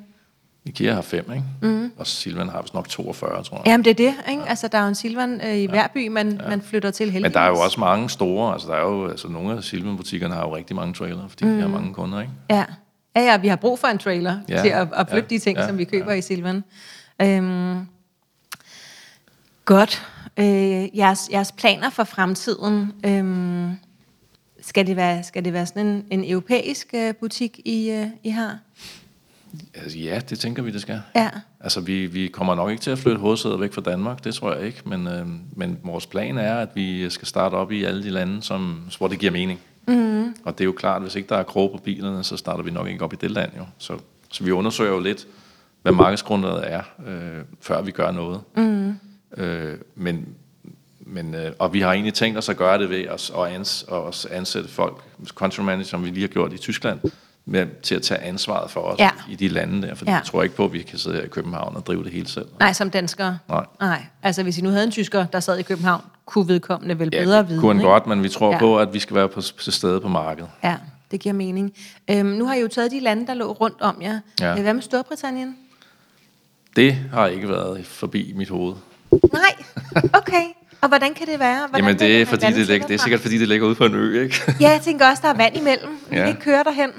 IKEA 0.65 0.95
har 0.95 1.03
fem, 1.03 1.33
ikke? 1.33 1.45
Mm. 1.63 1.93
Og 1.97 2.07
Silvan 2.07 2.49
har 2.49 2.63
vist 2.63 2.75
nok 2.75 2.89
42, 2.89 3.43
tror 3.43 3.57
jeg. 3.57 3.67
Jamen, 3.67 3.85
det 3.85 3.91
er 3.91 3.95
det, 3.95 4.15
ikke? 4.31 4.43
Altså, 4.43 4.69
der 4.69 4.79
er 4.79 4.83
jo 4.83 4.89
en 4.89 4.95
Silvan 4.95 5.41
øh, 5.45 5.57
i 5.57 5.67
hver 5.67 5.87
by, 5.95 6.09
man, 6.09 6.41
man 6.49 6.63
flytter 6.63 6.91
til 6.91 7.11
heldigvis. 7.11 7.23
Men 7.23 7.33
der 7.33 7.41
er 7.41 7.49
jo 7.49 7.59
også 7.59 7.81
mange 7.81 8.11
store, 8.11 8.53
altså 8.53 8.69
der 8.69 8.75
er 8.75 8.83
jo, 8.83 9.09
altså 9.09 9.29
nogle 9.29 9.57
af 9.57 9.65
Silvan-butikkerne 9.65 10.35
har 10.35 10.43
jo 10.43 10.57
rigtig 10.57 10.77
mange 10.77 10.95
trailer, 10.95 11.29
fordi 11.29 11.45
mm. 11.45 11.55
de 11.55 11.61
har 11.61 11.69
mange 11.69 11.95
kunder, 11.95 12.21
ikke? 12.21 12.33
Ja. 12.51 12.65
ja, 13.17 13.21
ja, 13.21 13.37
vi 13.37 13.49
har 13.49 13.57
brug 13.57 13.79
for 13.79 13.89
en 13.89 13.99
trailer 13.99 14.39
ja. 14.49 14.57
Ja, 14.57 14.63
til 14.63 14.69
at, 14.69 14.89
at 14.97 15.11
flytte 15.11 15.29
ja, 15.31 15.37
de 15.37 15.39
ting, 15.39 15.59
ja, 15.59 15.67
som 15.67 15.79
vi 15.79 15.85
køber 15.85 16.13
ja. 16.13 16.19
i 16.19 16.23
Silvan. 16.23 16.65
Øhm, 17.23 17.87
godt. 19.65 20.07
Øh, 20.37 20.99
jeres, 20.99 21.29
jeres 21.33 21.53
planer 21.53 21.91
for 21.91 22.05
fremtiden, 22.05 22.93
øhm, 23.07 23.71
skal, 24.61 24.87
det 24.87 24.97
være, 24.97 25.23
skal 25.23 25.45
det 25.45 25.53
være 25.53 25.67
sådan 25.67 25.87
en, 25.87 26.05
en 26.11 26.31
europæisk 26.31 26.91
øh, 26.95 27.15
butik, 27.15 27.61
I, 27.65 27.91
øh, 27.91 28.07
I 28.25 28.31
har? 28.31 28.59
Altså, 29.75 29.99
ja, 29.99 30.21
det 30.31 30.39
tænker 30.39 30.63
vi, 30.63 30.71
det 30.71 30.81
skal. 30.81 31.03
Ja. 31.17 31.31
Altså, 31.61 31.81
vi, 31.81 32.07
vi 32.07 32.29
kommer 32.29 32.55
nok 32.55 32.71
ikke 32.71 32.83
til 32.83 32.91
at 32.91 32.99
flytte 32.99 33.21
hovedsædet 33.21 33.61
væk 33.61 33.73
fra 33.73 33.81
Danmark, 33.81 34.25
det 34.25 34.35
tror 34.35 34.55
jeg 34.55 34.67
ikke, 34.67 34.83
men, 34.87 35.07
øh, 35.07 35.27
men 35.57 35.79
vores 35.83 36.07
plan 36.07 36.39
er, 36.39 36.55
at 36.55 36.69
vi 36.75 37.11
skal 37.11 37.29
starte 37.29 37.55
op 37.55 37.73
i 37.73 37.85
alle 37.85 38.03
de 38.03 38.11
lande, 38.11 38.43
som, 38.43 38.81
hvor 38.99 39.09
det 39.09 39.19
giver 39.19 39.33
mening. 39.33 39.61
Mm. 39.89 40.35
Og 40.45 40.59
det 40.59 40.61
er 40.61 40.67
jo 40.67 40.73
klart, 40.73 40.97
at 40.97 41.03
hvis 41.03 41.15
ikke 41.15 41.29
der 41.29 41.37
er 41.37 41.43
krog 41.43 41.71
på 41.73 41.79
bilerne, 41.79 42.25
så 42.25 42.37
starter 42.37 42.63
vi 42.63 42.71
nok 42.71 42.89
ikke 42.89 43.05
op 43.05 43.13
i 43.13 43.17
det 43.17 43.31
land 43.31 43.51
jo. 43.59 43.65
Så, 43.79 43.99
Så 44.33 44.45
vi 44.45 44.51
undersøger 44.51 44.93
jo 44.93 45.01
lidt, 45.01 45.27
hvad 45.83 45.93
markedsgrundlaget 45.93 46.73
er, 46.73 46.83
øh, 47.07 47.45
før 47.61 47.83
vi 47.83 47.91
gør 47.91 48.11
noget. 48.11 48.41
Mm. 48.57 48.95
Øh, 49.37 49.79
men, 49.95 50.29
men, 51.01 51.35
øh, 51.35 51.53
og 51.59 51.73
vi 51.73 51.81
har 51.81 51.93
egentlig 51.93 52.15
tænkt 52.15 52.39
os 52.39 52.49
at 52.49 52.57
gøre 52.57 52.79
det 52.79 52.91
ved 52.91 53.09
os 53.09 53.33
at 53.37 53.55
ans, 53.55 53.85
os 53.89 54.27
ansætte 54.27 54.69
folk, 54.69 55.05
country 55.27 55.61
manager, 55.63 55.85
som 55.85 56.05
vi 56.05 56.11
lige 56.11 56.21
har 56.21 56.29
gjort 56.29 56.53
i 56.53 56.59
Tyskland, 56.59 57.01
med, 57.45 57.67
til 57.83 57.95
at 57.95 58.03
tage 58.03 58.21
ansvaret 58.21 58.71
for 58.71 58.81
os 58.81 58.99
Ja. 58.99 59.11
i 59.31 59.35
de 59.35 59.49
lande 59.49 59.89
der. 59.89 59.95
For 59.95 60.05
Ja. 60.07 60.13
jeg 60.13 60.23
tror 60.25 60.43
ikke 60.43 60.57
på, 60.57 60.65
at 60.65 60.73
vi 60.73 60.83
kan 60.83 60.99
sidde 60.99 61.17
her 61.17 61.23
i 61.25 61.29
København 61.29 61.77
og 61.77 61.87
drive 61.87 62.05
det 62.05 62.13
hele 62.13 62.29
selv. 62.29 62.47
Nej, 62.61 62.73
som 62.73 62.91
danskere. 62.91 63.39
Nej. 63.49 63.65
Nej. 63.81 64.03
Altså, 64.23 64.43
hvis 64.43 64.59
I 64.59 64.63
nu 64.63 64.71
havde 64.71 64.85
en 64.85 64.91
tysker, 64.91 65.27
der 65.27 65.41
sad 65.41 65.59
i 65.59 65.63
København, 65.63 66.01
kunne 66.27 66.49
vedkommende 66.49 66.99
vel 66.99 67.09
Ja, 67.13 67.25
bedre 67.25 67.49
vide. 67.49 67.61
kunne 67.61 67.71
han 67.73 67.81
ikke? 67.81 67.89
godt, 67.89 68.07
men 68.07 68.23
vi 68.23 68.29
tror 68.29 68.47
Ja. 68.47 68.53
ja. 68.53 68.59
på, 68.59 68.79
at 68.79 68.95
vi 68.95 68.99
skal 68.99 69.17
være 69.17 69.29
på, 69.29 69.41
til 69.41 69.73
stede 69.73 70.01
på 70.01 70.09
markedet. 70.09 70.51
Ja, 70.65 70.77
det 71.11 71.21
giver 71.21 71.33
mening. 71.33 71.73
Øhm, 72.11 72.27
nu 72.27 72.47
har 72.47 72.55
I 72.55 72.61
jo 72.61 72.69
taget 72.69 72.91
de 72.91 73.01
lande, 73.01 73.27
der 73.27 73.35
lå 73.35 73.53
rundt 73.53 73.81
om 73.81 74.03
jer. 74.03 74.21
Ja. 74.41 74.55
Øh, 74.57 74.63
Hvad 74.63 74.75
med 74.75 74.83
Storbritannien? 74.83 75.57
Det 76.77 76.97
har 77.13 77.27
ikke 77.27 77.49
været 77.49 77.87
forbi 77.87 78.33
mit 78.37 78.49
hoved. 78.49 78.75
Nej, 79.13 79.65
okay. 80.13 80.43
Og 80.81 80.89
hvordan 80.89 81.15
kan 81.15 81.27
det 81.27 81.39
være? 81.39 81.59
Hvordan 81.69 81.85
Jamen 81.85 81.99
det 81.99 82.23
er, 82.23 82.27
fordi 82.27 82.47
det, 82.47 82.67
ligger, 82.69 82.87
det 82.87 82.95
er 82.95 82.99
sikkert 82.99 83.21
fordi, 83.21 83.39
det 83.39 83.49
ligger 83.49 83.67
ude 83.67 83.75
på 83.75 83.85
en 83.85 83.95
ø, 83.95 84.23
ikke? 84.23 84.55
Ja, 84.61 84.71
jeg 84.71 84.81
tænker 84.81 85.07
også, 85.11 85.23
der 85.23 85.29
er 85.29 85.35
vand 85.37 85.57
imellem. 85.57 85.91
Vi 86.11 86.17
Ja. 86.17 86.21
kan 86.23 86.29
ikke 86.29 86.41
køre 86.41 86.65
derhen. 86.65 86.91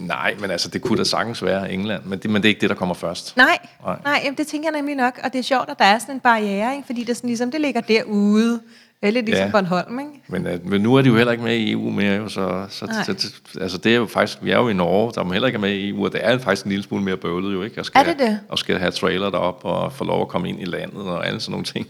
Nej, 0.00 0.34
men 0.40 0.50
altså, 0.50 0.68
det 0.68 0.82
kunne 0.82 0.98
da 0.98 1.04
sagtens 1.04 1.44
være 1.44 1.72
England, 1.72 2.02
men 2.04 2.18
det, 2.18 2.30
men 2.30 2.42
det 2.42 2.48
er 2.48 2.50
ikke 2.50 2.60
det, 2.60 2.70
der 2.70 2.76
kommer 2.76 2.94
først. 2.94 3.36
Nej, 3.36 3.58
Nej. 3.84 3.98
nej 4.04 4.20
jamen, 4.24 4.36
det 4.38 4.46
tænker 4.46 4.68
jeg 4.72 4.80
nemlig 4.80 4.96
nok. 4.96 5.20
Og 5.24 5.32
det 5.32 5.38
er 5.38 5.42
sjovt, 5.42 5.68
at 5.68 5.78
der 5.78 5.84
er 5.84 5.98
sådan 5.98 6.14
en 6.14 6.20
barriere, 6.20 6.74
ikke? 6.76 6.86
fordi 6.86 7.04
det, 7.04 7.16
sådan, 7.16 7.28
ligesom, 7.28 7.50
det 7.50 7.60
ligger 7.60 7.80
derude. 7.80 8.60
Det 9.00 9.08
er 9.08 9.10
lidt 9.10 9.26
ligesom 9.26 9.46
Ja. 9.46 9.50
Bornholm, 9.52 9.98
ikke? 9.98 10.10
Men, 10.28 10.46
øh, 10.46 10.66
men 10.70 10.80
nu 10.80 10.94
er 10.94 11.02
de 11.02 11.08
jo 11.08 11.16
heller 11.16 11.32
ikke 11.32 11.44
med 11.44 11.56
i 11.56 11.72
EU 11.72 11.90
mere, 11.90 12.16
jo, 12.16 12.28
så, 12.28 12.66
så, 12.68 12.86
Nej. 12.86 13.04
så, 13.04 13.14
så 13.18 13.60
altså 13.60 13.78
det 13.78 13.92
er 13.92 13.96
jo 13.96 14.06
faktisk, 14.06 14.38
vi 14.42 14.50
er 14.50 14.56
jo 14.56 14.68
i 14.68 14.72
Norge, 14.72 15.12
der 15.14 15.24
er 15.24 15.32
heller 15.32 15.46
ikke 15.46 15.58
med 15.58 15.70
i 15.70 15.88
EU, 15.88 16.04
og 16.04 16.12
det 16.12 16.20
er 16.24 16.38
faktisk 16.38 16.64
en 16.64 16.70
lille 16.70 16.82
smule 16.82 17.02
mere 17.04 17.16
bøvlet 17.16 17.52
jo, 17.54 17.62
ikke? 17.62 17.80
Og 17.80 17.86
skal, 17.86 18.00
Er 18.00 18.04
det 18.04 18.18
det? 18.18 18.40
Og 18.48 18.58
skal 18.58 18.78
have 18.78 18.90
trailer 18.90 19.30
derop 19.30 19.60
og 19.64 19.92
få 19.92 20.04
lov 20.04 20.20
at 20.22 20.28
komme 20.28 20.48
ind 20.48 20.60
i 20.60 20.64
landet 20.64 21.02
og 21.02 21.26
alle 21.26 21.40
sådan 21.40 21.50
nogle 21.50 21.64
ting. 21.64 21.86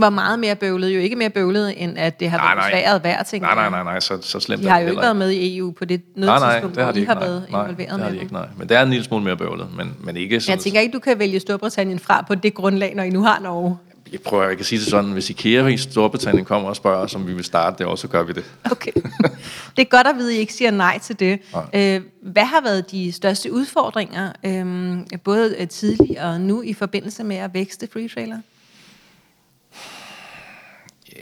Hvor 0.00 0.10
meget 0.10 0.38
mere 0.38 0.54
bøvlet, 0.54 0.94
jo 0.94 1.00
ikke 1.00 1.16
mere 1.16 1.30
bøvlet, 1.30 1.82
end 1.82 1.98
at 1.98 2.20
det 2.20 2.30
har 2.30 2.38
Nej, 2.38 2.46
været 2.46 2.56
nej. 2.56 2.70
besværet 2.70 3.00
hver 3.00 3.22
ting. 3.22 3.42
Nej, 3.42 3.54
nej, 3.54 3.70
nej, 3.70 3.82
nej, 3.82 4.00
så, 4.00 4.18
så 4.22 4.40
slemt 4.40 4.62
De 4.62 4.68
har 4.68 4.78
jo 4.78 4.88
ikke 4.88 5.02
været 5.02 5.16
med 5.16 5.30
i 5.30 5.56
EU 5.58 5.70
på 5.70 5.84
det 5.84 6.00
noget 6.16 6.26
Nej, 6.26 6.38
nej, 6.38 6.52
tidspunkt, 6.52 6.76
det 6.76 6.84
har 6.84 6.92
de 6.92 7.00
ikke, 7.00 7.12
har 7.12 7.20
nej. 7.20 7.28
været 7.28 7.46
nej, 7.50 7.62
involveret 7.62 7.94
det 7.94 8.02
har 8.02 8.10
de 8.10 8.20
ikke, 8.20 8.32
nej. 8.32 8.46
Men 8.56 8.68
det 8.68 8.76
er 8.76 8.82
en 8.82 8.90
lille 8.90 9.04
smule 9.04 9.24
mere 9.24 9.36
bøvlet, 9.36 9.66
men, 9.76 9.96
men 10.00 10.16
ikke 10.16 10.40
sådan... 10.40 10.56
Jeg 10.56 10.62
tænker 10.62 10.80
ikke, 10.80 10.92
du 10.92 10.98
kan 10.98 11.18
vælge 11.18 11.40
Storbritannien 11.40 11.98
fra 11.98 12.24
på 12.28 12.34
det 12.34 12.54
grundlag, 12.54 12.94
når 12.94 13.02
I 13.02 13.10
nu 13.10 13.22
har 13.22 13.40
Norge. 13.40 13.76
Jeg 14.12 14.20
prøver, 14.20 14.44
jeg 14.44 14.56
kan 14.56 14.64
sige 14.66 14.78
det 14.78 14.86
sådan, 14.88 15.10
hvis 15.10 15.30
IKEA 15.30 15.66
i 15.66 15.76
Storbritannien 15.76 16.44
kommer 16.44 16.68
og 16.68 16.76
spørger 16.76 16.98
os, 16.98 17.14
om 17.14 17.26
vi 17.26 17.32
vil 17.32 17.44
starte 17.44 17.78
det 17.78 17.86
også, 17.86 18.02
så 18.02 18.08
gør 18.08 18.22
vi 18.22 18.32
det. 18.32 18.44
Okay. 18.70 18.92
Det 19.76 19.82
er 19.82 19.84
godt 19.84 20.06
at 20.06 20.16
vide, 20.16 20.30
at 20.30 20.36
I 20.36 20.38
ikke 20.38 20.52
siger 20.52 20.70
nej 20.70 20.98
til 20.98 21.20
det. 21.20 21.38
Nej. 21.52 21.96
Øh, 21.96 22.00
hvad 22.22 22.44
har 22.44 22.60
været 22.60 22.90
de 22.90 23.12
største 23.12 23.52
udfordringer, 23.52 24.32
øhm, 24.44 25.06
både 25.24 25.54
øh, 25.58 25.68
tidligere 25.68 26.24
og 26.24 26.40
nu, 26.40 26.62
i 26.62 26.72
forbindelse 26.74 27.24
med 27.24 27.36
at 27.36 27.54
vækste 27.54 27.88
free 27.92 28.08
trailer? 28.08 28.38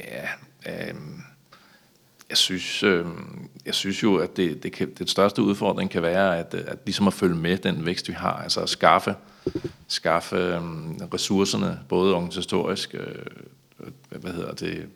Ja, 0.05 0.29
øhm, 0.89 1.23
jeg 2.31 2.37
synes, 2.37 2.83
øhm, 2.83 3.49
jeg 3.67 3.75
synes 3.75 4.03
jo, 4.03 4.17
at 4.17 4.37
det, 4.37 4.63
det 4.63 4.73
kan, 4.73 4.93
den 4.99 5.07
største 5.07 5.43
udfordring 5.43 5.91
kan 5.91 6.03
være, 6.03 6.39
at, 6.39 6.55
øh, 6.55 6.65
at 6.67 6.79
ligesom 6.85 7.07
at 7.07 7.15
følge 7.15 7.35
med 7.35 7.59
den 7.59 7.87
vækst, 7.87 8.09
vi 8.09 8.13
har, 8.13 8.33
altså 8.33 8.61
at 8.61 8.69
skaffe, 8.69 9.15
skaffe 9.89 10.37
øhm, 10.37 10.97
ressourcerne, 11.15 11.81
både 11.89 12.15
organisatorisk, 12.15 12.95
øh, 12.95 13.15
øh, 13.81 14.21
hvad 14.21 14.33
hedder 14.33 14.55
det, 14.55 14.87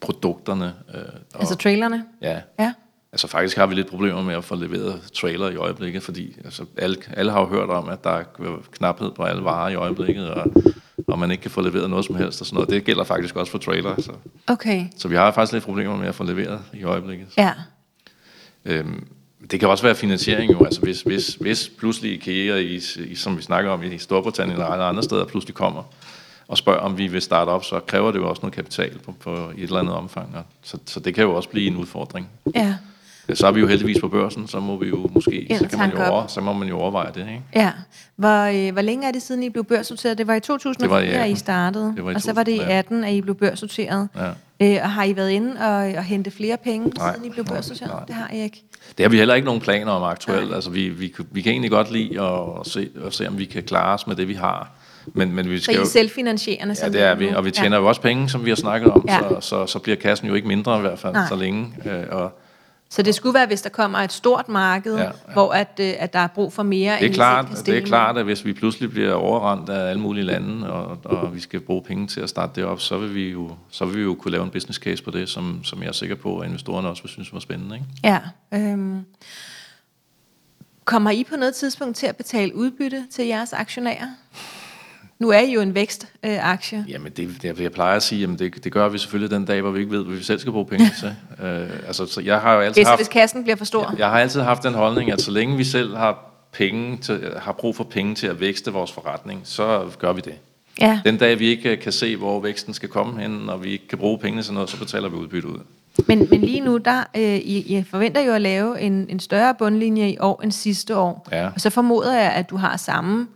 produkterne. 0.00 0.74
Øh, 0.94 1.00
og, 1.34 1.40
Altså 1.40 1.54
trailerne? 1.54 2.04
ja, 2.22 2.40
Ja. 2.58 2.72
Altså 3.12 3.26
faktisk 3.26 3.56
har 3.56 3.66
vi 3.66 3.74
lidt 3.74 3.86
problemer 3.86 4.22
med 4.22 4.34
at 4.34 4.44
få 4.44 4.54
leveret 4.54 5.02
trailer 5.14 5.50
i 5.50 5.56
øjeblikket, 5.56 6.02
fordi 6.02 6.36
altså, 6.44 6.64
alle, 6.76 6.96
alle 7.12 7.32
har 7.32 7.40
jo 7.40 7.46
hørt 7.46 7.70
om, 7.70 7.88
at 7.88 8.04
der 8.04 8.10
er 8.10 8.24
knaphed 8.72 9.10
på 9.10 9.22
alle 9.22 9.44
varer 9.44 9.68
i 9.68 9.74
øjeblikket, 9.74 10.30
og, 10.30 10.52
og 11.12 11.18
man 11.18 11.30
ikke 11.30 11.42
kan 11.42 11.50
få 11.50 11.60
leveret 11.60 11.90
noget 11.90 12.04
som 12.04 12.14
helst 12.14 12.40
og 12.40 12.46
sådan 12.46 12.54
noget. 12.54 12.70
Det 12.70 12.84
gælder 12.84 13.04
faktisk 13.04 13.36
også 13.36 13.52
for 13.52 13.58
trailer, 13.58 14.00
så, 14.02 14.12
Okay. 14.46 14.86
så 14.96 15.08
vi 15.08 15.16
har 15.16 15.30
faktisk 15.32 15.52
lidt 15.52 15.64
problemer 15.64 15.96
med 15.96 16.08
at 16.08 16.14
få 16.14 16.24
leveret 16.24 16.60
i 16.74 16.84
øjeblikket. 16.84 17.26
Ja. 17.36 17.52
Øhm, 18.64 19.06
det 19.50 19.60
kan 19.60 19.68
også 19.68 19.84
være 19.84 19.94
finansiering 19.94 20.52
jo, 20.52 20.64
altså 20.64 20.80
hvis, 20.80 21.02
hvis, 21.02 21.34
hvis 21.34 21.70
pludselig 21.78 22.12
IKEA, 22.12 22.56
i, 22.56 22.80
i, 22.96 23.14
som 23.14 23.36
vi 23.36 23.42
snakker 23.42 23.70
om 23.70 23.82
i 23.82 23.98
Storbritannien 23.98 24.60
eller 24.60 24.76
andre 24.76 25.02
steder, 25.02 25.24
pludselig 25.24 25.54
kommer 25.54 25.82
og 26.48 26.58
spørger, 26.58 26.80
om 26.80 26.98
vi 26.98 27.06
vil 27.06 27.22
starte 27.22 27.48
op, 27.48 27.64
så 27.64 27.80
kræver 27.80 28.10
det 28.12 28.18
jo 28.18 28.28
også 28.28 28.40
noget 28.42 28.54
kapital 28.54 28.98
på, 28.98 29.12
på 29.20 29.50
i 29.56 29.58
et 29.58 29.62
eller 29.62 29.78
andet 29.78 29.94
omfang. 29.94 30.36
Og 30.36 30.42
så, 30.62 30.78
så 30.86 31.00
det 31.00 31.14
kan 31.14 31.24
jo 31.24 31.34
også 31.34 31.48
blive 31.48 31.66
en 31.66 31.76
udfordring. 31.76 32.28
Ja. 32.54 32.74
Så 33.34 33.46
er 33.46 33.52
vi 33.52 33.60
jo 33.60 33.66
heldigvis 33.66 34.00
på 34.00 34.08
børsen, 34.08 34.48
så 34.48 34.60
må 34.60 34.76
vi 34.78 34.88
jo 34.88 35.10
måske, 35.14 35.40
Ind 35.42 35.58
så, 35.58 35.68
kan 35.68 35.78
man 35.78 35.90
jo 35.90 36.04
over, 36.04 36.26
så 36.26 36.40
må 36.40 36.52
man 36.52 36.68
jo 36.68 36.78
overveje 36.78 37.08
det, 37.14 37.20
ikke? 37.20 37.42
Ja. 37.54 37.72
Hvor, 38.16 38.66
øh, 38.68 38.72
hvor 38.72 38.82
længe 38.82 39.08
er 39.08 39.12
det 39.12 39.22
siden, 39.22 39.42
I 39.42 39.50
blev 39.50 39.64
børsnoteret? 39.64 40.18
Det 40.18 40.26
var 40.26 40.34
i 40.34 40.40
2004, 40.40 41.00
Det 41.00 41.08
var 41.10 41.12
i 41.14 41.18
I 41.18 41.22
18. 41.22 41.36
startede. 41.36 41.92
Det 41.96 42.04
var 42.04 42.10
i 42.10 42.14
og 42.14 42.22
så 42.22 42.32
var 42.32 42.42
det 42.42 42.52
i 42.52 42.56
2018. 42.56 42.96
18, 42.96 43.04
at 43.04 43.12
I 43.14 43.20
blev 43.20 43.34
børsnoteret. 43.34 44.08
Ja. 44.16 44.76
Øh, 44.76 44.78
og 44.82 44.90
har 44.90 45.04
I 45.04 45.16
været 45.16 45.30
inde 45.30 45.60
og, 45.60 45.76
og 45.96 46.04
hente 46.04 46.30
flere 46.30 46.56
penge, 46.56 46.88
Nej. 46.88 47.12
siden 47.14 47.26
I 47.26 47.30
blev 47.30 47.44
Nej, 47.44 47.54
børsnoteret? 47.54 47.90
nej. 47.92 48.04
Det 48.04 48.14
har 48.14 48.30
I 48.32 48.42
ikke. 48.42 48.62
Det 48.98 49.04
har 49.04 49.10
vi 49.10 49.16
heller 49.16 49.34
ikke 49.34 49.46
nogen 49.46 49.60
planer 49.60 49.92
om 49.92 50.02
aktuelt. 50.02 50.54
Altså, 50.54 50.70
vi, 50.70 50.88
vi, 50.88 51.14
vi 51.30 51.40
kan 51.42 51.52
egentlig 51.52 51.70
godt 51.70 51.92
lide 51.92 52.20
at 52.22 52.66
se, 52.66 52.88
at 53.06 53.14
se, 53.14 53.28
om 53.28 53.38
vi 53.38 53.44
kan 53.44 53.62
klare 53.62 53.94
os 53.94 54.06
med 54.06 54.16
det, 54.16 54.28
vi 54.28 54.34
har. 54.34 54.70
Men, 55.14 55.32
men 55.32 55.50
vi 55.50 55.58
Så 55.58 55.62
skal 55.64 55.74
I 55.74 55.76
er 55.76 55.80
jo... 55.80 55.86
selvfinansierende? 55.86 56.76
Ja, 56.82 56.88
det 56.88 57.02
er 57.02 57.14
vi, 57.14 57.28
og 57.28 57.44
vi 57.44 57.50
tjener 57.50 57.76
jo 57.78 57.86
også 57.86 58.00
penge, 58.00 58.28
som 58.28 58.44
vi 58.44 58.50
har 58.50 58.56
snakket 58.56 58.90
om, 58.90 59.04
Ja. 59.08 59.18
så, 59.18 59.36
så, 59.40 59.66
så 59.66 59.78
bliver 59.78 59.96
kassen 59.96 60.28
jo 60.28 60.34
ikke 60.34 60.48
mindre 60.48 60.78
i 60.78 60.80
hvert 60.80 60.98
fald, 60.98 61.12
Nej. 61.12 61.28
så 61.28 61.36
længe. 61.36 61.74
Øh, 61.86 62.02
og 62.10 62.38
Så 62.90 63.02
det 63.02 63.14
skulle 63.14 63.34
være, 63.34 63.46
hvis 63.46 63.62
der 63.62 63.70
kommer 63.70 63.98
et 63.98 64.12
stort 64.12 64.48
marked, 64.48 64.96
ja, 64.96 65.02
Ja, 65.02 65.10
hvor 65.32 65.52
at, 65.52 65.80
øh, 65.80 65.94
at 65.98 66.12
der 66.12 66.18
er 66.18 66.26
brug 66.26 66.52
for 66.52 66.62
mere, 66.62 66.94
det 66.94 67.02
er, 67.02 67.06
end 67.06 67.14
klart, 67.14 67.46
det 67.66 67.78
er 67.78 67.82
klart, 67.82 68.18
at 68.18 68.24
hvis 68.24 68.44
vi 68.44 68.52
pludselig 68.52 68.90
bliver 68.90 69.12
overrendt 69.12 69.68
af 69.70 69.90
alle 69.90 70.02
mulige 70.02 70.24
lande, 70.24 70.72
og, 70.72 70.98
og 71.04 71.34
vi 71.34 71.40
skal 71.40 71.60
bruge 71.60 71.82
penge 71.82 72.06
til 72.06 72.20
at 72.20 72.28
starte 72.28 72.60
det 72.60 72.64
op, 72.64 72.80
så 72.80 72.98
vil 72.98 73.14
vi 73.14 73.30
jo, 73.30 73.50
så 73.70 73.84
vil 73.84 73.96
vi 73.96 74.02
jo 74.02 74.14
kunne 74.14 74.32
lave 74.32 74.44
en 74.44 74.50
business 74.50 74.78
case 74.78 75.02
på 75.02 75.10
det, 75.10 75.28
som, 75.28 75.64
som 75.64 75.82
jeg 75.82 75.88
er 75.88 75.92
sikker 75.92 76.16
på, 76.16 76.38
at 76.38 76.48
investorerne 76.48 76.88
også 76.88 77.02
vil 77.02 77.10
synes 77.10 77.32
var 77.32 77.40
spændende. 77.40 77.74
Ikke? 77.74 77.86
Ja. 78.04 78.20
Øhm. 78.54 79.04
Kommer 80.84 81.10
I 81.10 81.24
på 81.24 81.36
noget 81.36 81.54
tidspunkt 81.54 81.96
til 81.96 82.06
at 82.06 82.16
betale 82.16 82.56
udbytte 82.56 83.06
til 83.10 83.26
jeres 83.26 83.52
aktionærer? 83.52 84.06
Nu 85.18 85.30
er 85.30 85.38
I 85.38 85.52
jo 85.52 85.60
en 85.60 85.74
vækstaktie. 85.74 86.78
Øh, 86.78 86.90
Jamen, 86.90 87.12
det, 87.12 87.42
det, 87.42 87.60
jeg 87.60 87.72
plejer 87.72 87.96
at 87.96 88.02
sige, 88.02 88.20
jamen 88.20 88.38
det, 88.38 88.64
det 88.64 88.72
gør 88.72 88.88
vi 88.88 88.98
selvfølgelig 88.98 89.36
den 89.36 89.44
dag, 89.44 89.60
hvor 89.60 89.70
vi 89.70 89.80
ikke 89.80 89.92
ved, 89.92 90.04
hvad 90.04 90.16
vi 90.16 90.22
selv 90.22 90.38
skal 90.38 90.52
bruge 90.52 90.66
penge 90.66 90.90
til. 91.00 91.14
Øh, 91.46 91.70
altså, 91.86 92.06
så 92.06 92.20
jeg 92.20 92.40
har 92.40 92.54
jo 92.54 92.60
altid 92.60 92.82
så 92.82 92.88
haft... 92.88 92.98
hvis 92.98 93.08
kassen 93.08 93.42
bliver 93.42 93.56
for 93.56 93.64
stor? 93.64 93.94
Jeg 93.98 94.10
har 94.10 94.20
altid 94.20 94.40
haft 94.40 94.62
den 94.62 94.74
holdning, 94.74 95.12
at 95.12 95.20
så 95.20 95.30
længe 95.30 95.56
vi 95.56 95.64
selv 95.64 95.96
har, 95.96 96.18
penge 96.52 96.96
til, 96.96 97.32
har 97.36 97.52
brug 97.52 97.76
for 97.76 97.84
penge 97.84 98.14
til 98.14 98.26
at 98.26 98.40
vækste 98.40 98.72
vores 98.72 98.92
forretning, 98.92 99.40
så 99.44 99.90
gør 99.98 100.12
vi 100.12 100.20
det. 100.20 100.34
Ja. 100.80 101.00
Den 101.04 101.16
dag, 101.16 101.38
vi 101.38 101.46
ikke 101.46 101.76
kan 101.76 101.92
se, 101.92 102.16
hvor 102.16 102.40
væksten 102.40 102.74
skal 102.74 102.88
komme 102.88 103.20
hen, 103.20 103.48
og 103.48 103.64
vi 103.64 103.70
ikke 103.70 103.88
kan 103.88 103.98
bruge 103.98 104.18
pengene 104.18 104.42
til 104.42 104.54
noget, 104.54 104.70
så 104.70 104.78
betaler 104.78 105.08
vi 105.08 105.16
udbytte 105.16 105.48
ud. 105.48 105.58
Men, 106.06 106.26
men 106.30 106.40
lige 106.40 106.60
nu, 106.60 106.76
der, 106.76 107.04
øh, 107.16 107.22
I, 107.22 107.78
I 107.78 107.84
forventer 107.90 108.20
jo 108.20 108.32
at 108.32 108.40
lave 108.40 108.80
en, 108.80 109.06
en 109.08 109.20
større 109.20 109.54
bundlinje 109.54 110.10
i 110.10 110.16
år 110.20 110.40
end 110.42 110.52
sidste 110.52 110.96
år. 110.96 111.28
Ja. 111.32 111.48
Og 111.54 111.60
så 111.60 111.70
formoder 111.70 112.14
jeg, 112.14 112.32
at 112.32 112.50
du 112.50 112.56
har 112.56 112.76
samme 112.76 113.28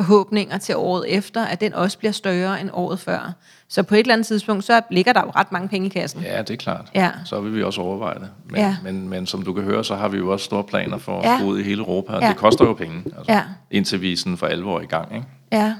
forhåbninger 0.00 0.58
til 0.58 0.76
året 0.76 1.04
efter, 1.16 1.44
at 1.44 1.60
den 1.60 1.74
også 1.74 1.98
bliver 1.98 2.12
større 2.12 2.60
end 2.60 2.70
året 2.72 3.00
før. 3.00 3.32
Så 3.68 3.82
på 3.82 3.94
et 3.94 3.98
eller 4.00 4.14
andet 4.14 4.26
tidspunkt, 4.26 4.64
så 4.64 4.80
ligger 4.90 5.12
der 5.12 5.20
jo 5.20 5.30
ret 5.30 5.52
mange 5.52 5.68
penge 5.68 5.86
i 5.86 5.90
kassen. 5.90 6.22
Ja, 6.22 6.38
det 6.38 6.50
er 6.50 6.56
klart. 6.56 6.90
Ja. 6.94 7.10
Så 7.24 7.40
vil 7.40 7.54
vi 7.54 7.62
også 7.62 7.80
overveje 7.80 8.14
det. 8.18 8.28
Men, 8.50 8.56
Ja. 8.60 8.76
men, 8.82 9.08
men 9.08 9.26
som 9.26 9.42
du 9.42 9.52
kan 9.52 9.64
høre, 9.64 9.84
så 9.84 9.94
har 9.94 10.08
vi 10.08 10.18
jo 10.18 10.32
også 10.32 10.44
store 10.44 10.64
planer 10.64 10.98
for 10.98 11.20
at 11.20 11.24
Ja. 11.30 11.38
gå 11.40 11.46
ud 11.46 11.58
i 11.58 11.62
hele 11.62 11.80
Europa, 11.80 12.12
Ja. 12.22 12.28
det 12.28 12.36
koster 12.36 12.64
jo 12.64 12.72
penge, 12.74 12.96
altså, 13.18 13.32
Ja. 13.32 13.42
indtil 13.70 14.00
vi 14.02 14.16
sådan 14.16 14.36
for 14.36 14.46
alvor 14.46 14.80
i 14.80 14.86
gang. 14.86 15.14
Ikke? 15.14 15.26
Ja, 15.52 15.74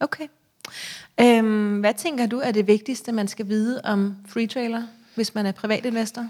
okay. 0.00 0.24
Øhm, 1.20 1.80
hvad 1.80 1.94
tænker 1.94 2.26
du 2.26 2.38
er 2.44 2.50
det 2.52 2.66
vigtigste, 2.66 3.12
man 3.12 3.28
skal 3.28 3.48
vide 3.48 3.80
om 3.84 4.16
free 4.28 4.46
trailer, 4.46 4.82
hvis 5.14 5.34
man 5.34 5.46
er 5.46 5.52
privatinvestor? 5.52 6.26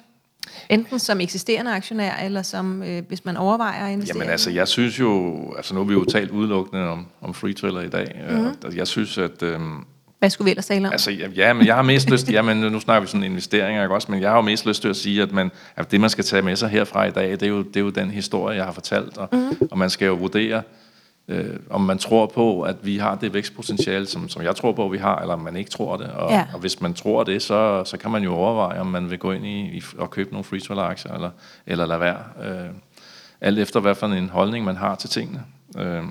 Enten 0.69 0.99
som 0.99 1.21
eksisterende 1.21 1.71
aktionær, 1.71 2.17
eller 2.25 2.43
som 2.43 2.83
øh, 2.83 3.03
hvis 3.09 3.25
man 3.25 3.37
overvejer 3.37 3.87
at 3.87 3.93
investere? 3.93 4.19
Jamen 4.19 4.31
altså, 4.31 4.51
jeg 4.51 4.69
synes 4.69 5.01
jo, 5.01 5.37
altså 5.57 5.75
nu 5.75 5.81
har 5.81 5.87
vi 5.87 5.93
jo 5.93 6.05
talt 6.05 6.31
udelukkende 6.31 6.89
om, 6.89 7.07
om 7.21 7.35
free 7.35 7.53
trailer 7.53 7.81
i 7.81 7.89
dag, 7.89 8.25
mm-hmm. 8.31 8.55
og 8.65 8.77
jeg 8.77 8.87
synes, 8.87 9.19
at... 9.19 9.43
Øhm, 9.43 9.85
Hvad 10.19 10.31
skulle 10.31 10.45
vi 10.45 10.51
ellers 10.51 10.67
tale 10.67 10.87
om? 10.87 10.93
Altså, 10.93 11.11
ja, 11.11 11.53
men 11.53 11.67
jeg 11.67 11.75
har 11.75 11.83
mest 11.83 12.11
lyst 12.11 12.31
ja, 12.31 12.43
men 12.43 12.57
nu 12.57 12.81
snakker 12.81 13.01
vi 13.01 13.07
sådan 13.07 13.25
investeringer, 13.25 13.83
ikke 13.83 13.95
også? 13.95 14.11
Men 14.11 14.21
jeg 14.21 14.31
har 14.31 14.37
jo 14.37 14.43
mest 14.43 14.67
lyst 14.67 14.83
til 14.83 14.89
at 14.89 14.97
sige, 14.97 15.23
at, 15.23 15.33
man, 15.33 15.51
at 15.77 15.91
det, 15.91 16.01
man 16.01 16.11
skal 16.11 16.25
tage 16.25 16.43
med 16.43 16.57
sig 16.57 16.69
herfra 16.69 17.05
i 17.05 17.11
dag, 17.11 17.31
det 17.31 17.43
er 17.43 17.47
jo, 17.47 17.63
det 17.63 17.77
er 17.77 17.81
jo 17.81 17.91
den 17.91 18.11
historie, 18.11 18.57
jeg 18.57 18.65
har 18.65 18.73
fortalt, 18.73 19.19
og, 19.19 19.29
mm. 19.33 19.69
og 19.71 19.79
man 19.79 19.91
skal 19.91 20.07
jo 20.07 20.15
vurdere, 20.15 20.63
øh, 21.29 21.57
om 21.71 21.81
man 21.81 21.99
tror 21.99 22.27
på, 22.27 22.63
at 22.63 22.77
vi 22.83 22.99
har 22.99 23.15
det 23.15 23.35
vækstpotentiale, 23.35 24.07
som, 24.07 24.29
som 24.29 24.43
jeg 24.43 24.57
tror 24.57 24.73
på, 24.73 24.89
vi 24.89 24.99
har, 24.99 25.19
eller 25.19 25.35
om 25.35 25.41
man 25.41 25.57
ikke 25.57 25.71
tror 25.71 25.97
det. 25.97 26.07
Og, 26.11 26.31
Ja. 26.31 26.47
og 26.55 26.61
hvis 26.61 26.81
man 26.81 26.95
tror 26.95 27.25
det, 27.25 27.43
så, 27.43 27.83
så 27.85 27.97
kan 27.97 28.11
man 28.11 28.23
jo 28.23 28.35
overveje, 28.35 28.81
om 28.81 28.87
man 28.87 29.11
vil 29.11 29.19
gå 29.19 29.33
ind 29.33 29.47
i, 29.47 29.61
i 29.77 29.83
og 29.99 30.11
købe 30.11 30.31
nogle 30.31 30.45
free 30.45 30.61
trailer 30.61 30.83
aktier 30.83 31.13
eller, 31.13 31.31
eller 31.67 31.87
lade 31.87 32.01
være. 32.01 32.19
Øh, 32.45 32.71
alt 33.41 33.59
efter, 33.59 33.81
hvad 33.81 33.95
for 33.95 34.07
en 34.07 34.29
holdning 34.29 34.65
man 34.65 34.77
har 34.77 34.95
til 34.95 35.11
tingene. 35.11 35.43
Øh, 35.79 36.03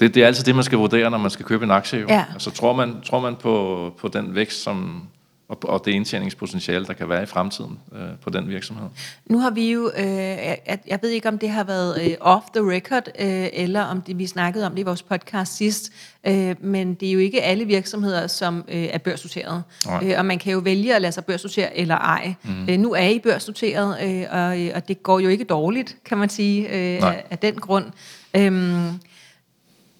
det, 0.00 0.14
det 0.14 0.22
er 0.22 0.26
altid 0.26 0.44
det, 0.44 0.54
man 0.54 0.64
skal 0.64 0.78
vurdere, 0.78 1.10
når 1.10 1.18
man 1.18 1.30
skal 1.30 1.44
købe 1.46 1.64
en 1.64 1.70
aktie. 1.70 1.98
Jo. 2.00 2.06
Ja. 2.08 2.24
Altså, 2.32 2.50
tror 2.50 2.72
man, 2.72 2.96
tror 3.04 3.20
man 3.20 3.36
på, 3.36 3.94
på 4.00 4.08
den 4.08 4.34
vækst, 4.34 4.62
som, 4.62 5.02
og, 5.48 5.58
og 5.62 5.84
det 5.84 5.90
indtjeningspotentiale, 5.90 6.86
der 6.86 6.92
kan 6.92 7.08
være 7.08 7.22
i 7.22 7.26
fremtiden 7.26 7.78
øh, 7.92 8.08
på 8.22 8.30
den 8.30 8.48
virksomhed. 8.48 8.88
Nu 9.26 9.38
har 9.38 9.50
vi 9.50 9.72
jo, 9.72 9.90
øh, 9.96 10.06
jeg, 10.06 10.78
jeg 10.86 10.98
ved 11.02 11.10
ikke 11.10 11.28
om 11.28 11.38
det 11.38 11.50
har 11.50 11.64
været 11.64 12.10
øh, 12.10 12.16
off 12.20 12.44
the 12.54 12.72
record, 12.72 13.02
øh, 13.18 13.48
eller 13.52 13.82
om 13.82 14.02
det, 14.02 14.18
vi 14.18 14.26
snakkede 14.26 14.66
om 14.66 14.72
det 14.72 14.78
i 14.78 14.84
vores 14.84 15.02
podcast 15.02 15.56
sidst, 15.56 15.92
øh, 16.26 16.56
men 16.60 16.94
det 16.94 17.08
er 17.08 17.12
jo 17.12 17.18
ikke 17.18 17.42
alle 17.42 17.64
virksomheder, 17.64 18.26
som 18.26 18.64
øh, 18.68 18.84
er 18.84 18.98
børsnoteret. 18.98 19.62
Øh, 20.02 20.14
og 20.18 20.26
man 20.26 20.38
kan 20.38 20.52
jo 20.52 20.58
vælge 20.58 20.94
at 20.94 21.02
lade 21.02 21.12
sig 21.12 21.24
børsnotere 21.24 21.76
eller 21.78 21.96
ej. 21.96 22.34
Mm. 22.44 22.68
Øh, 22.68 22.78
nu 22.78 22.92
er 22.92 23.08
I 23.08 23.18
børsnoteret, 23.18 23.96
øh, 24.02 24.26
og, 24.30 24.74
og 24.74 24.88
det 24.88 25.02
går 25.02 25.18
jo 25.18 25.28
ikke 25.28 25.44
dårligt, 25.44 25.96
kan 26.04 26.18
man 26.18 26.28
sige, 26.28 26.68
øh, 26.68 27.02
af, 27.02 27.24
af 27.30 27.38
den 27.38 27.54
grund. 27.54 27.84
Øh, 28.36 28.92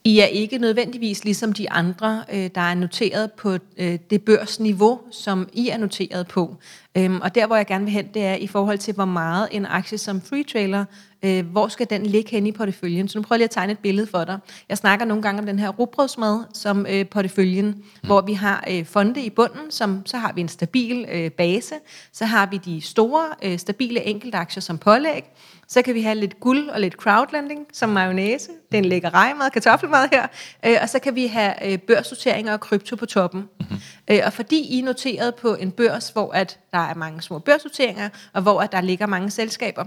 i 0.05 0.19
er 0.21 0.27
ikke 0.27 0.59
nødvendigvis 0.59 1.25
ligesom 1.25 1.53
de 1.53 1.71
andre, 1.71 2.25
øh, 2.33 2.51
der 2.55 2.61
er 2.61 2.75
noteret 2.75 3.33
på 3.33 3.59
øh, 3.79 3.99
det 4.11 4.23
børsniveau, 4.23 5.01
som 5.11 5.49
I 5.53 5.69
er 5.69 5.77
noteret 5.77 6.27
på. 6.27 6.57
Øhm, 6.97 7.21
og 7.21 7.35
der, 7.35 7.47
hvor 7.47 7.57
jeg 7.57 7.67
gerne 7.67 7.85
vil 7.85 7.93
hen, 7.93 8.09
det 8.15 8.25
er 8.25 8.35
i 8.35 8.47
forhold 8.47 8.79
til, 8.79 8.95
hvor 8.95 9.05
meget 9.05 9.49
en 9.51 9.67
aktie 9.67 9.99
som 9.99 10.21
free 10.21 10.45
trailer, 10.45 10.85
øh, 11.23 11.47
hvor 11.47 11.69
skal 11.69 11.91
den 11.91 12.07
ligge 12.07 12.31
hen 12.31 12.47
i 12.47 12.53
porteføljen? 12.53 13.09
Så 13.09 13.19
nu 13.19 13.23
prøver 13.23 13.37
jeg 13.37 13.39
lige 13.39 13.45
at 13.45 13.51
tegne 13.51 13.73
et 13.73 13.79
billede 13.79 14.07
for 14.07 14.25
dig. 14.25 14.39
Jeg 14.69 14.79
snakker 14.79 15.07
nogle 15.07 15.23
gange 15.23 15.41
om 15.41 15.47
den 15.47 15.59
her 15.59 15.69
rugbrødsmad 15.69 16.45
som 16.55 16.87
øh, 16.91 17.07
porteføljen, 17.07 17.67
mm. 17.67 18.07
hvor 18.07 18.21
vi 18.21 18.33
har 18.33 18.65
øh, 18.71 18.85
fonde 18.85 19.23
i 19.23 19.31
bunden, 19.31 19.71
som 19.71 20.03
så 20.07 20.17
har 20.17 20.33
vi 20.33 20.41
en 20.41 20.49
stabil 20.49 21.07
øh, 21.13 21.31
base, 21.31 21.75
så 22.13 22.25
har 22.25 22.47
vi 22.47 22.57
de 22.57 22.81
store, 22.81 23.25
øh, 23.43 23.59
stabile 23.59 24.05
enkeltaktier 24.05 24.61
som 24.61 24.79
pålæg, 24.79 25.25
så 25.69 25.83
kan 25.83 25.95
vi 25.95 26.03
have 26.03 26.15
lidt 26.15 26.41
guld 26.41 26.69
og 26.69 26.81
lidt 26.81 26.95
crowdlending 26.95 27.67
som 27.73 27.89
mayonnaise. 27.89 28.49
Det 28.71 28.79
er 28.79 28.83
en 28.83 28.85
lækker 28.85 29.15
rejmad, 29.15 29.51
kartoffelmad 29.51 30.09
her. 30.13 30.27
Øh, 30.67 30.77
og 30.83 30.89
så 30.89 30.99
kan 30.99 31.15
vi 31.15 31.27
have 31.27 31.73
øh, 31.73 31.79
børssorteringer 31.79 32.53
og 32.53 32.61
krypto 32.61 32.97
på 32.97 33.07
toppen. 33.07 33.41
Mm-hmm. 33.61 33.77
Øh, 34.11 34.21
og 34.27 34.33
fordi 34.33 34.61
I 34.61 34.81
er 34.81 34.85
noteret 34.85 35.35
på 35.35 35.55
en 35.55 35.71
børs, 35.71 36.09
hvor 36.09 36.33
at 36.33 36.59
der 36.73 36.79
er 36.79 36.95
mange 36.95 37.23
små 37.23 37.39
børssorteringer, 37.39 38.09
og 38.33 38.43
hvor 38.43 38.61
at 38.61 38.73
der 38.73 38.81
ligger 38.81 39.07
mange 39.07 39.31
selskaber, 39.31 39.85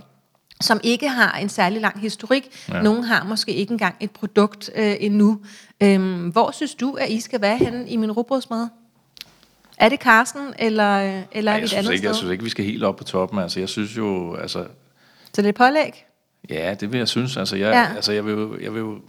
som 0.61 0.79
ikke 0.83 1.09
har 1.09 1.37
en 1.37 1.49
særlig 1.49 1.81
lang 1.81 1.99
historik. 1.99 2.47
Ja. 2.69 2.81
Nogle 2.81 3.05
har 3.05 3.23
måske 3.23 3.53
ikke 3.53 3.71
engang 3.71 3.95
et 3.99 4.11
produkt 4.11 4.69
øh, 4.75 4.95
endnu. 4.99 5.39
Øhm, 5.83 6.27
hvor 6.29 6.51
synes 6.51 6.75
du, 6.75 6.93
at 6.93 7.09
I 7.09 7.19
skal 7.19 7.41
være 7.41 7.57
henne 7.57 7.89
i 7.89 7.97
min 7.97 8.11
rugbrødsmad? 8.11 8.67
Er 9.77 9.89
det 9.89 9.99
Carsten, 9.99 10.53
eller, 10.59 11.21
eller 11.31 11.51
ja, 11.51 11.57
er 11.57 11.61
det 11.61 11.71
et 11.71 11.73
andet 11.73 11.85
sted? 11.85 11.91
Ikke, 11.93 12.07
jeg 12.07 12.15
synes 12.15 12.31
ikke, 12.31 12.43
vi 12.43 12.49
skal 12.49 12.65
helt 12.65 12.83
op 12.83 12.95
på 12.95 13.03
toppen. 13.03 13.39
Altså, 13.39 13.59
jeg 13.59 13.69
synes 13.69 13.97
jo, 13.97 14.35
altså, 14.35 14.65
så 15.33 15.41
det 15.41 15.47
er 15.47 15.51
pålæg? 15.51 16.05
Ja, 16.49 16.75
det 16.79 16.91
vil 16.91 16.97
jeg 16.97 17.07
synes. 17.07 17.37
Altså, 17.37 17.55
jeg, 17.55 17.73
ja. 17.73 17.95
altså, 17.95 18.11
jeg, 18.11 18.25
vil, 18.25 18.31
jo, 18.31 18.57
jeg 18.61 18.73
vil 18.73 18.79
jo, 18.79 19.01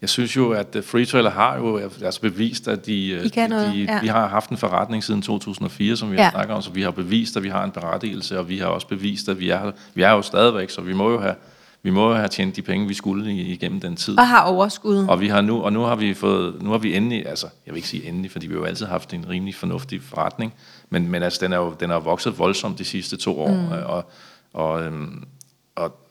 jeg 0.00 0.08
synes 0.08 0.36
jo, 0.36 0.50
at 0.50 0.76
Free 0.82 1.04
Trailer 1.04 1.30
har 1.30 1.56
jo 1.56 1.76
altså 1.78 2.20
bevist, 2.20 2.68
at 2.68 2.86
de, 2.86 3.10
øh, 3.10 3.24
de, 3.24 3.28
de 3.28 3.86
ja. 3.88 4.00
vi 4.00 4.06
har 4.06 4.28
haft 4.28 4.50
en 4.50 4.56
forretning 4.56 5.04
siden 5.04 5.22
2004, 5.22 5.96
som 5.96 6.10
vi 6.10 6.16
ja. 6.16 6.22
har 6.22 6.30
snakket 6.30 6.56
om, 6.56 6.62
så 6.62 6.70
vi 6.70 6.82
har 6.82 6.90
bevist, 6.90 7.36
at 7.36 7.42
vi 7.42 7.48
har 7.48 7.64
en 7.64 7.70
berettigelse, 7.70 8.38
og 8.38 8.48
vi 8.48 8.58
har 8.58 8.66
også 8.66 8.86
bevist, 8.86 9.28
at 9.28 9.40
vi 9.40 9.50
er, 9.50 9.72
vi 9.94 10.02
er 10.02 10.10
jo 10.10 10.22
stadigvæk, 10.22 10.70
så 10.70 10.80
vi 10.80 10.92
må 10.92 11.10
jo 11.10 11.20
have, 11.20 11.34
vi 11.82 11.90
må 11.90 12.08
jo 12.08 12.14
have 12.14 12.28
tjent 12.28 12.56
de 12.56 12.62
penge, 12.62 12.88
vi 12.88 12.94
skulle 12.94 13.32
igennem 13.32 13.80
den 13.80 13.96
tid. 13.96 14.18
Og 14.18 14.28
har 14.28 14.42
overskud. 14.42 15.06
Og 15.08 15.20
vi 15.20 15.28
har 15.28 15.40
nu, 15.40 15.62
og 15.62 15.72
nu 15.72 15.80
har 15.80 15.96
vi 15.96 16.14
fået, 16.14 16.62
nu 16.62 16.70
har 16.70 16.78
vi 16.78 16.96
endelig, 16.96 17.28
altså, 17.28 17.46
jeg 17.66 17.74
vil 17.74 17.78
ikke 17.78 17.88
sige 17.88 18.08
endelig, 18.08 18.30
fordi 18.30 18.46
vi 18.46 18.54
har 18.54 18.60
jo 18.60 18.64
altid 18.64 18.86
haft 18.86 19.14
en 19.14 19.28
rimelig 19.28 19.54
fornuftig 19.54 20.02
forretning, 20.02 20.54
men, 20.90 21.08
men 21.08 21.22
altså, 21.22 21.38
den 21.42 21.52
er 21.52 21.56
jo, 21.56 21.74
den 21.80 21.90
er 21.90 21.98
vokset 21.98 22.38
voldsomt 22.38 22.78
de 22.78 22.84
sidste 22.84 23.16
to 23.16 23.40
år, 23.40 23.52
mm. 23.52 23.68
og, 23.86 24.10
og, 24.52 24.82
øhm, 24.82 25.24
og 25.24 25.35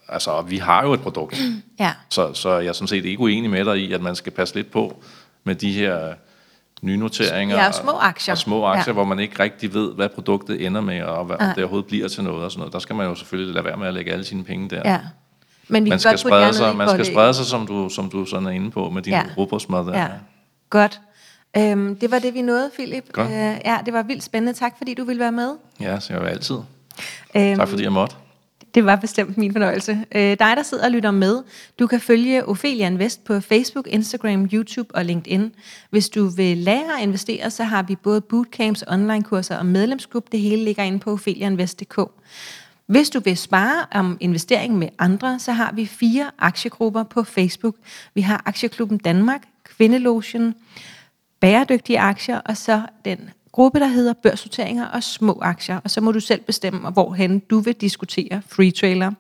altså, 0.08 0.42
vi 0.42 0.58
har 0.58 0.84
jo 0.84 0.94
et 0.94 1.02
produkt. 1.02 1.42
Ja. 1.80 1.92
Så, 2.10 2.34
så 2.34 2.58
jeg 2.60 2.68
er 2.68 2.74
sådan 2.74 2.88
set 2.88 3.06
ikke 3.06 3.20
uenig 3.20 3.50
med 3.50 3.66
dig 3.66 3.78
i, 3.78 3.94
at 3.94 4.02
man 4.02 4.16
skal 4.16 4.32
passe 4.32 4.56
lidt 4.56 4.72
på 4.72 5.04
med 5.44 5.56
de 5.56 5.72
her 5.72 6.14
nye 6.82 6.98
noteringer 6.98 7.58
ja, 7.58 7.68
og 7.68 7.74
små 7.74 7.92
aktier, 7.92 8.34
og 8.34 8.38
små 8.38 8.66
aktier 8.66 8.84
ja. 8.88 8.94
hvor 8.94 9.04
man 9.04 9.20
ikke 9.20 9.44
rigtig 9.44 9.74
ved, 9.74 9.94
hvad 9.94 10.10
produktet 10.10 10.66
ender 10.66 10.82
med, 10.82 11.02
og 11.02 11.26
hvad, 11.26 11.36
ja. 11.40 11.48
det 11.48 11.58
overhovedet 11.58 11.88
bliver 11.88 12.08
til 12.08 12.24
noget 12.24 12.44
og 12.44 12.52
sådan 12.52 12.60
noget. 12.60 12.74
Der 12.74 12.80
skal 12.80 12.96
man 12.96 13.08
jo 13.08 13.16
selvfølgelig 13.16 13.54
lade 13.54 13.66
være 13.66 13.78
med 13.78 13.88
at 13.88 13.94
lægge 13.94 14.12
alle 14.12 14.26
sine 14.26 14.44
penge 14.44 14.70
der. 14.70 14.82
Ja. 14.86 15.00
Men 15.68 15.86
vi 15.86 15.90
man 15.90 16.00
skal 16.00 16.18
sprede 16.18 16.54
sig, 16.54 16.76
man 16.76 16.90
skal 16.90 17.06
sprede 17.06 17.34
sig, 17.34 17.46
som 17.46 17.68
du, 17.68 17.90
som 17.90 18.10
du 18.10 18.26
sådan 18.26 18.48
er 18.48 18.52
inde 18.52 18.72
på, 18.72 18.90
med 18.90 19.02
din 19.02 19.14
ja. 19.14 19.24
robotsmad 19.38 19.86
der. 19.86 20.00
Ja. 20.00 20.08
Godt. 20.70 21.02
Øhm, 21.58 21.96
det 21.96 22.12
var 22.12 22.20
det, 22.20 22.34
vi 22.34 22.42
nåede, 22.42 22.72
Philip. 22.76 23.04
Øh, 23.18 23.30
ja, 23.66 23.78
det 23.86 23.94
var 23.94 24.04
vildt 24.04 24.24
spændende. 24.24 24.54
Tak, 24.54 24.78
fordi 24.78 24.94
du 24.94 25.04
ville 25.04 25.20
være 25.20 25.32
med. 25.32 25.50
Ja, 25.80 26.00
så 26.00 26.14
jeg 26.14 26.22
vil 26.22 26.28
altid. 26.28 26.56
Øhm, 27.36 27.58
tak, 27.58 27.68
fordi 27.68 27.84
jeg 27.84 27.92
måtte. 27.92 28.16
Det 28.76 28.86
var 28.86 28.96
bestemt 28.96 29.38
min 29.38 29.52
fornøjelse. 29.52 30.06
Øh, 30.16 30.22
dig, 30.22 30.38
der 30.40 30.64
sidder 30.64 30.86
og 30.86 30.92
lytter 30.92 31.12
med, 31.12 31.44
du 31.80 31.88
kan 31.88 32.00
følge 32.00 32.46
Ophelia 32.46 32.88
Invest 32.88 33.24
på 33.24 33.40
Facebook, 33.40 33.88
Instagram, 33.88 34.50
YouTube 34.54 34.96
og 34.96 35.06
LinkedIn. 35.06 35.52
Hvis 35.90 36.10
du 36.10 36.28
vil 36.28 36.58
lære 36.58 36.98
at 36.98 37.04
investere, 37.04 37.52
så 37.52 37.64
har 37.64 37.84
vi 37.84 37.96
både 37.96 38.22
bootcamps, 38.22 38.84
online-kurser 38.88 39.58
og 39.58 39.66
medlemsklub. 39.66 40.32
Det 40.32 40.40
hele 40.40 40.64
ligger 40.64 40.84
inde 40.84 41.00
på 41.00 41.12
opheliainvest.dk. 41.12 42.00
Hvis 42.86 43.10
du 43.10 43.20
vil 43.20 43.38
spare 43.38 43.86
om 43.92 44.18
investering 44.20 44.78
med 44.78 44.90
andre, 45.00 45.40
så 45.40 45.52
har 45.52 45.72
vi 45.74 45.86
fire 45.86 46.32
aktiegrupper 46.40 47.04
på 47.04 47.24
Facebook. 47.24 47.76
Vi 48.14 48.22
har 48.22 48.42
Aktieklubben 48.46 48.98
Danmark, 48.98 49.42
Kvindelotion, 49.64 50.54
Bæredygtige 51.40 52.00
Aktier, 52.00 52.40
og 52.40 52.58
så 52.58 52.82
den 53.06 53.30
gruppe, 53.56 53.80
der 53.80 53.88
hedder 53.88 54.14
børsnoteringer 54.14 54.88
og 54.88 55.04
små 55.04 55.40
aktier, 55.42 55.80
og 55.84 55.92
så 55.92 56.02
må 56.02 56.12
du 56.12 56.20
selv 56.20 56.42
bestemme, 56.42 56.90
hvorhen 56.90 57.40
du 57.40 57.60
vil 57.60 57.74
diskutere 57.74 58.42
free 58.48 58.72
trailer. 58.72 59.12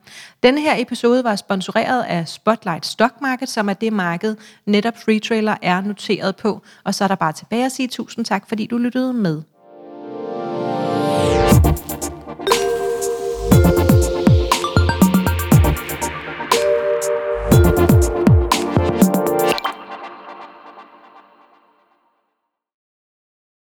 Denne 0.44 0.62
her 0.62 0.74
episode 0.78 1.24
var 1.24 1.36
sponsoreret 1.36 2.04
af 2.04 2.28
Spotlight 2.28 2.86
Stock 2.86 3.22
Market, 3.22 3.50
som 3.50 3.70
er 3.70 3.74
det 3.74 3.94
marked, 3.94 4.36
netop 4.66 4.94
free 4.98 5.20
trailer 5.20 5.56
er 5.62 5.82
noteret 5.82 6.36
på. 6.36 6.62
Og 6.84 6.96
så 6.96 7.04
er 7.04 7.08
der 7.08 7.16
bare 7.16 7.34
tilbage 7.34 7.66
at 7.66 7.72
sige 7.72 7.88
tusind 7.88 8.26
tak, 8.26 8.48
fordi 8.48 8.66
du 8.66 8.78
lyttede 8.78 9.14
med. 9.14 9.42